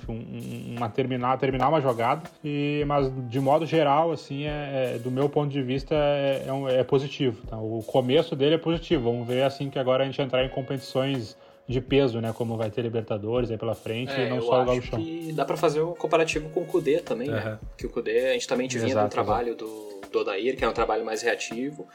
[0.78, 2.24] uma terminar, terminar uma jogada.
[2.43, 6.53] E, mas de modo geral, assim, é, é do meu ponto de vista, é, é,
[6.53, 7.45] um, é positivo.
[7.47, 7.57] Tá?
[7.57, 9.11] O começo dele é positivo.
[9.11, 11.36] Vamos ver assim que agora a gente entrar em competições
[11.67, 12.34] de peso, né?
[12.34, 14.99] Como vai ter Libertadores aí pela frente é, e não só o Gauchão.
[14.99, 17.36] Que dá para fazer um comparativo com o Cudê também, uhum.
[17.36, 17.59] né?
[17.78, 19.65] Que o Cudê, a gente também vinha exato, do trabalho exato.
[19.65, 21.88] do do Odair, que era um trabalho mais reativo,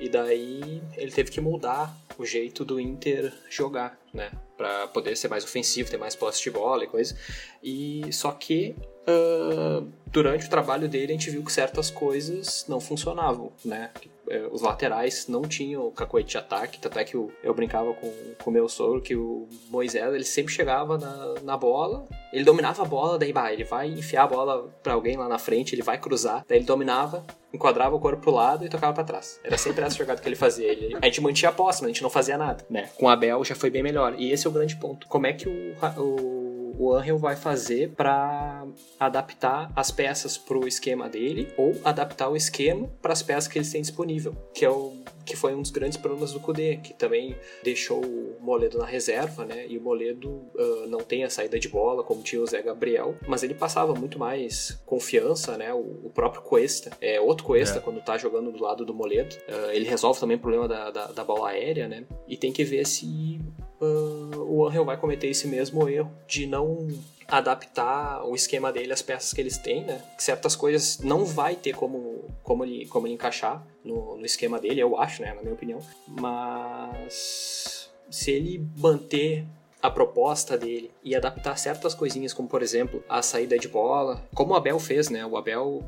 [0.00, 4.30] e daí ele teve que mudar o jeito do Inter jogar, né?
[4.56, 7.16] Para poder ser mais ofensivo, ter mais posse de bola e coisa.
[7.62, 8.76] E só que
[9.08, 13.90] uh, durante o trabalho dele a gente viu que certas coisas não funcionavam, né?
[14.28, 18.10] É, os laterais não tinham cacoete de ataque, tanto é que eu, eu brincava com
[18.46, 22.86] o meu sogro que o Moisés ele sempre chegava na, na bola, ele dominava a
[22.86, 25.98] bola, daí bah, ele vai enfiar a bola para alguém lá na frente, ele vai
[25.98, 29.40] cruzar, daí ele dominava, enquadrava o corpo pro lado e tocava para trás.
[29.44, 30.66] Era sempre essa jogada que ele fazia.
[30.66, 32.90] Ele, a gente mantinha a posse, mas a gente não fazia nada, né?
[32.96, 34.14] Com o Abel já foi bem melhor.
[34.18, 35.06] E esse é o grande ponto.
[35.06, 38.66] Como é que o, o o Angel vai fazer para
[38.98, 43.58] adaptar as peças para o esquema dele ou adaptar o esquema para as peças que
[43.58, 44.92] ele tem disponível, que é o
[45.24, 49.44] que foi um dos grandes problemas do Kudê, que também deixou o Moledo na reserva,
[49.44, 49.66] né?
[49.66, 53.16] E o Moledo uh, não tem a saída de bola como tinha o Zé Gabriel,
[53.26, 55.72] mas ele passava muito mais confiança, né?
[55.72, 57.80] O, o próprio Cuesta, é outro Cuesta é.
[57.80, 61.06] quando tá jogando do lado do Moledo, uh, ele resolve também o problema da, da,
[61.06, 62.04] da bola aérea, né?
[62.28, 63.40] E tem que ver se
[63.80, 66.88] uh, o Angel vai cometer esse mesmo erro de não
[67.26, 70.02] adaptar o esquema dele às peças que eles têm, né?
[70.18, 74.80] Certas coisas não vai ter como, como, ele, como ele encaixar no, no esquema dele,
[74.80, 75.32] eu acho, né?
[75.32, 75.80] Na minha opinião.
[76.06, 79.46] Mas se ele manter
[79.82, 84.52] a proposta dele e adaptar certas coisinhas, como por exemplo a saída de bola, como
[84.52, 85.24] o Abel fez, né?
[85.24, 85.82] O Abel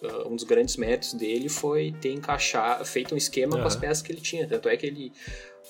[0.00, 3.62] Uh, um dos grandes méritos dele foi ter encaixar, feito um esquema uhum.
[3.62, 4.46] com as peças que ele tinha.
[4.46, 5.12] Tanto é que ele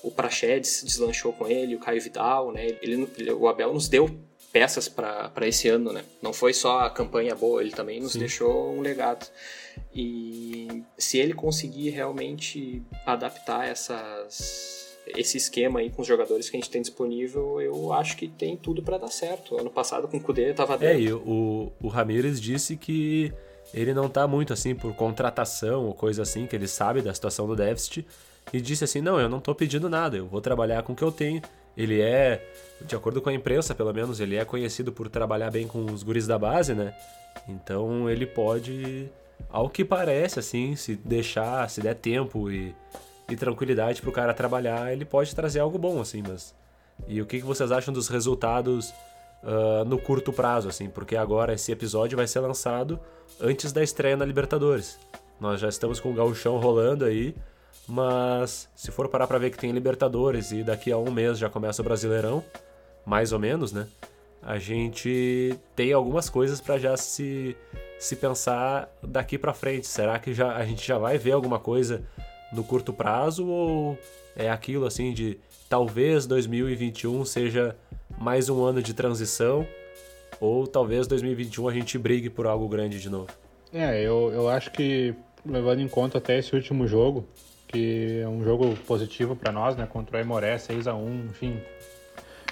[0.03, 2.65] o Prachedes deslanchou com ele, o Caio Vidal, né?
[2.81, 4.09] Ele, ele o Abel nos deu
[4.51, 6.03] peças para esse ano, né?
[6.21, 8.19] Não foi só a campanha boa, ele também nos Sim.
[8.19, 9.27] deixou um legado.
[9.93, 14.87] E se ele conseguir realmente adaptar essas
[15.17, 18.55] esse esquema aí com os jogadores que a gente tem disponível, eu acho que tem
[18.55, 19.59] tudo para dar certo.
[19.59, 20.95] Ano passado com o Kudê tava dentro.
[20.95, 23.33] É, e o, o Ramires disse que
[23.73, 27.47] ele não tá muito assim por contratação ou coisa assim, que ele sabe da situação
[27.47, 28.05] do déficit
[28.51, 31.03] e disse assim: Não, eu não estou pedindo nada, eu vou trabalhar com o que
[31.03, 31.41] eu tenho.
[31.77, 32.45] Ele é,
[32.81, 36.03] de acordo com a imprensa, pelo menos, ele é conhecido por trabalhar bem com os
[36.03, 36.93] guris da base, né?
[37.47, 39.09] Então ele pode,
[39.49, 42.75] ao que parece, assim, se deixar, se der tempo e,
[43.29, 46.53] e tranquilidade pro cara trabalhar, ele pode trazer algo bom, assim, mas.
[47.07, 48.89] E o que, que vocês acham dos resultados
[49.43, 50.89] uh, no curto prazo, assim?
[50.89, 52.99] Porque agora esse episódio vai ser lançado
[53.39, 54.99] antes da estreia na Libertadores.
[55.39, 57.33] Nós já estamos com o gauchão rolando aí.
[57.89, 61.49] Mas se for parar para ver que tem Libertadores e daqui a um mês já
[61.49, 62.43] começa o Brasileirão,
[63.03, 63.87] mais ou menos, né?
[64.43, 67.57] A gente tem algumas coisas para já se,
[67.97, 69.87] se pensar daqui para frente.
[69.87, 72.03] Será que já, a gente já vai ver alguma coisa
[72.53, 73.97] no curto prazo ou
[74.35, 77.75] é aquilo assim de talvez 2021 seja
[78.17, 79.67] mais um ano de transição
[80.39, 83.29] ou talvez 2021 a gente brigue por algo grande de novo?
[83.73, 85.13] É, eu, eu acho que
[85.45, 87.27] levando em conta até esse último jogo,
[87.71, 91.61] que é um jogo positivo para nós, né, contra o Aimoré 6 a 1, enfim,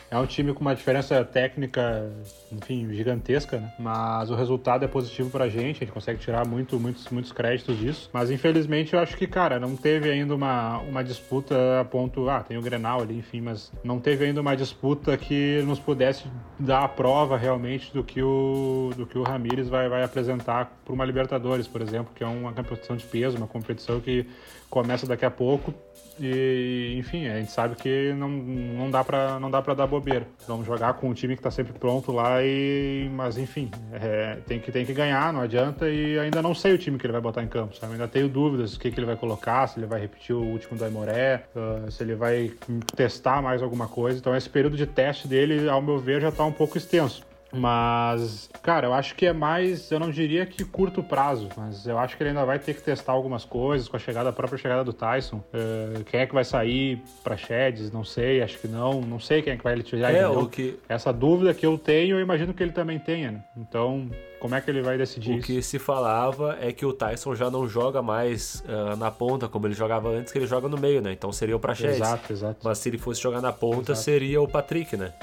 [0.10, 2.10] é um time com uma diferença técnica,
[2.50, 3.74] enfim, gigantesca, né?
[3.78, 7.78] Mas o resultado é positivo pra gente, a gente consegue tirar muito, muitos, muitos créditos
[7.78, 8.10] disso.
[8.14, 12.30] Mas infelizmente eu acho que, cara, não teve ainda uma, uma disputa a ponto.
[12.30, 16.24] Ah, tem o Grenal ali, enfim, mas não teve ainda uma disputa que nos pudesse
[16.58, 20.94] dar a prova realmente do que o, do que o Ramires vai, vai apresentar para
[20.94, 24.26] uma Libertadores, por exemplo, que é uma competição de peso, uma competição que
[24.70, 25.74] começa daqui a pouco
[26.20, 30.28] e, enfim, a gente sabe que não, não dá para não dá para dar bobeira.
[30.48, 34.60] Vamos jogar com um time que está sempre pronto lá e, mas enfim, é, tem
[34.60, 37.22] que tem que ganhar, não adianta e ainda não sei o time que ele vai
[37.22, 37.94] botar em campo, sabe?
[37.94, 40.78] Ainda tenho dúvidas do que, que ele vai colocar, se ele vai repetir o último
[40.78, 42.52] do Aimoré, uh, se ele vai
[42.96, 44.18] testar mais alguma coisa.
[44.18, 47.24] Então esse período de teste dele, ao meu ver, já está um pouco extenso.
[47.58, 51.98] Mas, cara, eu acho que é mais, eu não diria que curto prazo, mas eu
[51.98, 54.58] acho que ele ainda vai ter que testar algumas coisas com a chegada, a própria
[54.58, 55.38] chegada do Tyson.
[55.38, 57.92] Uh, quem é que vai sair para Sheds?
[57.92, 59.02] Não sei, acho que não.
[59.02, 60.14] Não sei quem é que vai ele tirar.
[60.14, 60.80] É, o que...
[60.88, 63.44] Essa dúvida que eu tenho, eu imagino que ele também tenha, né?
[63.58, 65.48] Então, como é que ele vai decidir o isso?
[65.48, 69.66] Que se falava é que o Tyson já não joga mais uh, na ponta como
[69.66, 71.12] ele jogava antes, que ele joga no meio, né?
[71.12, 71.98] Então seria o Praxedes.
[71.98, 72.60] Exato, exato.
[72.64, 74.00] Mas se ele fosse jogar na ponta, exato.
[74.02, 75.14] seria o Patrick, né?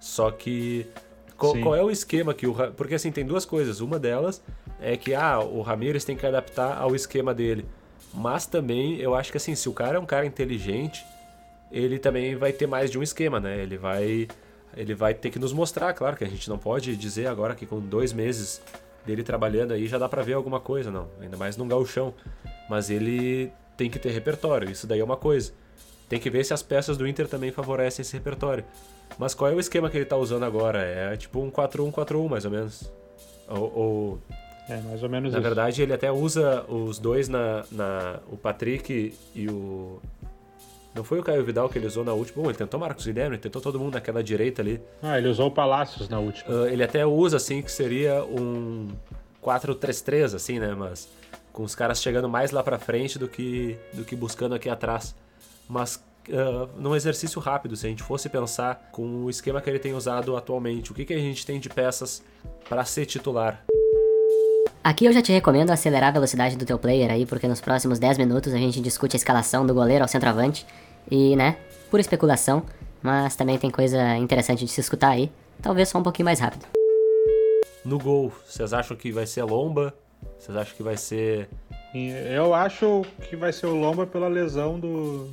[0.00, 0.86] Só que
[1.52, 2.54] qual, qual, é o esquema que o.
[2.72, 3.80] Porque assim, tem duas coisas.
[3.80, 4.42] Uma delas
[4.80, 7.64] é que ah, o Ramirez tem que adaptar ao esquema dele.
[8.12, 11.04] Mas também eu acho que assim, se o cara é um cara inteligente,
[11.70, 13.62] ele também vai ter mais de um esquema, né?
[13.62, 14.28] Ele vai.
[14.76, 17.64] Ele vai ter que nos mostrar, claro que a gente não pode dizer agora que
[17.64, 18.60] com dois meses
[19.06, 21.08] dele trabalhando aí já dá pra ver alguma coisa, não.
[21.20, 22.12] Ainda mais num galchão.
[22.68, 25.52] Mas ele tem que ter repertório, isso daí é uma coisa.
[26.08, 28.64] Tem que ver se as peças do Inter também favorecem esse repertório.
[29.18, 30.80] Mas qual é o esquema que ele tá usando agora?
[30.82, 32.92] É tipo um 4-1-4-1, mais ou menos.
[33.48, 34.18] Ou, ou,
[34.68, 35.46] É, mais ou menos Na isso.
[35.46, 38.18] verdade, ele até usa os dois na, na.
[38.30, 40.00] O Patrick e o.
[40.94, 42.42] Não foi o Caio Vidal que ele usou na última?
[42.42, 44.80] Bom, ele tentou Marcos Guilherme, tentou todo mundo naquela direita ali.
[45.02, 46.48] Ah, ele usou o Palácios na última.
[46.54, 48.88] Uh, ele até usa, assim, que seria um
[49.42, 50.72] 4-3-3, assim, né?
[50.76, 51.08] Mas
[51.52, 55.14] com os caras chegando mais lá pra frente do que, do que buscando aqui atrás.
[55.68, 59.78] Mas uh, num exercício rápido, se a gente fosse pensar com o esquema que ele
[59.78, 62.22] tem usado atualmente, o que, que a gente tem de peças
[62.68, 63.64] para ser titular?
[64.82, 67.98] Aqui eu já te recomendo acelerar a velocidade do teu player aí, porque nos próximos
[67.98, 70.66] 10 minutos a gente discute a escalação do goleiro ao centroavante.
[71.10, 71.56] E, né,
[71.90, 72.62] pura especulação,
[73.02, 75.30] mas também tem coisa interessante de se escutar aí.
[75.62, 76.66] Talvez só um pouquinho mais rápido.
[77.84, 79.94] No gol, vocês acham que vai ser Lomba?
[80.38, 81.48] Vocês acham que vai ser.
[81.94, 85.30] Eu acho que vai ser o Lomba pela lesão do.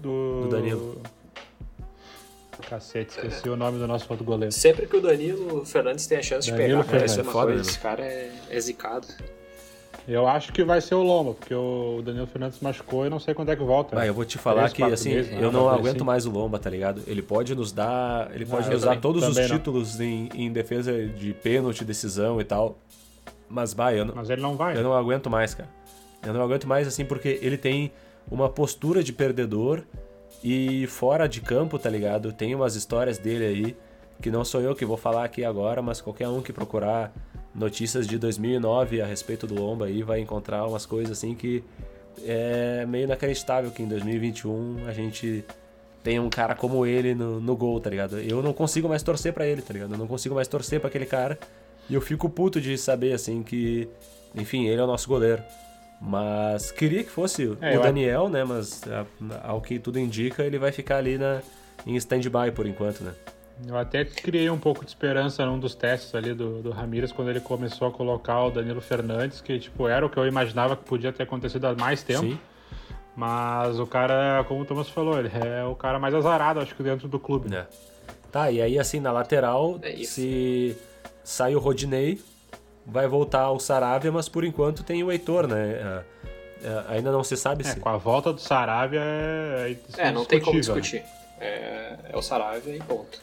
[0.00, 1.00] Do, do Danilo.
[2.68, 3.50] Cacete, esqueci é.
[3.50, 4.52] o nome do nosso outro goleiro.
[4.52, 7.18] Sempre que o Danilo Fernandes tem a chance Danilo de pegar, Fernandes.
[7.18, 7.68] é uma Foda, coisa, né?
[7.68, 9.06] esse cara é, é zicado.
[10.06, 13.34] Eu acho que vai ser o Lomba, porque o Danilo Fernandes machucou e não sei
[13.34, 13.98] quando é que volta.
[13.98, 15.38] Ah, eu vou te falar Três, que assim, meses, né?
[15.38, 16.04] eu não coisa aguento assim.
[16.04, 17.02] mais o Lomba, tá ligado?
[17.06, 19.00] Ele pode nos dar, ele pode eu nos dar também.
[19.00, 19.56] todos os Também não.
[19.58, 22.78] títulos em, em defesa de pênalti, decisão e tal.
[23.48, 24.76] Mas vai, eu não, Mas ele não vai.
[24.76, 25.68] eu não aguento mais, cara.
[26.24, 27.90] Eu não aguento mais assim porque ele tem
[28.30, 29.82] uma postura de perdedor
[30.42, 32.32] e fora de campo, tá ligado?
[32.32, 33.76] Tem umas histórias dele aí
[34.20, 37.12] que não sou eu que vou falar aqui agora, mas qualquer um que procurar
[37.54, 41.64] notícias de 2009 a respeito do Lomba aí vai encontrar umas coisas assim que
[42.24, 45.44] é meio inacreditável que em 2021 a gente
[46.02, 48.18] tem um cara como ele no, no gol, tá ligado?
[48.20, 49.92] Eu não consigo mais torcer pra ele, tá ligado?
[49.92, 51.38] Eu não consigo mais torcer pra aquele cara
[51.88, 53.88] e eu fico puto de saber assim que,
[54.34, 55.42] enfim, ele é o nosso goleiro.
[56.00, 58.42] Mas queria que fosse É, o Daniel, né?
[58.44, 61.40] Mas a- ao que tudo indica, ele vai ficar ali na,
[61.86, 63.12] em stand-by por enquanto, né?
[63.66, 67.28] Eu até criei um pouco de esperança num dos testes ali do, do Ramírez quando
[67.28, 70.84] ele começou a colocar o Danilo Fernandes, que tipo, era o que eu imaginava que
[70.84, 72.20] podia ter acontecido há mais tempo.
[72.22, 72.38] Sim.
[73.14, 76.82] Mas o cara, como o Thomas falou, ele é o cara mais azarado, acho que
[76.82, 77.50] dentro do clube.
[77.50, 77.66] né?
[78.32, 80.74] Tá, e aí assim, na lateral, É se
[81.22, 82.18] sai o Rodinei,
[82.90, 86.04] vai voltar o Saravia, mas por enquanto tem o Heitor, né?
[86.62, 87.80] É, é, ainda não se sabe É, se.
[87.80, 90.60] com a volta do Saravia é, É, não tem como né?
[90.60, 91.02] discutir.
[91.40, 93.20] É, é o Saravia e ponto.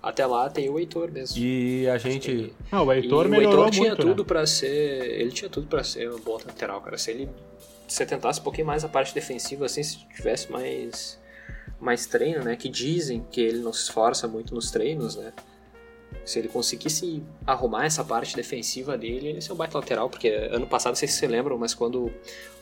[0.00, 1.36] Até lá tem o Heitor mesmo.
[1.36, 2.54] E a gente.
[2.70, 4.28] Não, o Heitor e melhorou o Heitor tinha muito, tudo né?
[4.28, 5.20] pra ser.
[5.20, 6.96] Ele tinha tudo pra ser um bom lateral, cara.
[6.96, 7.28] Se ele
[7.88, 11.18] se tentasse um pouquinho mais a parte defensiva, assim, se tivesse mais,
[11.80, 12.54] mais treino, né?
[12.54, 15.32] Que dizem que ele não se esforça muito nos treinos, né?
[16.24, 20.28] Se ele conseguisse arrumar essa parte defensiva dele, ele ia ser um baita lateral, porque
[20.28, 22.12] ano passado, não sei se vocês lembram, mas quando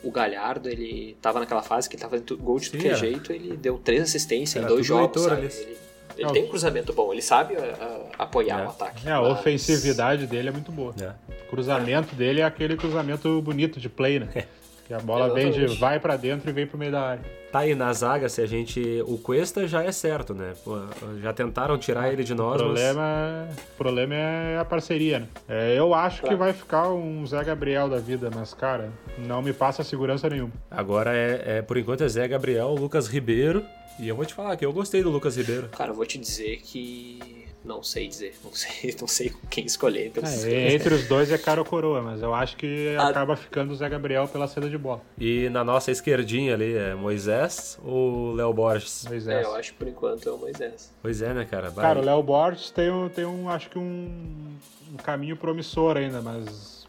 [0.03, 3.57] o Galhardo, ele tava naquela fase que ele tava fazendo gol de qualquer jeito, ele
[3.57, 5.47] deu três assistências Era em dois jogos, leitor sabe?
[5.63, 5.77] Ele,
[6.17, 8.65] ele tem um cruzamento bom, ele sabe uh, uh, apoiar É.
[8.65, 9.07] o ataque.
[9.07, 10.93] É, a mas- ofensividade dele é muito boa.
[11.01, 11.33] É.
[11.43, 14.45] O cruzamento dele é aquele cruzamento bonito de play, né?
[14.87, 17.23] Que a bola vem de vai pra dentro e vem pro meio da área.
[17.57, 19.01] Tá aí na zaga, se a gente.
[19.07, 20.53] O Cuesta já é certo, né?
[20.63, 20.77] Pô,
[21.23, 22.61] já tentaram tirar ele de O nós, mas.
[22.61, 25.27] problema, o problema é a parceria, né?
[25.49, 26.37] É, eu acho que Claro.
[26.37, 30.51] vai ficar um Zé Gabriel da vida, mas, cara, não me passa segurança nenhuma.
[30.69, 33.63] Agora é, é, por enquanto é Zé Gabriel, Lucas Ribeiro.
[33.99, 35.69] E eu vou te falar que eu gostei do Lucas Ribeiro.
[35.69, 37.46] Cara, eu vou te dizer que.
[37.67, 40.07] Não sei dizer, não sei, não sei quem escolher.
[40.07, 43.09] Então, É, entre os dois é cara ou coroa, mas eu acho que Ah.
[43.09, 45.01] acaba ficando o Zé Gabriel pela saída de bola.
[45.19, 49.03] E na nossa esquerdinha ali é Moisés ou Léo Borges?
[49.07, 49.43] Pois É, é.
[49.43, 50.93] eu acho que por enquanto é o Moisés.
[51.01, 51.69] Pois é, né, cara?
[51.69, 51.85] Vai.
[51.85, 54.55] Cara, o Léo Borges tem, um, tem um, acho que um,
[54.93, 56.87] um caminho promissor ainda, mas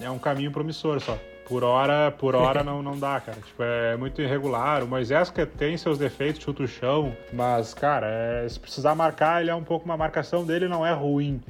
[0.00, 1.18] é um caminho promissor só.
[1.48, 3.38] Por hora, por hora não, não dá, cara.
[3.40, 4.84] Tipo, é muito irregular.
[4.84, 9.40] O Moisés que tem seus defeitos, chuta o chão, mas, cara, é, se precisar marcar,
[9.40, 11.40] ele é um pouco uma marcação dele não é ruim.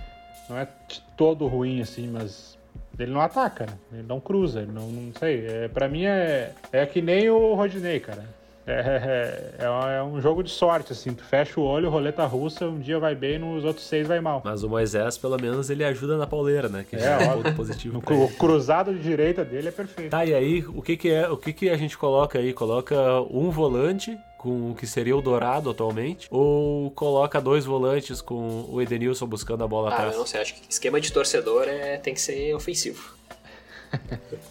[0.48, 0.68] Não é
[1.16, 2.56] todo ruim, assim, mas
[2.98, 3.72] ele não ataca, né?
[3.92, 5.46] Ele não cruza, ele não, não sei.
[5.46, 8.24] É, pra mim é, é que nem o Rodinei, cara.
[8.68, 9.64] É, é,
[9.98, 11.12] é um jogo de sorte, assim.
[11.14, 14.42] Tu fecha o olho, roleta russa, um dia vai bem, nos outros seis vai mal.
[14.44, 16.84] Mas o Moisés, pelo menos, ele ajuda na pauleira, né?
[16.88, 20.10] Que É, é um ponto positivo o cruzado de direita dele é perfeito.
[20.10, 22.52] Tá, e aí, o que que é, o que que a gente coloca aí?
[22.52, 22.94] Coloca
[23.30, 26.28] um volante com o que seria o Dourado atualmente?
[26.30, 30.12] Ou coloca dois volantes com o Edenilson buscando a bola Ah, atrás?
[30.12, 33.17] eu não sei, acho que esquema de torcedor é, tem que ser ofensivo.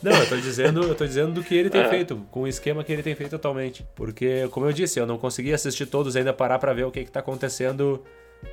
[0.01, 1.89] Não, eu tô dizendo, eu tô dizendo do que ele tem É.
[1.89, 3.85] feito, com o esquema que ele tem feito atualmente.
[3.95, 7.03] Porque, como eu disse, eu não consegui assistir todos ainda parar pra ver o que
[7.03, 8.03] que tá acontecendo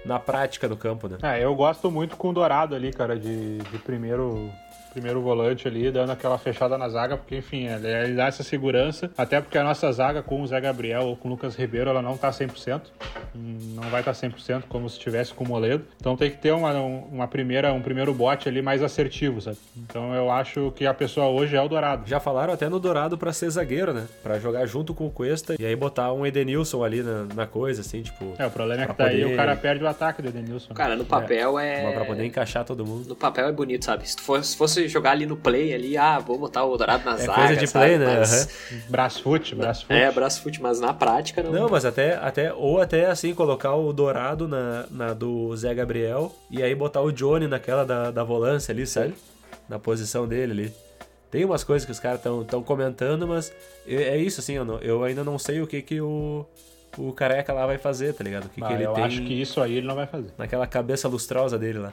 [0.05, 1.19] na prática no campo, né?
[1.23, 4.51] É, eu gosto muito com o Dourado ali, cara, de, de primeiro,
[4.95, 9.11] primeiro volante ali, dando aquela fechada na zaga, porque, enfim, ele, ele dá essa segurança,
[9.19, 12.01] até porque a nossa zaga com o Zé Gabriel ou com o Lucas Ribeiro, ela
[12.01, 12.81] não tá 100%,
[13.35, 16.53] hum, não vai estar 100% como se tivesse com o Moledo, então tem que ter
[16.53, 19.57] uma, uma primeira, um primeiro bote ali mais assertivo, sabe?
[19.77, 22.09] Então eu acho que a pessoa hoje é o Dourado.
[22.09, 24.07] Já falaram até no Dourado pra ser zagueiro, né?
[24.23, 27.81] Pra jogar junto com o Cuesta e aí botar um Edenilson ali na, na coisa,
[27.81, 28.35] assim, tipo.
[28.39, 30.69] É, o problema é que daí poder- o cara perde o ataque do Edenilson.
[30.71, 30.75] né?
[30.77, 31.83] Cara, no papel é.
[31.85, 33.09] Mas pra poder encaixar todo mundo.
[33.09, 34.09] No papel é bonito, sabe?
[34.09, 37.15] Se fosse, se fosse jogar ali no play, ali, ah, vou botar o Dourado na
[37.15, 37.85] É zaga, coisa de sabe?
[37.86, 38.19] play, né?
[38.19, 38.48] Mas-
[38.89, 39.93] Brasfoot, Brasfoot.
[39.93, 41.52] É, braço fute, mas na prática não.
[41.52, 46.35] Não, mas até, até, ou até assim, colocar o Dourado na, na do Zé Gabriel
[46.51, 49.15] e aí botar o Johnny naquela da, da volância ali, sabe?
[49.69, 50.74] Na posição dele ali.
[51.31, 53.52] Tem umas coisas que os caras estão comentando, mas
[53.86, 56.47] é isso, assim, eu, não- eu ainda não sei o que que o,
[56.97, 58.44] o careca lá vai fazer, tá ligado?
[58.44, 60.28] O que, Ah, que ele eu tem acho que isso aí ele não vai fazer.
[60.39, 61.93] naquela cabeça lustrosa dele lá.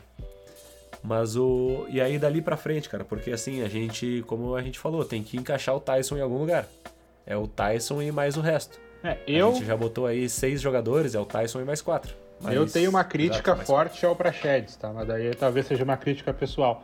[1.03, 1.85] Mas o.
[1.89, 5.23] E aí dali pra frente, cara, porque assim, a gente, como a gente falou, tem
[5.23, 6.67] que encaixar o Tyson em algum lugar.
[7.25, 8.79] É o Tyson e mais o resto.
[9.03, 12.13] É, A eu, gente já botou aí seis jogadores, é o Tyson e mais quatro.
[12.39, 14.91] Mais- eu tenho uma crítica Exato, forte ao Praxedes, tá?
[14.93, 16.83] Mas daí talvez seja uma crítica pessoal.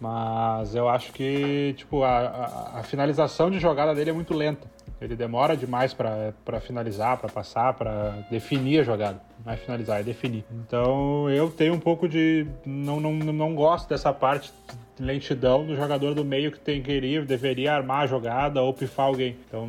[0.00, 4.66] Mas eu acho que, tipo, a, a- a finalização de jogada dele é muito lenta.
[5.00, 9.20] Ele demora demais pra finalizar, pra passar, pra definir a jogada.
[9.44, 10.44] Não é finalizar, é definir.
[10.50, 12.46] Então eu tenho um pouco de.
[12.64, 14.52] Não, não, não gosto dessa parte
[14.96, 18.72] de lentidão do jogador do meio que tem que ir, deveria armar a jogada ou
[18.72, 19.36] pifar alguém.
[19.46, 19.68] Então,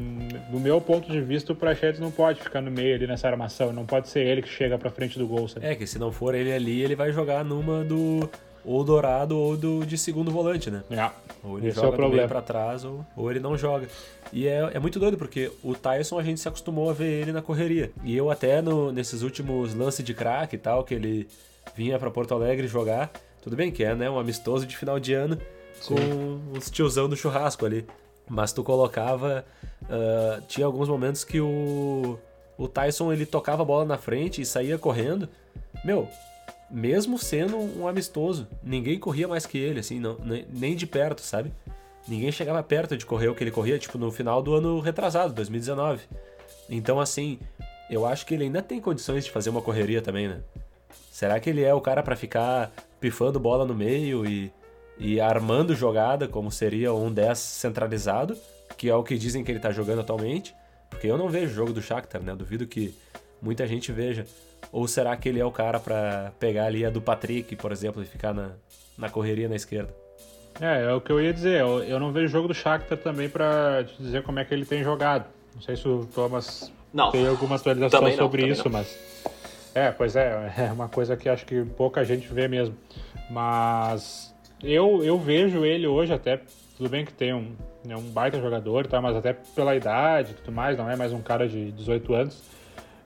[0.49, 3.73] do meu ponto de vista, o Praxedes não pode ficar no meio ali nessa armação.
[3.73, 5.65] Não pode ser ele que chega pra frente do gol, sabe?
[5.65, 8.29] É, que se não for ele ali, ele vai jogar numa do.
[8.67, 10.83] Ou dourado ou do de segundo volante, né?
[10.91, 11.09] É.
[11.41, 13.87] Ou ele Esse é joga o do meio pra trás, ou, ou ele não joga.
[14.33, 17.31] E é, é muito doido, porque o Tyson a gente se acostumou a ver ele
[17.31, 17.91] na correria.
[18.03, 21.27] E eu até no- nesses últimos lances de craque e tal, que ele
[21.75, 23.09] vinha pra Porto Alegre jogar,
[23.41, 25.39] tudo bem que é, né, um amistoso de final de ano
[25.85, 27.85] com os tiozão do churrasco ali.
[28.29, 29.45] Mas tu colocava...
[29.89, 32.19] ah, tinha alguns momentos que o,
[32.57, 35.29] o Tyson ele tocava a bola na frente e saía correndo.
[35.85, 36.09] Meu,
[36.69, 40.17] mesmo sendo um amistoso, ninguém corria mais que ele, assim, não,
[40.49, 41.51] nem, de perto, sabe?
[42.07, 45.33] Ninguém chegava perto de correr o que ele corria, tipo, no final do ano retrasado,
[45.33, 46.03] 2019.
[46.69, 47.39] Então, assim,
[47.89, 50.41] eu acho que ele ainda tem condições de fazer uma correria também, né?
[51.11, 54.51] Será que ele é o cara pra ficar pifando bola no meio e,
[54.97, 58.37] e armando jogada, como seria um 10 centralizado,
[58.77, 60.53] que é o que dizem que ele tá jogando atualmente?
[60.89, 62.35] Porque eu não vejo o jogo do Shakhtar, né?
[62.35, 62.95] Duvido que
[63.41, 64.25] muita gente veja.
[64.71, 68.01] Ou será que ele é o cara pra pegar ali a do Patrick, por exemplo,
[68.01, 68.51] e ficar na,
[68.97, 69.93] na correria na esquerda?
[70.59, 71.61] É, é o que eu ia dizer.
[71.61, 74.53] Eu, eu não vejo o jogo do Shakhtar também pra te dizer como é que
[74.53, 75.25] ele tem jogado.
[75.53, 77.11] Não sei se o Thomas Não.
[77.11, 78.71] tem alguma atualização não, sobre isso, não.
[78.71, 78.97] mas
[79.73, 82.75] É, pois é, é uma coisa que acho que pouca gente vê mesmo.
[83.29, 84.33] Mas
[84.63, 86.41] eu, eu vejo ele hoje até,
[86.77, 87.55] tudo bem que tem um,
[87.87, 89.01] é um baita jogador, tá?
[89.01, 92.43] mas até pela idade e tudo mais, não é mais um cara de 18 anos.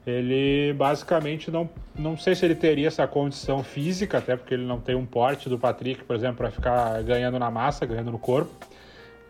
[0.06, 4.80] Ele basicamente não, não sei se ele teria essa condição física, até porque ele não
[4.80, 8.52] tem um porte do Patrick, por exemplo, para ficar ganhando na massa, ganhando no corpo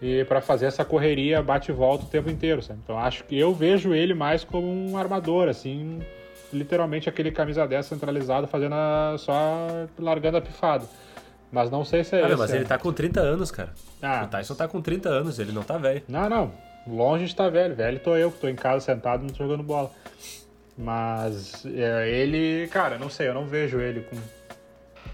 [0.03, 2.61] e para fazer essa correria bate e volta o tempo inteiro.
[2.61, 2.81] Sabe?
[2.83, 6.01] Então acho que eu vejo ele mais como um armador, assim,
[6.53, 9.69] literalmente aquele camisa 10 centralizado fazendo a, só
[9.99, 10.85] largando a pifada.
[11.53, 12.25] Mas não sei se é.
[12.25, 13.75] Ah, mas ele tá com 30 anos, cara.
[14.03, 14.25] Ah.
[14.25, 16.03] O Tyson tá com 30 anos, ele não tá velho.
[16.09, 16.53] Não, não.
[16.87, 17.75] Longe de estar tá velho.
[17.75, 19.91] Velho tô eu, que tô em casa sentado não tô jogando bola.
[20.77, 24.17] Mas é, ele, cara, não sei, eu não vejo ele com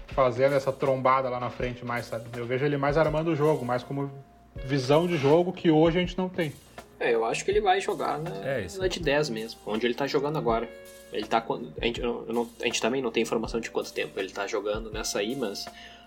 [0.07, 2.25] fazendo essa trombada lá na frente mais, sabe?
[2.37, 4.11] Eu vejo ele mais armando o jogo, mais como
[4.65, 6.53] visão de jogo que hoje a gente não tem.
[6.99, 9.93] É, eu acho que ele vai jogar na, é na de 10 mesmo, onde ele
[9.93, 10.69] tá jogando agora.
[11.13, 11.43] Ele tá.
[11.81, 14.91] A gente, não, a gente também não tem informação de quanto tempo ele tá jogando
[14.91, 15.65] nessa aí, mas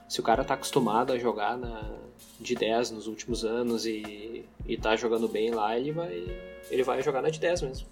[0.09, 1.91] se o cara tá acostumado a jogar na,
[2.39, 6.25] de 10 nos últimos anos e, e tá jogando bem lá, ele vai,
[6.71, 7.87] ele vai jogar na de 10 mesmo.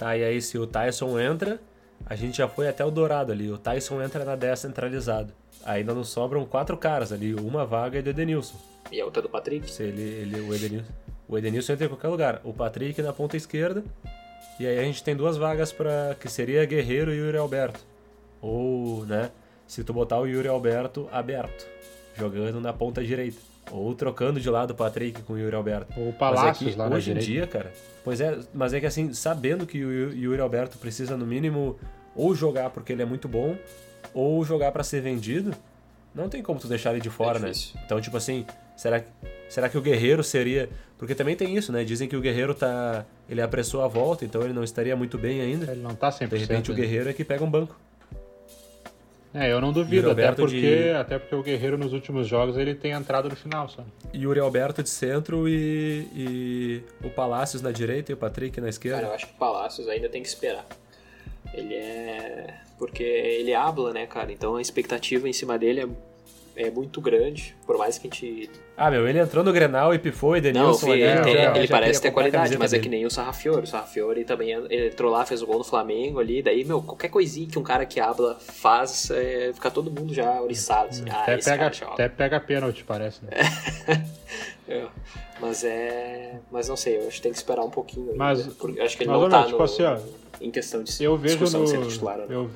[0.00, 1.60] Tá, e aí se o Tyson entra,
[2.06, 3.50] a gente já foi até o Dourado ali.
[3.50, 5.30] O Tyson entra na 10 centralizado.
[5.62, 8.56] Ainda não sobram quatro caras ali, uma vaga é do Edenilson.
[8.90, 9.70] E a outra é do Patrick?
[9.70, 10.90] Se ele, ele, o, Edenilson,
[11.28, 12.40] o Edenilson entra em qualquer lugar.
[12.44, 13.84] O Patrick na ponta esquerda.
[14.58, 17.80] E aí a gente tem duas vagas para que seria Guerreiro e Yuri Alberto.
[18.40, 19.30] Ou, né,
[19.66, 21.66] se tu botar o Yuri Alberto aberto,
[22.16, 23.49] jogando na ponta direita.
[23.70, 25.98] Ou trocando de lado o Patrick com o Yuri Alberto.
[25.98, 27.72] Ou o Palácios é lá Hoje em dia, cara.
[28.04, 31.78] Pois é, mas é que assim, sabendo que o Yuri Alberto precisa no mínimo
[32.14, 33.56] ou jogar porque ele é muito bom,
[34.12, 35.54] ou jogar para ser vendido,
[36.14, 37.52] não tem como tu deixar ele de fora, é né?
[37.84, 38.44] Então, tipo assim,
[38.76, 39.02] será,
[39.48, 40.68] será que o Guerreiro seria.
[40.98, 41.84] Porque também tem isso, né?
[41.84, 43.04] Dizem que o Guerreiro tá.
[43.28, 45.70] Ele apressou a volta, então ele não estaria muito bem ainda.
[45.70, 46.28] Ele não tá 100%.
[46.28, 46.80] De repente o né?
[46.80, 47.78] Guerreiro é que pega um banco.
[49.32, 50.90] É, eu não duvido, até porque, de...
[50.90, 53.84] até porque o Guerreiro nos últimos jogos ele tem entrado no final só.
[54.12, 59.02] Yuri Alberto de centro e, e o Palácios na direita e o Patrick na esquerda.
[59.02, 60.66] Cara, eu acho que o Palácios ainda tem que esperar.
[61.54, 62.58] Ele é.
[62.76, 64.32] Porque ele habla, né, cara?
[64.32, 65.88] Então a expectativa em cima dele é,
[66.56, 67.56] é muito grande.
[67.66, 68.50] Por mais que a gente.
[68.76, 70.86] Ah, meu, ele entrou no Grenal e pifou e Denilson.
[70.86, 72.80] Não, ele, tem, ele parece ter qualidade, mas dele.
[72.80, 73.64] é que nem o Sarrafiore.
[73.64, 76.42] O Sarrafiore também ele entrou lá, fez o gol no Flamengo ali.
[76.42, 80.40] Daí, meu, qualquer coisinha que um cara que habla faz, é, fica todo mundo já
[80.40, 80.88] oriçado.
[80.88, 83.24] Assim, ah, até, pega, até pega pênalti, parece.
[83.24, 83.30] Né?
[84.68, 84.86] é.
[85.40, 86.38] Mas é.
[86.50, 88.14] Mas não sei, eu acho que tem que esperar um pouquinho.
[88.16, 89.98] Mas, ainda, acho que ele não, não tá tipo no, assim, ó,
[90.40, 92.18] em questão de eu vejo no, ser titular.
[92.18, 92.26] Né?
[92.28, 92.50] Eu,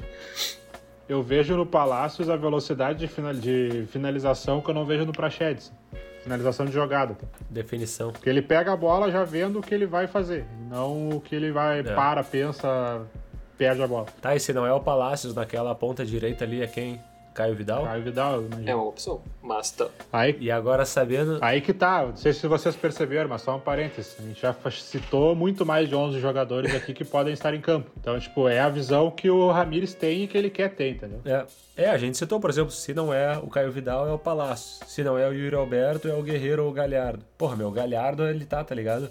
[1.09, 5.13] eu vejo no Palácios a velocidade de, final, de finalização que eu não vejo no
[5.13, 5.73] Prachedes.
[6.23, 7.17] Finalização de jogada.
[7.51, 8.11] Definição.
[8.11, 10.47] Porque ele pega a bola já vendo o que ele vai fazer.
[10.71, 11.83] Não o que ele vai, é.
[11.83, 13.03] para, pensa,
[13.59, 14.07] perde a bola.
[14.23, 16.99] Tá, e se não é o Palácios naquela ponta direita ali, é quem?
[17.35, 17.85] Caio Vidal?
[17.85, 18.71] Caio Vidal, imagino.
[18.71, 19.89] É uma opção, mas tá.
[20.13, 21.39] Aí, e agora sabendo...
[21.43, 24.17] Aí que tá, não sei se vocês perceberam, mas só um parênteses.
[24.19, 27.91] A gente já citou muito mais de 11 jogadores aqui que podem estar em campo.
[28.01, 31.21] Então, tipo, é a visão que o Ramires tem e que ele quer ter, entendeu?
[31.25, 31.45] É.
[31.77, 34.87] É, a gente citou, por exemplo, se não é o Caio Vidal, é o Palácio.
[34.87, 37.25] Se não é o Yuri Alberto, é o Guerreiro ou o Galhardo.
[37.37, 39.11] Porra, meu, o Galhardo, ele tá, tá ligado?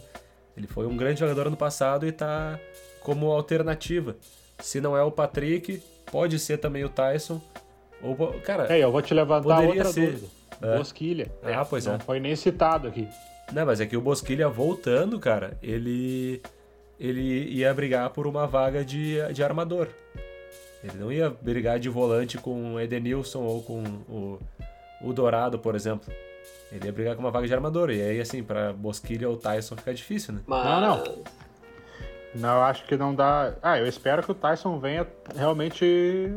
[0.56, 2.58] Ele foi um grande jogador ano passado e tá
[3.02, 4.16] como alternativa.
[4.60, 7.42] Se não é o Patrick, pode ser também o Tyson.
[8.04, 10.12] Ou, cara, é, eu vou te levantar outra ser.
[10.12, 10.28] dúvida.
[10.62, 10.78] É.
[10.78, 11.32] Bosquilha.
[11.44, 12.00] Ah, pois Não é.
[12.00, 13.08] foi nem citado aqui.
[13.52, 16.42] Não, mas é que o Bosquilha voltando, cara, ele
[17.00, 19.88] ele ia brigar por uma vaga de, de armador.
[20.84, 24.40] Ele não ia brigar de volante com o Edenilson ou com o,
[25.02, 26.14] o Dourado, por exemplo.
[26.72, 27.90] Ele ia brigar com uma vaga de armador.
[27.90, 30.42] E aí, assim, pra Bosquilha ou Tyson fica difícil, né?
[30.46, 30.66] Mas...
[30.66, 31.24] Não, não.
[32.36, 33.54] Não, eu acho que não dá.
[33.62, 35.06] Ah, eu espero que o Tyson venha
[35.36, 36.30] realmente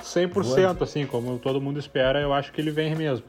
[0.00, 0.84] 100%, Voando.
[0.84, 3.24] assim, como todo mundo espera, eu acho que ele vem mesmo.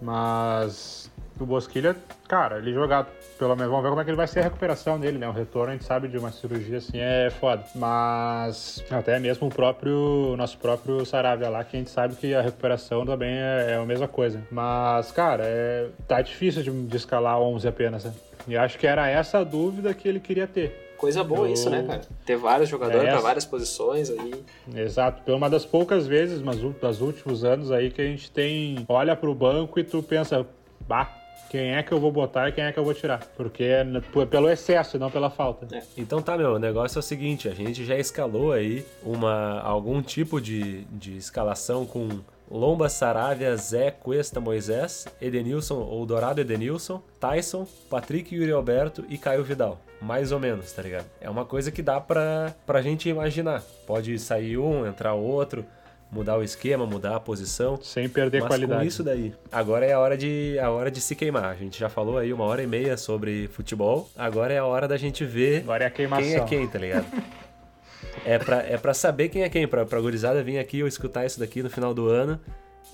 [0.00, 1.96] Mas o Bosquilha,
[2.28, 3.08] cara, ele jogar
[3.42, 5.28] pelo menos, vamos ver como é que ele vai ser a recuperação dele, né?
[5.28, 7.64] O retorno, a gente sabe de uma cirurgia assim é foda.
[7.74, 12.40] Mas até mesmo o próprio, nosso próprio Saravia lá, que a gente sabe que a
[12.40, 14.40] recuperação também é, é a mesma coisa.
[14.48, 18.14] Mas, cara, é, tá difícil de, de escalar 11 apenas, né?
[18.46, 20.81] E acho que era essa a dúvida que ele queria ter.
[21.02, 21.52] Coisa boa eu...
[21.52, 22.02] isso, né, cara?
[22.24, 24.34] Ter vários jogadores é para várias posições aí.
[24.72, 25.20] Exato.
[25.24, 28.84] Foi uma das poucas vezes, mas dos últimos anos aí, que a gente tem.
[28.88, 30.46] Olha pro banco e tu pensa,
[30.86, 31.12] bah,
[31.50, 33.18] quem é que eu vou botar e quem é que eu vou tirar.
[33.36, 33.84] Porque é
[34.30, 35.66] pelo excesso e não pela falta.
[35.76, 35.82] É.
[35.96, 40.00] Então tá, meu, o negócio é o seguinte, a gente já escalou aí uma, algum
[40.00, 42.08] tipo de, de escalação com
[42.48, 49.42] Lomba, Saravia, Zé, Cuesta, Moisés, Edenilson ou Dourado Edenilson, Tyson, Patrick Yuri Alberto e Caio
[49.42, 49.80] Vidal.
[50.02, 51.06] Mais ou menos, tá ligado?
[51.20, 53.62] É uma coisa que dá pra, pra gente imaginar.
[53.86, 55.64] Pode sair um, entrar outro,
[56.10, 57.80] mudar o esquema, mudar a posição.
[57.80, 58.80] Sem perder Mas qualidade.
[58.80, 61.44] com isso daí, agora é a hora de a hora de se queimar.
[61.44, 64.10] A gente já falou aí uma hora e meia sobre futebol.
[64.16, 66.24] Agora é a hora da gente ver Agora é a queimação.
[66.26, 67.06] quem é quem, tá ligado?
[68.24, 71.26] É pra, é pra saber quem é quem, pra, pra gurizada vir aqui ou escutar
[71.26, 72.38] isso daqui no final do ano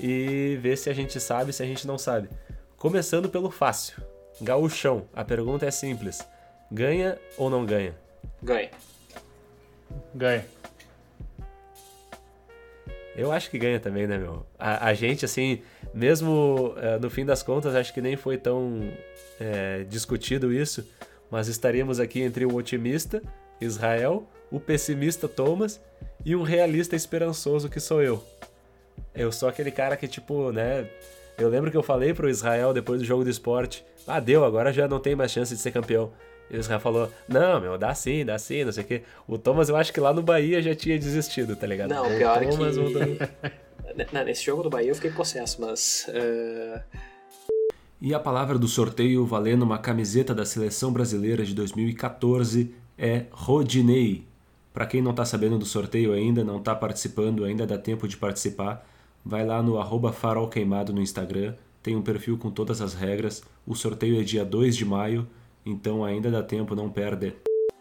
[0.01, 2.31] e ver se a gente sabe, se a gente não sabe.
[2.79, 4.03] Começando pelo fácil.
[4.41, 5.05] Gaúchão.
[5.15, 6.27] A pergunta é simples.
[6.71, 7.95] Ganha ou não ganha?
[8.43, 8.71] Ganha.
[10.15, 10.45] Ganha.
[13.17, 14.47] Eu acho que ganha também, né, meu?
[14.59, 15.61] A, a gente, assim,
[15.93, 18.93] mesmo eh, no fim das contas, acho que nem foi tão
[19.41, 20.89] eh, discutido isso,
[21.29, 23.21] mas estaríamos aqui entre o otimista,
[23.61, 25.81] Israel, o pessimista, Thomas,
[26.25, 28.25] e um realista esperançoso que sou eu.
[29.15, 30.89] Eu sou aquele cara que, tipo, né?
[31.37, 34.73] Eu lembro que eu falei pro Israel depois do jogo do esporte: ah, deu, agora
[34.73, 36.13] já não tem mais chance de ser campeão.
[36.51, 39.03] E o Israel falou: não, meu, dá sim, dá sim, não sei o quê.
[39.27, 41.91] O Thomas, eu acho que lá no Bahia já tinha desistido, tá ligado?
[41.91, 45.61] Não, o pior é Thomas, que- do- Não, Nesse jogo do Bahia eu fiquei possesso,
[45.61, 46.07] mas.
[46.09, 46.83] eh,
[48.01, 54.25] E a palavra do sorteio valendo uma camiseta da seleção brasileira de 2014 é Rodinei.
[54.73, 58.17] Para quem não tá sabendo do sorteio ainda, não tá participando, ainda dá tempo de
[58.17, 58.87] participar,
[59.25, 63.43] vai lá no arroba farol queimado no Instagram, tem um perfil com todas as regras.
[63.67, 65.27] O sorteio é dia 2 de maio,
[65.69, 67.35] então ainda dá tempo, não perde.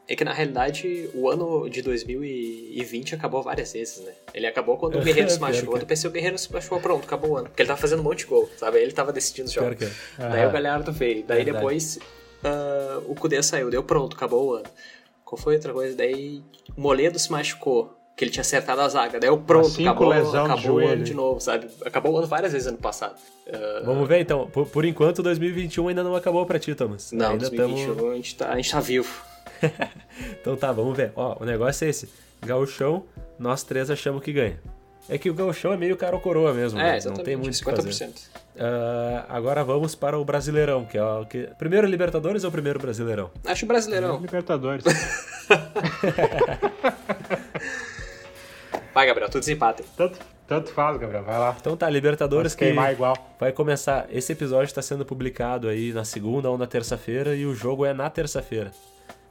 [0.09, 4.13] É que na realidade o ano de 2020 acabou várias vezes, né?
[4.33, 5.77] Ele acabou quando o Guerreiro se machucou.
[5.77, 5.81] é.
[5.81, 7.47] Eu pensei, o Guerreiro se machucou, pronto, acabou o ano.
[7.49, 8.79] Porque ele tava fazendo um monte de gol, sabe?
[8.79, 9.75] Ele tava decidindo os jogos.
[9.75, 9.89] que é.
[10.17, 11.25] Daí o Galhardo veio.
[11.25, 11.57] Daí Verdade.
[11.57, 11.99] depois
[12.43, 13.69] ah, o Kudê saiu.
[13.69, 14.69] Deu pronto, acabou o ano.
[15.25, 15.95] Qual foi outra coisa?
[15.95, 16.41] Daí
[16.75, 17.96] o Moledo se machucou.
[18.17, 19.19] Que ele tinha acertado a zaga.
[19.19, 21.03] Daí o pronto, cinco acabou, lesão de acabou o ano joelho.
[21.03, 21.67] de novo, sabe?
[21.85, 23.15] Acabou o ano várias vezes ano passado.
[23.47, 27.11] Ah, Vamos ver então, por, por enquanto 2021 ainda não acabou pra ti, Thomas.
[27.11, 29.21] não, ainda 2021 tamo- a, gente tá, a gente tá vivo.
[30.41, 31.11] Então tá, vamos ver.
[31.15, 32.09] Ó, o negócio é esse.
[32.43, 33.03] Gauchão,
[33.37, 34.59] nós três achamos que ganha.
[35.09, 36.97] É que o gauchão é meio caro coroa mesmo, É, né?
[36.97, 37.17] exatamente.
[37.19, 38.07] não tem muito o que fazer.
[38.07, 38.09] 50%.
[38.59, 41.47] Ah, agora vamos para o Brasileirão, que é o que...
[41.57, 43.29] Primeiro Libertadores ou primeiro Brasileirão?
[43.45, 44.19] Acho o Brasileirão.
[44.19, 44.83] Libertadores.
[48.97, 49.83] Vai, Gabriel, tu desempata.
[49.95, 50.17] tanto,
[50.47, 51.23] tanto faz, Gabriel.
[51.23, 51.55] Vai lá.
[51.61, 53.15] Então tá, Libertadores que igual.
[53.39, 54.07] vai começar...
[54.09, 57.93] Esse episódio está sendo publicado aí na segunda ou na terça-feira e o jogo é
[57.93, 58.71] na terça-feira.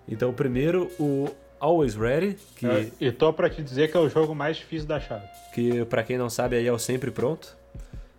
[0.09, 1.29] Então primeiro o
[1.59, 2.65] Always Ready, que...
[2.65, 5.27] Eu- E tô pra te dizer que é o jogo mais difícil da chave.
[5.53, 7.57] que pra quem não sabe aí é o sempre pronto.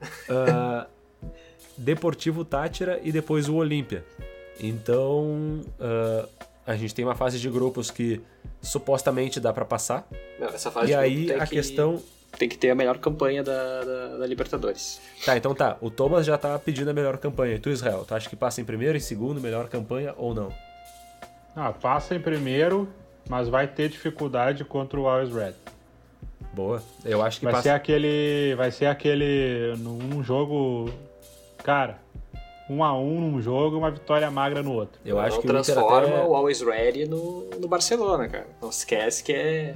[0.29, 0.85] Ah,
[1.77, 4.03] Deportivo Tátira e depois o Olímpia.
[4.59, 6.27] Então ah,
[6.67, 8.21] a gente tem uma fase de grupos que
[8.61, 10.07] supostamente dá pra passar.
[10.39, 11.99] Não, essa fase E de aí tem a que- questão.
[12.37, 14.99] Tem que ter a melhor campanha da, da, da Libertadores.
[15.25, 15.77] Tá, então tá.
[15.81, 17.55] O Thomas já tá pedindo a melhor campanha.
[17.55, 20.51] E tu, Israel, tu acha que passa em primeiro e segundo, melhor campanha ou não?
[21.55, 22.87] Ah, passa em primeiro,
[23.29, 25.53] mas vai ter dificuldade contra o Always Red.
[26.53, 26.83] Boa.
[27.05, 27.63] Eu acho que Vai passa.
[27.63, 28.53] ser aquele.
[28.55, 29.75] Vai ser aquele.
[29.77, 30.91] Num jogo.
[31.63, 31.97] Cara,
[32.69, 34.99] um a um num jogo e uma vitória magra no outro.
[35.05, 36.23] Eu acho não que o Inter transforma até...
[36.23, 38.47] o Always Ready no, no Barcelona, cara.
[38.61, 39.75] Não esquece que é,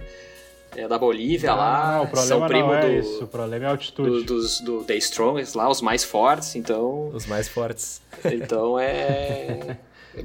[0.76, 1.97] é da Bolívia lá.
[1.97, 3.23] não, o problema são primo não é do, isso.
[3.23, 4.23] O problema é a do, altitude.
[4.23, 6.55] dos do The Strongest lá, os mais fortes.
[6.55, 8.01] Então, Os mais fortes.
[8.26, 9.77] então é.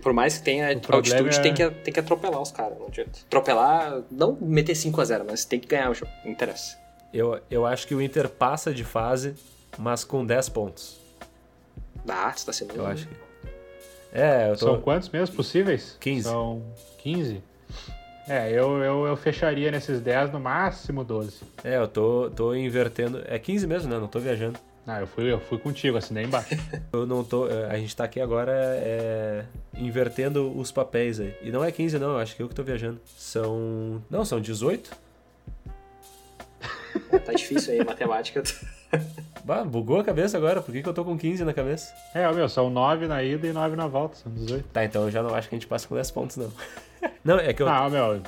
[0.02, 2.76] Por mais que tenha altitude, é- tem, que, tem que atropelar os caras.
[2.78, 3.20] Não adianta.
[3.26, 6.10] Atropelar, não meter 5x0, mas tem que ganhar o jogo.
[6.24, 6.76] Não interessa.
[7.14, 9.34] Eu, eu acho que o Inter passa de fase,
[9.78, 11.05] mas com 10 pontos.
[12.08, 12.74] Ah, você tá sendo.
[12.74, 13.14] Eu acho que.
[14.12, 14.66] É, eu tô.
[14.66, 15.96] São quantos mesmo possíveis?
[16.00, 16.22] 15.
[16.28, 16.62] São
[16.98, 17.42] 15?
[18.28, 21.42] É, eu, eu, eu fecharia nesses 10, no máximo 12.
[21.62, 23.22] É, eu tô, tô invertendo.
[23.26, 23.98] É 15 mesmo, né?
[23.98, 24.58] Não tô viajando.
[24.86, 26.54] Ah, eu fui, eu fui contigo, assinei embaixo.
[26.92, 27.48] Eu não tô.
[27.48, 29.44] é, A gente tá aqui agora é,
[29.76, 31.34] invertendo os papéis aí.
[31.42, 33.00] E não é 15, não, eu acho que eu que tô viajando.
[33.16, 34.00] São.
[34.08, 34.90] Não, são 18?
[37.24, 38.44] Tá difícil aí, matemática.
[39.44, 40.60] Bah, bugou a cabeça agora.
[40.60, 41.94] Por que, que eu tô com 15 na cabeça?
[42.12, 44.68] é, meu, são 9 na ida e 9 na volta, são 18.
[44.72, 46.50] Tá, então eu já não acho que a gente passa com 10 pontos, não.
[47.24, 47.68] não, é que eu.
[47.68, 48.22] Ah, meu,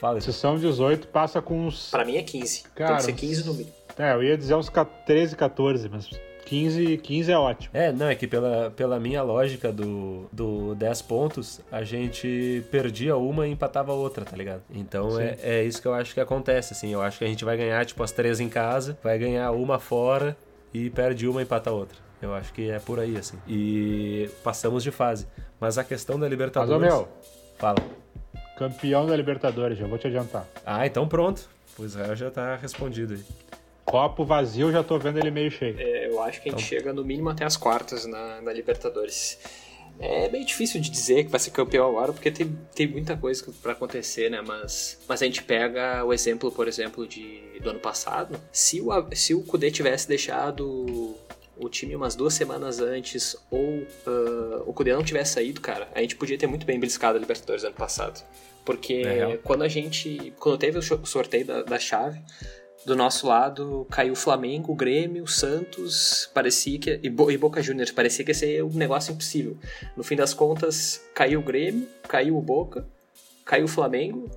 [0.00, 0.40] Fala se isso.
[0.40, 1.90] são 18, passa com uns.
[1.90, 2.62] Pra mim é 15.
[2.62, 3.74] tem Cara, que ser 15 no mínimo.
[3.96, 4.70] É, eu ia dizer uns
[5.06, 6.10] 13, 14, mas
[6.46, 7.70] 15, 15 é ótimo.
[7.74, 13.16] É, não, é que pela, pela minha lógica do, do 10 pontos, a gente perdia
[13.16, 14.62] uma e empatava outra, tá ligado?
[14.70, 16.92] Então é, é isso que eu acho que acontece, assim.
[16.92, 19.80] Eu acho que a gente vai ganhar, tipo, as três em casa, vai ganhar uma
[19.80, 20.36] fora
[20.72, 21.98] e perde uma e empata outra.
[22.22, 23.38] Eu acho que é por aí, assim.
[23.46, 25.26] E passamos de fase.
[25.58, 26.76] Mas a questão da Mas, Libertadores...
[26.76, 27.08] ô meu,
[27.58, 27.78] Fala.
[28.56, 30.46] campeão da Libertadores, já vou te adiantar.
[30.64, 31.48] Ah, então pronto.
[31.76, 33.24] O Israel já tá respondido aí.
[33.86, 35.76] Copo vazio, já tô vendo ele meio cheio.
[35.78, 36.78] É, eu acho que a gente então...
[36.78, 39.38] chega no mínimo até as quartas na, na Libertadores.
[39.98, 43.46] É meio difícil de dizer que vai ser campeão agora, porque tem, tem muita coisa
[43.62, 44.42] para acontecer, né?
[44.42, 48.38] Mas, mas a gente pega o exemplo, por exemplo, de, do ano passado.
[48.52, 51.16] Se o, se o Kudê tivesse deixado
[51.56, 56.00] o time umas duas semanas antes, ou uh, o Kudê não tivesse saído, cara, a
[56.02, 58.22] gente podia ter muito bem beliscado a Libertadores ano passado.
[58.66, 60.34] Porque é quando a gente.
[60.40, 62.20] Quando teve o sorteio da, da chave,
[62.86, 67.36] do nosso lado caiu o Flamengo, o Grêmio, o Santos, parecia que e, Bo, e
[67.36, 69.56] Boca Juniors, parecia que ia ser um negócio impossível.
[69.96, 72.86] No fim das contas, caiu o Grêmio, caiu o Boca,
[73.44, 74.30] caiu o Flamengo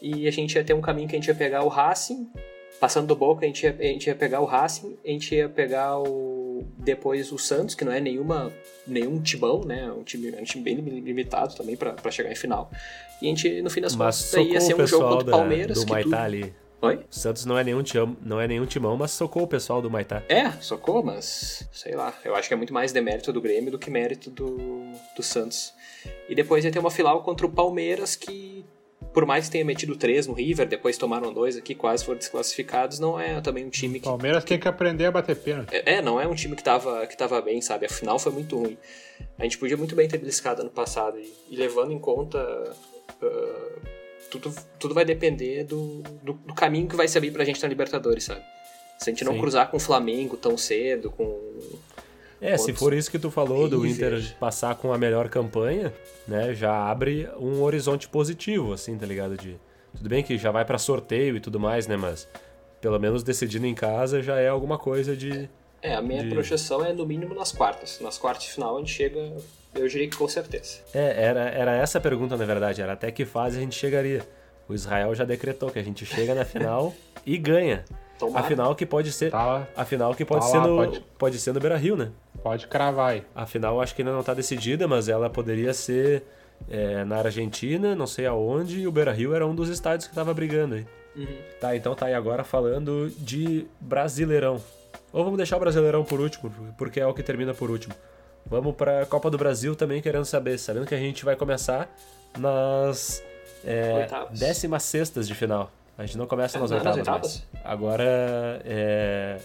[0.00, 2.30] e a gente ia ter um caminho que a gente ia pegar o Racing,
[2.78, 5.48] passando do Boca, a gente ia, a gente ia pegar o Racing, a gente ia
[5.48, 8.52] pegar o depois o Santos, que não é nenhuma
[8.86, 9.90] nenhum tibão, né?
[9.90, 12.70] Um time, um time bem limitado também para chegar em final.
[13.20, 15.84] E a gente no fim das Mas contas ia ser um jogo contra o Palmeiras
[15.84, 16.54] do Maitá ali.
[16.80, 16.96] Oi?
[16.96, 19.90] O Santos não é nenhum timão, não é nenhum timão, mas socou o pessoal do
[19.90, 20.22] Maitá.
[20.28, 22.14] É, socou, mas sei lá.
[22.24, 25.74] Eu acho que é muito mais demérito do Grêmio do que mérito do, do Santos.
[26.28, 28.64] E depois ia ter uma final contra o Palmeiras que,
[29.12, 33.00] por mais que tenha metido três no River, depois tomaram dois aqui, quase foram desclassificados,
[33.00, 34.04] não é também um time que.
[34.04, 35.74] Palmeiras tem que aprender a bater pênalti.
[35.74, 37.86] É, é, não é um time que tava, que tava bem, sabe?
[37.86, 38.78] A final foi muito ruim.
[39.36, 41.18] A gente podia muito bem ter beliscado ano passado.
[41.18, 42.38] E, e levando em conta.
[43.20, 43.97] Uh,
[44.30, 47.68] tudo, tudo vai depender do, do, do, caminho que vai se abrir pra gente na
[47.68, 48.42] Libertadores, sabe?
[48.98, 49.40] Se a gente não Sim.
[49.40, 51.38] cruzar com o Flamengo tão cedo, com.
[52.40, 55.92] É, se for isso que tu falou do Inter passar com a melhor campanha,
[56.26, 59.36] né, já abre um horizonte positivo, assim, tá ligado?
[59.36, 59.58] De,
[59.96, 62.28] tudo bem que já vai para sorteio e tudo mais, né, mas
[62.80, 65.48] pelo menos decidindo em casa já é alguma coisa de.
[65.82, 66.30] É, a minha de...
[66.30, 68.00] projeção é no mínimo nas quartas.
[68.00, 69.36] Nas quartas de final a gente chega
[69.74, 70.78] eu diria que com certeza.
[70.94, 72.82] É, era, era essa a pergunta, na verdade.
[72.82, 74.26] Era até que fase a gente chegaria.
[74.68, 77.84] O Israel já decretou que a gente chega na final e ganha.
[78.18, 78.44] Tomara.
[78.44, 79.30] A final que pode ser.
[79.30, 80.76] Tá a final que pode tá ser lá, no.
[80.76, 81.04] Pode...
[81.16, 82.10] pode ser no Beira Rio, né?
[82.42, 83.22] Pode cravar aí.
[83.34, 86.24] A final acho que ainda não está decidida, mas ela poderia ser
[86.68, 90.12] é, na Argentina, não sei aonde, e o Beira Rio era um dos estádios que
[90.12, 90.86] estava brigando aí.
[91.16, 91.26] Uhum.
[91.60, 94.60] Tá, então tá aí agora falando de Brasileirão.
[95.12, 97.94] Ou vamos deixar o Brasileirão por último, porque é o que termina por último.
[98.50, 101.88] Vamos para a Copa do Brasil também querendo saber, sabendo que a gente vai começar
[102.38, 103.22] nas
[103.64, 105.70] é, 16 de final.
[105.98, 107.46] A gente não começa é, nas, oitavas, nas oitavas.
[107.64, 109.38] Agora é.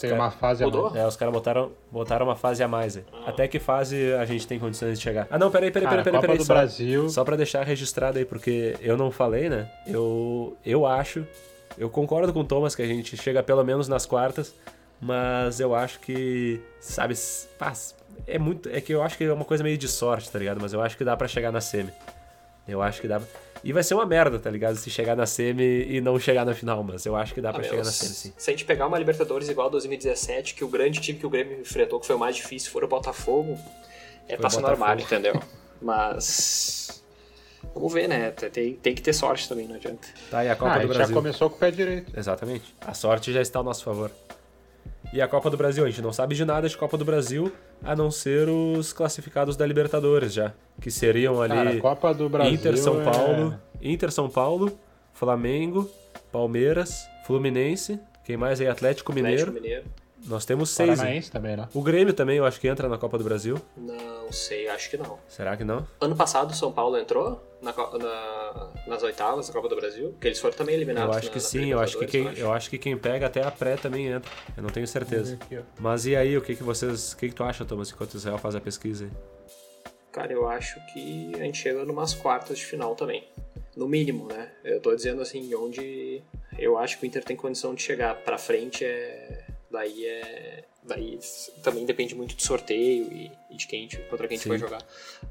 [0.00, 0.94] Tem uma fase a mais.
[0.94, 2.96] É, os caras botaram, botaram uma fase a mais.
[2.96, 3.02] Ah.
[3.26, 5.26] Até que fase a gente tem condições de chegar?
[5.30, 6.20] Ah, não, peraí, peraí, peraí, peraí.
[6.20, 7.08] peraí, do só, Brasil.
[7.08, 9.68] Só pra deixar registrado aí, porque eu não falei, né?
[9.86, 11.26] Eu, eu acho,
[11.76, 14.54] eu concordo com o Thomas que a gente chega pelo menos nas quartas,
[15.00, 17.14] mas eu acho que, sabe,
[17.58, 18.68] passa é muito.
[18.68, 20.58] É que eu acho que é uma coisa meio de sorte, tá ligado?
[20.60, 21.92] Mas eu acho que dá para chegar na semi.
[22.66, 23.20] Eu acho que dá.
[23.64, 24.76] E vai ser uma merda, tá ligado?
[24.76, 27.54] Se chegar na semi e não chegar na final, mas eu acho que dá ah,
[27.54, 28.32] pra chegar na semi, sim.
[28.36, 31.30] Se a gente pegar uma Libertadores igual a 2017, que o grande time que o
[31.30, 33.58] Grêmio enfrentou, que foi o mais difícil, for o Botafogo,
[34.28, 35.40] é foi passa normal, entendeu?
[35.80, 37.02] Mas.
[37.74, 38.30] Vamos ver, né?
[38.30, 40.06] Tem, tem que ter sorte também, não adianta.
[40.30, 41.06] Tá, e a Copa ah, do Brasil?
[41.06, 42.12] já começou com o pé direito.
[42.16, 42.74] Exatamente.
[42.80, 44.10] A sorte já está ao nosso favor.
[45.12, 47.50] E a Copa do Brasil, a gente não sabe de nada de Copa do Brasil,
[47.82, 52.52] a não ser os classificados da Libertadores já, que seriam ali Cara, Copa do Brasil
[52.52, 53.88] Inter São Paulo, é...
[53.88, 54.78] Inter São Paulo,
[55.14, 55.90] Flamengo,
[56.30, 58.68] Palmeiras, Fluminense, quem mais aí?
[58.68, 59.44] Atlético Mineiro.
[59.44, 59.84] Atlético Mineiro.
[60.26, 60.98] Nós temos seis.
[60.98, 61.68] Paranaense também, né?
[61.72, 63.56] O Grêmio também, eu acho que entra na Copa do Brasil.
[63.76, 65.18] Não sei, acho que não.
[65.28, 65.86] Será que não?
[66.00, 70.28] Ano passado o São Paulo entrou na, na, nas oitavas da Copa do Brasil, porque
[70.28, 71.12] eles foram também eliminados.
[71.12, 72.70] Eu acho na, que sim, eu acho que, quem, eu acho.
[72.70, 74.30] que quem pega até a pré também entra.
[74.56, 75.38] Eu não tenho certeza.
[75.40, 77.12] Aqui, Mas e aí, o que, que vocês.
[77.12, 79.10] O que, que tu acha, Thomas, enquanto o Israel faz a pesquisa aí?
[80.12, 83.28] Cara, eu acho que a gente chega numas quartas de final também.
[83.76, 84.50] No mínimo, né?
[84.64, 86.22] Eu tô dizendo assim, onde
[86.58, 89.46] eu acho que o Inter tem condição de chegar pra frente é.
[89.70, 91.18] Daí é Daí
[91.62, 94.82] também depende muito do sorteio e, e de quem contra quem a gente vai jogar.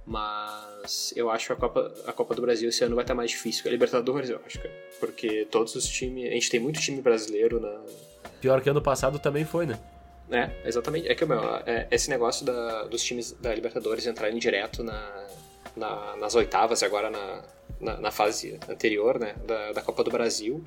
[0.05, 3.31] Mas eu acho que a Copa, a Copa do Brasil esse ano vai estar mais
[3.31, 4.59] difícil que a Libertadores, eu acho.
[4.99, 6.29] Porque todos os times.
[6.29, 7.81] A gente tem muito time brasileiro na.
[8.39, 9.79] Pior que ano passado também foi, né?
[10.29, 11.07] É, exatamente.
[11.07, 15.27] É que meu, é, esse negócio da, dos times da Libertadores entrarem direto na,
[15.75, 17.43] na, nas oitavas, agora na,
[17.79, 20.63] na, na, fase anterior, né, da, da Copa do Brasil,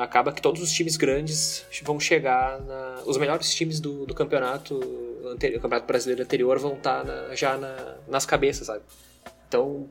[0.00, 4.80] acaba que todos os times grandes vão chegar na, os melhores times do, do campeonato,
[5.26, 8.82] anterior, campeonato brasileiro anterior vão estar tá já na, nas cabeças, sabe?
[9.48, 9.88] Então,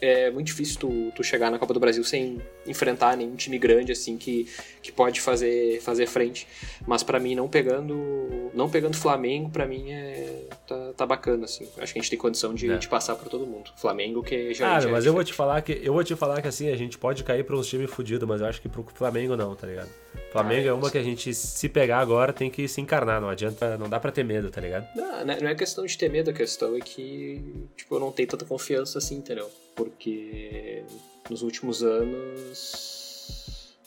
[0.00, 3.90] é muito difícil tu, tu chegar na Copa do Brasil sem enfrentar nenhum time grande,
[3.90, 4.48] assim, que,
[4.80, 6.46] que pode fazer, fazer frente.
[6.86, 11.68] Mas para mim, não pegando não pegando Flamengo, para mim, é, tá, tá bacana, assim.
[11.78, 12.76] Acho que a gente tem condição de, é.
[12.76, 13.70] de passar por todo mundo.
[13.76, 14.76] Flamengo, que já...
[14.76, 16.76] Ah, mas é eu vou te falar que, eu vou te falar que, assim, a
[16.76, 19.66] gente pode cair pra uns times fudidos, mas eu acho que pro Flamengo não, tá
[19.66, 19.90] ligado?
[20.32, 23.20] Flamengo é uma que a gente, se pegar agora, tem que se encarnar.
[23.20, 24.86] Não adianta, não dá pra ter medo, tá ligado?
[24.94, 28.12] Não, né, não é questão de ter medo, a questão é que, tipo, eu não
[28.12, 29.50] tenho tanta confiança assim, entendeu?
[29.74, 30.84] Porque
[31.30, 33.06] nos últimos anos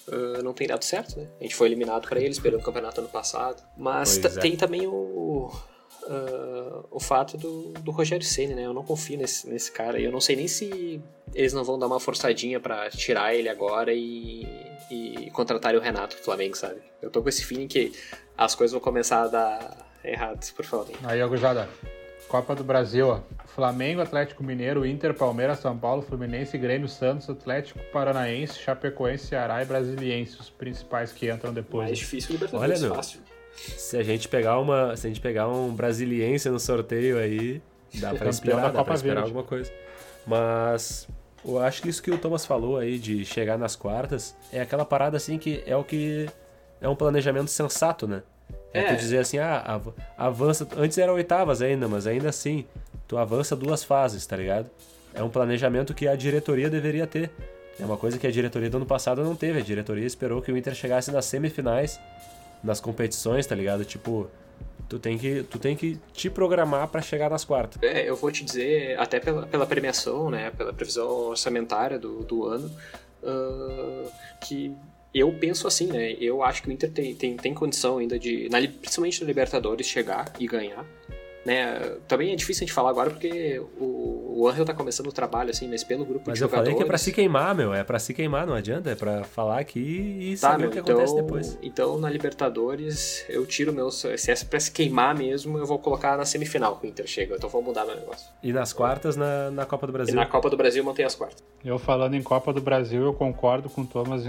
[0.08, 1.28] uh, não tem dado certo, né?
[1.40, 3.64] A gente foi eliminado para eles pelo campeonato ano passado.
[3.78, 4.30] Mas é.
[4.40, 5.52] tem também o.
[6.10, 8.66] uh, o fato do, do Rogério Senna, né?
[8.66, 10.00] Eu não confio nesse, nesse cara.
[10.00, 11.02] E eu não sei nem se
[11.34, 14.48] eles não vão dar uma forçadinha pra tirar ele agora e,
[14.90, 16.82] e contratarem o Renato do Flamengo, sabe?
[17.02, 17.94] Eu tô com esse feeling que
[18.36, 20.96] as coisas vão começar a dar errado, por favor.
[21.04, 21.70] Aí, Agujada,
[22.28, 23.22] Copa do Brasil, ó.
[23.48, 29.66] Flamengo, Atlético Mineiro, Inter, Palmeiras, São Paulo, Fluminense, Grêmio, Santos, Atlético Paranaense, Chapecoense, Ceará e
[29.66, 31.88] Brasiliense, os principais que entram depois.
[31.88, 33.02] Mais difícil Libertadores, Olha, meu.
[33.78, 37.62] Se a gente pegar uma, se a gente pegar um brasiliense no sorteio aí,
[37.96, 39.30] dá pra Campeão esperar, dá pra esperar Verde.
[39.30, 39.72] alguma coisa.
[40.26, 41.08] Mas
[41.46, 44.86] eu acho que isso que o Thomas falou aí de chegar nas quartas é aquela
[44.86, 46.28] parada assim que é o que
[46.82, 48.22] é um planejamento sensato, né?
[48.74, 48.84] É, É.
[48.94, 50.68] tu dizer assim, ah, av- avança.
[50.78, 52.66] Antes era oitavas ainda, mas ainda assim,
[53.08, 54.70] tu avança duas fases, tá ligado?
[55.14, 57.32] É um planejamento que a diretoria deveria ter.
[57.80, 59.60] É uma coisa que a diretoria do ano passado não teve.
[59.60, 62.00] A diretoria esperou que o Inter chegasse nas semifinais,
[62.64, 63.86] nas competições, tá ligado?
[63.86, 64.30] Tipo,
[64.88, 67.82] tu tem que, tu tem que te programar pra chegar nas quartas.
[67.82, 72.46] É, eu vou te dizer, até pela, pela premiação, né, pela previsão orçamentária do, do
[72.46, 72.72] ano,
[73.24, 74.10] ah,
[74.42, 74.76] que
[75.14, 78.50] eu penso assim, né, eu acho que o Inter tem, tem, tem condição ainda de,
[78.50, 80.86] na, principalmente na Libertadores, chegar e ganhar.
[81.46, 81.96] Né?
[82.08, 85.50] Também é difícil a gente falar agora porque o, o Angel tá começando o trabalho,
[85.50, 86.68] assim, mas pelo grupo Mas de eu jogadores...
[86.70, 87.74] falei que é pra se queimar, meu.
[87.74, 88.90] É pra se queimar, não adianta.
[88.92, 91.58] É pra falar aqui e Tá, saber meu, o que então, acontece depois.
[91.62, 93.90] então na Libertadores eu tiro meu.
[93.92, 97.36] Se é pra se queimar mesmo, eu vou colocar na semifinal que o Inter chega.
[97.36, 98.28] Então vou mudar meu negócio.
[98.44, 100.16] E nas quartas, na, na Copa do E Brasil.
[100.16, 101.44] na Copa do Brasil mantém as quartas.
[101.64, 104.24] Eu falando em Copa do Brasil, eu concordo com o Thomas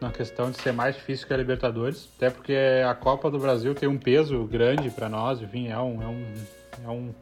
[0.00, 2.54] na questão de ser mais difícil que a Libertadores, até porque
[2.86, 6.24] a Copa do Brasil tem um peso grande pra nós, enfim, é um, é um,
[6.84, 7.14] é um,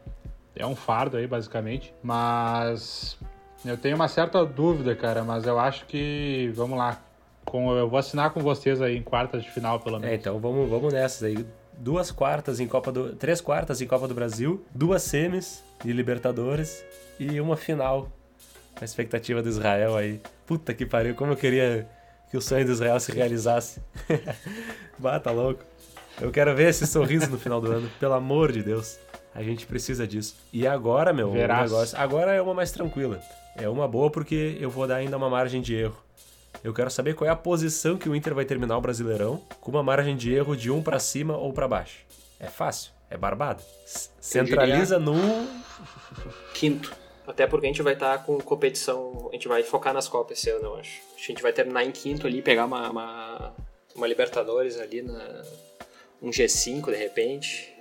[0.57, 1.93] é um fardo aí, basicamente.
[2.03, 3.17] Mas
[3.65, 7.01] eu tenho uma certa dúvida, cara, mas eu acho que, vamos lá,
[7.45, 10.17] com, eu vou assinar com vocês aí em quartas de final, pelo É, menos.
[10.21, 11.47] então vamos, vamos nessas aí.
[11.77, 13.17] Duas quartas em Copa do.
[13.17, 16.85] Três quartas em Copa do Brasil, duas semis de Libertadores
[17.19, 18.09] e uma final.
[18.81, 20.21] A expectativa do Israel aí.
[20.47, 21.89] Puta que pariu, como eu queria
[22.31, 23.81] que o sonho do Israel se realizasse.
[24.99, 25.63] bah, tá louco.
[26.21, 28.99] Eu quero ver esse sorriso no final do ano, pelo amor de Deus.
[29.35, 30.37] A gente precisa disso.
[30.53, 31.99] E agora, meu, negócio.
[31.99, 33.21] Agora é uma mais tranquila.
[33.57, 35.97] É uma boa porque eu vou dar ainda uma margem de erro.
[36.63, 39.71] Eu quero saber qual é a posição que o Inter vai terminar o Brasileirão, com
[39.71, 41.99] uma margem de erro de um pra cima ou pra baixo.
[42.39, 43.63] É fácil, é barbado.
[44.21, 45.15] Centraliza no
[46.55, 46.95] Quinto.
[47.27, 49.29] Até porque a gente vai estar com competição.
[49.31, 51.01] A gente vai focar nas Copas esse ano, eu acho.
[51.17, 53.55] A gente vai terminar em quinto ali, pegar uma, uma,
[53.95, 55.43] uma Libertadores ali, na,
[56.21, 57.74] um G5 de repente.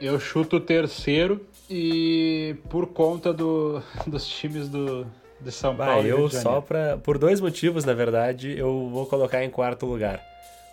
[0.00, 5.06] Eu chuto o terceiro e por conta do, dos times do,
[5.40, 6.06] de São Bah, Paulo.
[6.06, 6.96] eu só pra.
[6.98, 10.20] Por dois motivos, na verdade, eu vou colocar em quarto lugar.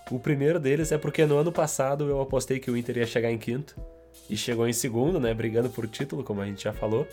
[0.10, 3.30] O primeiro deles é porque no ano passado eu apostei que o Inter ia chegar
[3.32, 3.76] em quinto.
[4.30, 5.34] E chegou em segundo, né?
[5.34, 7.06] Brigando por título, como a gente já falou.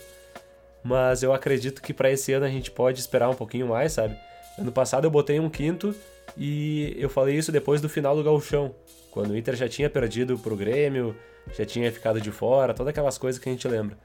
[0.83, 4.17] Mas eu acredito que pra esse ano a gente pode esperar um pouquinho mais, sabe?
[4.57, 5.95] Ano passado eu botei um quinto
[6.37, 8.73] e eu falei isso depois do final do Gauchão.
[9.11, 11.15] Quando o Inter já tinha perdido pro Grêmio,
[11.53, 13.97] já tinha ficado de fora, todas aquelas coisas que a gente lembra.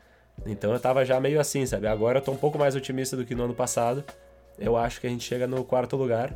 [0.47, 1.87] Então eu tava já meio assim, sabe?
[1.87, 4.05] Agora eu tô um pouco mais otimista do que no ano passado.
[4.59, 6.35] Eu acho que a gente chega no quarto lugar.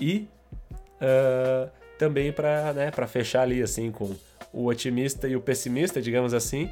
[0.00, 0.28] E
[1.00, 4.14] ah, também pra, né, fechar ali, assim, com
[4.52, 6.70] o otimista e o pessimista, digamos assim,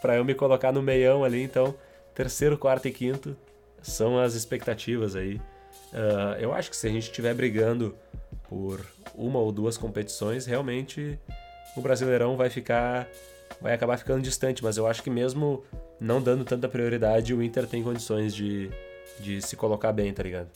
[0.00, 1.42] pra eu me colocar no meião ali.
[1.42, 1.74] Então,
[2.14, 3.36] terceiro, quarto e quinto
[3.82, 5.40] são as expectativas aí.
[5.92, 7.94] Ah, eu acho que se a gente estiver brigando
[8.48, 8.80] por
[9.14, 11.18] uma ou duas competições, realmente
[11.76, 13.06] o Brasileirão vai ficar.
[13.60, 15.62] vai acabar ficando distante, mas eu acho que mesmo
[16.00, 18.70] não dando tanta prioridade, o Inter tem condições de,
[19.20, 20.48] de se colocar bem, tá ligado?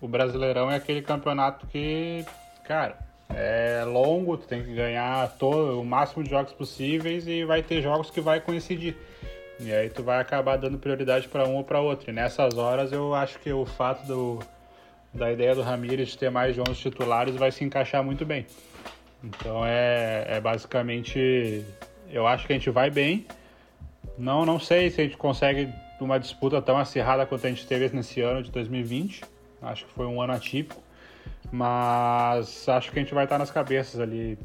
[0.00, 2.24] O Brasileirão é aquele campeonato que,
[2.64, 7.62] cara, é longo, tu tem que ganhar todo, o máximo de jogos possíveis e vai
[7.62, 8.96] ter jogos que vai coincidir.
[9.62, 12.10] E aí tu vai acabar dando prioridade para um ou para outro.
[12.10, 14.38] E nessas horas eu acho que o fato do,
[15.12, 18.46] da ideia do Ramires ter mais de 11 titulares vai se encaixar muito bem.
[19.22, 21.62] Então é, é basicamente,
[22.10, 23.26] eu acho que a gente vai bem.
[24.16, 25.70] Não, não sei se a gente consegue
[26.00, 29.22] uma disputa tão acirrada quanto a gente teve nesse ano de 2020.
[29.60, 30.80] Acho que foi um ano atípico.
[31.52, 34.38] Mas acho que a gente vai estar nas cabeças ali,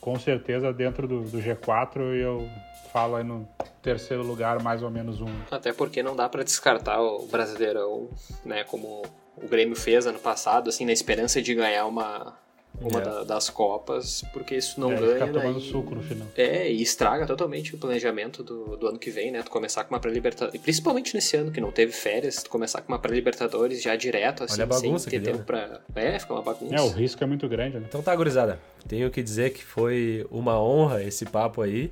[0.00, 2.14] com certeza, dentro do, do G4.
[2.14, 2.48] E eu
[2.92, 3.46] falo aí no
[3.82, 5.28] terceiro lugar, mais ou menos um.
[5.50, 8.08] Até porque não dá pra descartar o Brasileirão,
[8.44, 9.02] né, como
[9.36, 12.36] o Grêmio fez ano passado, assim, na esperança de ganhar uma,
[12.80, 13.02] uma É.
[13.02, 15.12] da- das Copas, porque isso não É, ganha.
[15.14, 16.26] ficar tomando daí- suco no final.
[16.36, 19.42] É, e estraga totalmente o planejamento do, do ano que vem, né?
[19.42, 22.92] Tu começar com uma pré-libertadores, principalmente nesse ano que não teve férias, tu começar com
[22.92, 25.80] uma pré-libertadores já direto, assim, Olha a bagunça sem ter que deu, tempo pra...
[25.94, 26.74] É, fica uma bagunça.
[26.74, 27.86] É, o risco é muito grande, né?
[27.88, 28.60] Então tá, gurizada.
[28.86, 31.90] Tenho que dizer que foi uma honra esse papo aí.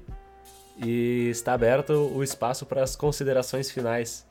[0.84, 4.24] E está aberto o espaço para as considerações finais,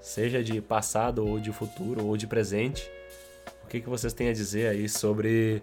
[0.00, 2.90] seja de passado ou de futuro ou de presente.
[3.64, 5.62] O que, que vocês têm a dizer aí sobre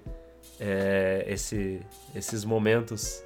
[0.59, 1.81] é, esse,
[2.15, 3.23] esses momentos,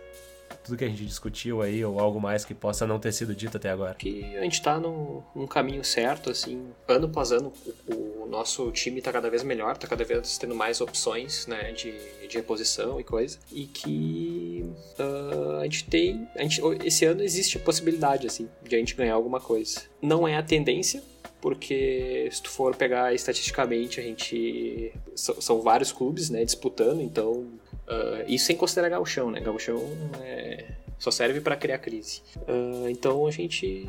[0.63, 3.57] tudo que a gente discutiu aí, ou algo mais que possa não ter sido dito
[3.57, 3.95] até agora?
[3.95, 7.51] que a gente tá no, num caminho certo, assim, ano após ano
[7.87, 11.71] o, o nosso time tá cada vez melhor, tá cada vez tendo mais opções, né,
[11.71, 11.93] de,
[12.27, 14.65] de reposição e coisa, e que
[14.97, 18.95] ah, a gente tem, a gente, esse ano existe a possibilidade, assim, de a gente
[18.95, 19.81] ganhar alguma coisa.
[20.01, 21.03] Não é a tendência,
[21.41, 27.47] porque se tu for pegar estatisticamente, a gente, são vários clubes, né, disputando, então,
[27.87, 29.81] ah, isso sem considerar gauchão, né, gauchão
[30.21, 30.65] é,
[30.99, 32.21] só serve para criar crise.
[32.47, 33.87] Ah, então a gente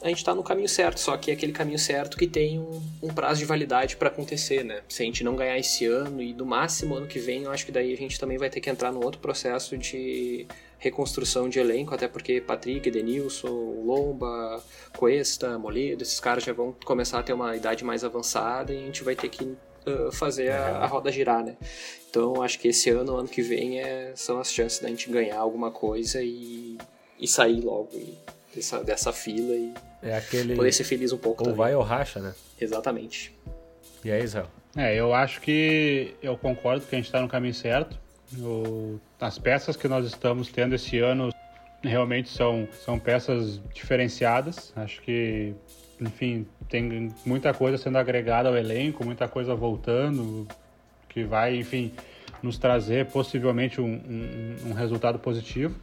[0.00, 2.80] a gente tá no caminho certo, só que é aquele caminho certo que tem um,
[3.02, 4.80] um prazo de validade para acontecer, né?
[4.88, 7.66] Se a gente não ganhar esse ano e no máximo ano que vem, eu acho
[7.66, 10.46] que daí a gente também vai ter que entrar num outro processo de
[10.78, 14.62] reconstrução de elenco, até porque Patrick, Denilson, Lomba,
[14.96, 18.80] Cuesta, Moledo, esses caras já vão começar a ter uma idade mais avançada e a
[18.80, 19.56] gente vai ter que
[19.86, 21.56] ah, fazer a, a roda girar, né?
[22.10, 25.38] Então acho que esse ano, ano que vem, é, são as chances da gente ganhar
[25.38, 26.78] alguma coisa e,
[27.18, 28.14] e sair logo e-
[28.54, 31.58] dessa, dessa fila e É aquele poder ser feliz um pouco ou também.
[31.58, 32.34] vai ou racha, né?
[32.60, 33.32] Exatamente.
[34.04, 34.48] E aí, Israel?
[34.76, 37.98] É, eu acho que eu concordo que a gente está no caminho certo.
[38.38, 41.30] O- as peças que nós estamos tendo esse ano
[41.82, 44.72] realmente são, são peças diferenciadas.
[44.76, 45.54] Acho que,
[46.00, 50.46] enfim, tem muita coisa sendo agregada ao elenco, muita coisa voltando,
[51.18, 51.92] que vai, enfim,
[52.42, 55.74] nos trazer possivelmente um, um- um resultado positivo.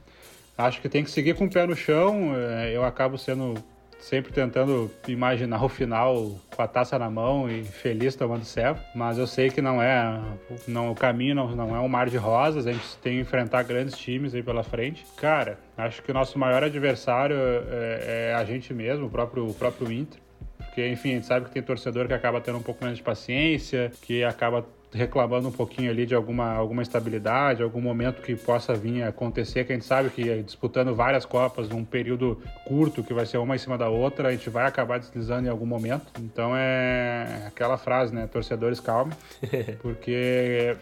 [0.58, 2.32] Acho que tem que seguir com o pé no chão.
[2.36, 3.56] eh, Eu acabo sendo
[4.00, 9.18] sempre tentando imaginar o final com a taça na mão e feliz tomando céu, mas
[9.18, 10.22] eu sei que não é,
[10.68, 13.64] não o caminho não, não é um mar de rosas, a gente tem que enfrentar
[13.64, 15.04] grandes times aí pela frente.
[15.18, 19.54] Cara, acho que o nosso maior adversário é, é a gente mesmo, o próprio, o
[19.54, 20.20] próprio Inter.
[20.60, 23.04] Porque, enfim, a gente sabe que tem torcedor que acaba tendo um pouco menos de
[23.04, 28.74] paciência, que acaba reclamando um pouquinho ali de alguma, alguma estabilidade, algum momento que possa
[28.74, 33.04] vir a acontecer, que a gente sabe que é disputando várias Copas num período curto,
[33.04, 35.66] que vai ser uma em cima da outra, a gente vai acabar deslizando em algum
[35.66, 36.06] momento.
[36.20, 38.28] Então é aquela frase, né?
[38.28, 39.14] Torcedores calme,
[39.82, 40.76] porque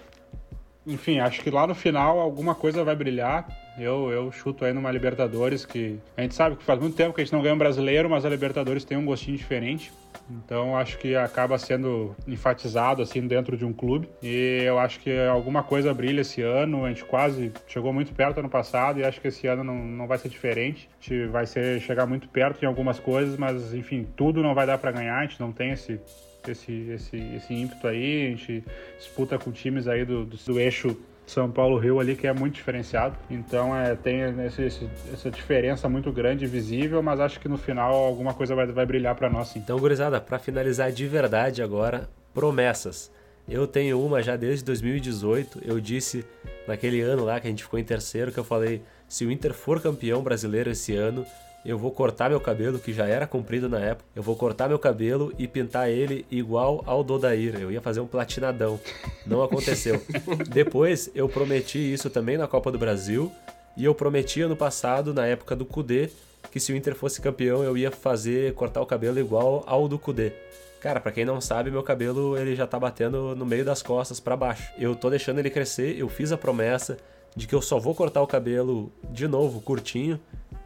[0.86, 3.48] enfim, acho que lá no final alguma coisa vai brilhar.
[3.78, 7.22] Eu, eu chuto aí numa Libertadores que a gente sabe que faz muito tempo que
[7.22, 9.92] a gente não ganha um brasileiro, mas a Libertadores tem um gostinho diferente.
[10.30, 14.08] Então acho que acaba sendo enfatizado assim dentro de um clube.
[14.22, 16.86] E eu acho que alguma coisa brilha esse ano.
[16.86, 20.08] A gente quase chegou muito perto ano passado e acho que esse ano não, não
[20.08, 20.88] vai ser diferente.
[20.92, 24.68] A gente vai ser, chegar muito perto em algumas coisas, mas enfim, tudo não vai
[24.68, 25.18] dar para ganhar.
[25.18, 26.00] A gente não tem esse
[26.48, 28.28] esse, esse, esse ímpeto aí.
[28.28, 28.64] A gente
[28.98, 30.96] disputa com times aí do, do, do eixo
[31.26, 33.16] São Paulo-Rio ali, que é muito diferenciado.
[33.30, 37.58] Então é, tem esse, esse, essa diferença muito grande e visível, mas acho que no
[37.58, 39.60] final alguma coisa vai, vai brilhar para nós sim.
[39.60, 43.12] Então, gurizada, para finalizar de verdade agora, promessas.
[43.48, 45.62] Eu tenho uma já desde 2018.
[45.66, 46.26] Eu disse
[46.68, 49.54] naquele ano lá que a gente ficou em terceiro que eu falei: se o Inter
[49.54, 51.26] for campeão brasileiro esse ano,
[51.66, 54.10] eu vou cortar meu cabelo, que já era comprido na época.
[54.14, 57.56] Eu vou cortar meu cabelo e pintar ele igual ao do Odair.
[57.60, 58.80] Eu ia fazer um platinadão.
[59.26, 60.02] Não aconteceu.
[60.52, 63.32] Depois eu prometi isso também na Copa do Brasil.
[63.78, 66.10] E eu prometi ano passado, na época do Kudê,
[66.52, 69.98] que se o Inter fosse campeão eu ia fazer cortar o cabelo igual ao do
[69.98, 70.34] Kudê.
[70.80, 74.20] Cara, pra quem não sabe, meu cabelo ele já tá batendo no meio das costas
[74.20, 74.70] para baixo.
[74.78, 76.98] Eu tô deixando ele crescer, eu fiz a promessa
[77.36, 80.20] de que eu só vou cortar o cabelo de novo, curtinho,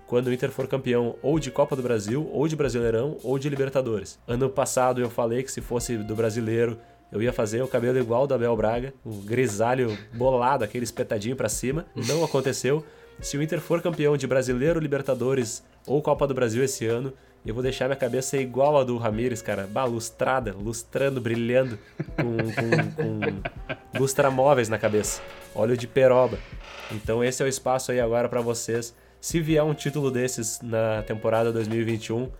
[0.07, 3.49] quando o Inter for campeão ou de Copa do Brasil, ou de Brasileirão, ou de
[3.49, 4.17] Libertadores.
[4.25, 6.79] Ano passado eu falei que se fosse do Brasileiro,
[7.11, 11.49] eu ia fazer o cabelo igual do Abel Braga, o grisalho bolado, aquele espetadinho para
[11.49, 11.85] cima.
[11.95, 12.83] Não aconteceu.
[13.21, 17.13] Se o Inter for campeão de Brasileiro, Libertadores ou Copa do Brasil esse ano,
[17.45, 19.67] eu vou deixar minha cabeça igual a do Ramires, cara.
[19.71, 21.79] Bah, lustrada, lustrando, brilhando,
[22.15, 22.91] com, com,
[23.91, 25.21] com lustramóveis na cabeça.
[25.55, 26.37] Óleo de peroba.
[26.91, 28.93] Então esse é o espaço aí agora para vocês.
[29.19, 32.31] Se vier um título desses na temporada 2021, o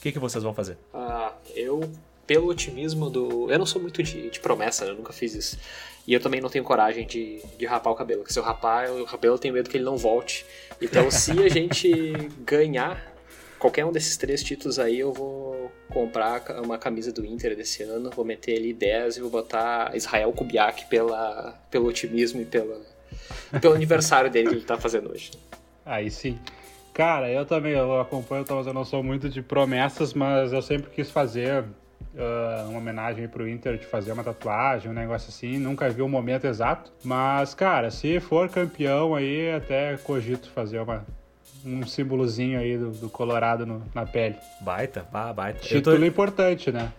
[0.00, 0.76] que, que vocês vão fazer?
[0.92, 1.80] Ah, eu,
[2.26, 3.50] pelo otimismo do.
[3.50, 4.90] Eu não sou muito de, de promessa, né?
[4.90, 5.58] eu nunca fiz isso.
[6.06, 8.90] E eu também não tenho coragem de, de rapar o cabelo, porque se eu rapar
[8.90, 10.44] o cabelo eu tenho medo que ele não volte.
[10.80, 13.12] Então, se a gente ganhar
[13.58, 18.10] qualquer um desses três títulos aí, eu vou comprar uma camisa do Inter desse ano,
[18.10, 22.80] vou meter ali 10 e vou botar Israel Kubiak pela, pelo otimismo e pela,
[23.60, 25.30] pelo aniversário dele que ele tá fazendo hoje.
[25.84, 26.38] Aí sim.
[26.94, 30.90] Cara, eu também eu acompanho, mas eu não sou muito de promessas, mas eu sempre
[30.90, 31.64] quis fazer
[32.14, 35.58] uh, uma homenagem pro Inter, de fazer uma tatuagem, um negócio assim.
[35.58, 36.92] Nunca vi o momento exato.
[37.02, 41.06] Mas, cara, se for campeão aí, até cogito fazer uma,
[41.64, 44.36] um símbolozinho aí do, do Colorado no, na pele.
[44.60, 45.60] Baita, baita.
[45.60, 46.04] Título tô...
[46.04, 46.92] importante, né?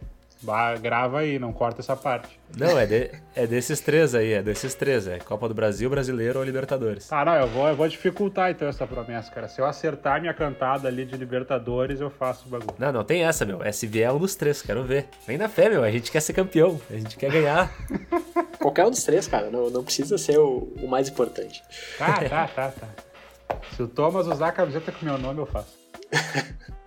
[0.82, 2.40] Grava aí, não corta essa parte.
[2.58, 5.08] Não, é, de, é desses três aí, é desses três.
[5.08, 7.12] É Copa do Brasil, Brasileiro ou Libertadores.
[7.12, 9.48] Ah, não, eu vou, eu vou dificultar então essa promessa, cara.
[9.48, 12.76] Se eu acertar minha cantada ali de Libertadores, eu faço o bagulho.
[12.78, 13.64] Não, não tem essa, meu.
[13.64, 15.08] É se vier um dos três, quero ver.
[15.26, 15.84] Vem na fé, meu.
[15.84, 16.80] A gente quer ser campeão.
[16.90, 17.72] A gente quer ganhar.
[18.60, 19.50] Qualquer um dos três, cara.
[19.50, 21.64] Não, não precisa ser o, o mais importante.
[21.98, 22.88] Tá, tá, tá, tá.
[23.76, 25.74] Se o Thomas usar a camiseta com meu nome, eu faço.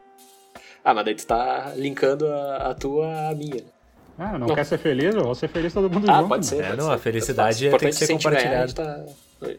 [0.87, 3.61] Ah, mas daí tu tá linkando a, a tua à minha.
[4.17, 5.17] Ah, não, não, quer ser feliz?
[5.17, 6.29] Eu vou ser feliz todo mundo ah, junto.
[6.29, 6.63] pode ser.
[6.63, 6.93] É, pode não, ser.
[6.93, 8.73] a felicidade é tem que ser compartilhada.
[8.73, 9.05] Tá...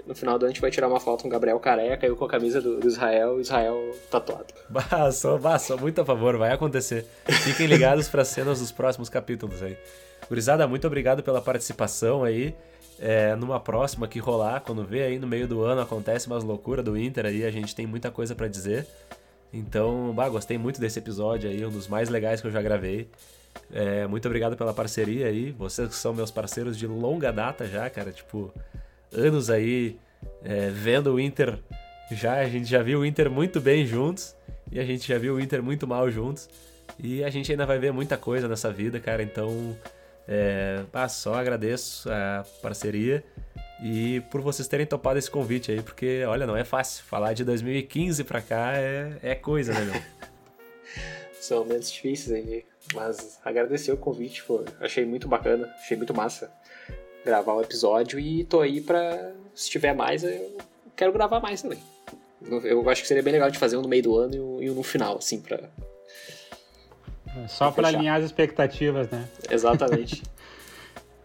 [0.07, 2.09] No final do ano a gente vai tirar uma foto com o Gabriel careca e
[2.09, 4.45] eu com a camisa do, do Israel, Israel tatuado.
[4.69, 7.05] Bah, sou, bah, sou muito a favor, vai acontecer.
[7.43, 9.77] Fiquem ligados para as cenas dos próximos capítulos aí.
[10.29, 12.55] Gurizada, muito obrigado pela participação aí.
[13.01, 16.85] É, numa próxima que rolar, quando vê aí no meio do ano acontece umas loucuras
[16.85, 18.87] do Inter aí, a gente tem muita coisa para dizer.
[19.53, 23.09] Então, bah, gostei muito desse episódio aí, um dos mais legais que eu já gravei.
[23.71, 25.51] É, muito obrigado pela parceria aí.
[25.51, 28.11] Vocês são meus parceiros de longa data já, cara.
[28.11, 28.53] Tipo,
[29.11, 29.97] anos aí
[30.43, 31.57] é, vendo o Inter.
[32.11, 34.35] Já, a gente já viu o Inter muito bem juntos.
[34.71, 36.49] E a gente já viu o Inter muito mal juntos.
[36.99, 39.23] E a gente ainda vai ver muita coisa nessa vida, cara.
[39.23, 39.75] Então,
[40.27, 43.23] é, bah, só agradeço a parceria
[43.81, 47.03] e por vocês terem topado esse convite aí, porque, olha, não é fácil.
[47.05, 50.01] Falar de 2015 pra cá é, é coisa, né, meu?
[51.39, 54.65] São momentos difíceis aí, mas agradecer o convite, pô.
[54.81, 56.51] Achei muito bacana, achei muito massa
[57.23, 60.57] gravar o episódio e tô aí pra, se tiver mais, eu
[60.95, 61.79] quero gravar mais também.
[62.63, 64.75] Eu acho que seria bem legal de fazer um no meio do ano e um
[64.75, 65.69] no final, assim, pra.
[67.47, 69.25] Só pra alinhar as expectativas, né?
[69.49, 70.23] Exatamente.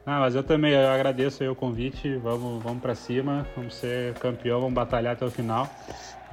[0.05, 2.17] Ah, mas eu também eu agradeço o convite.
[2.17, 5.71] Vamos, vamos para cima, vamos ser campeão, vamos batalhar até o final.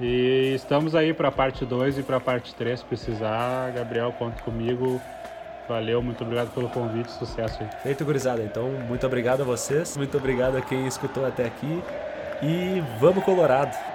[0.00, 2.80] E estamos aí para a parte 2 e para a parte 3.
[2.80, 5.00] Se precisar, Gabriel, conta comigo.
[5.68, 7.68] Valeu, muito obrigado pelo convite, sucesso aí.
[7.84, 8.42] Feito, gurizada.
[8.42, 11.80] Então, muito obrigado a vocês, muito obrigado a quem escutou até aqui.
[12.42, 13.89] E vamos, Colorado!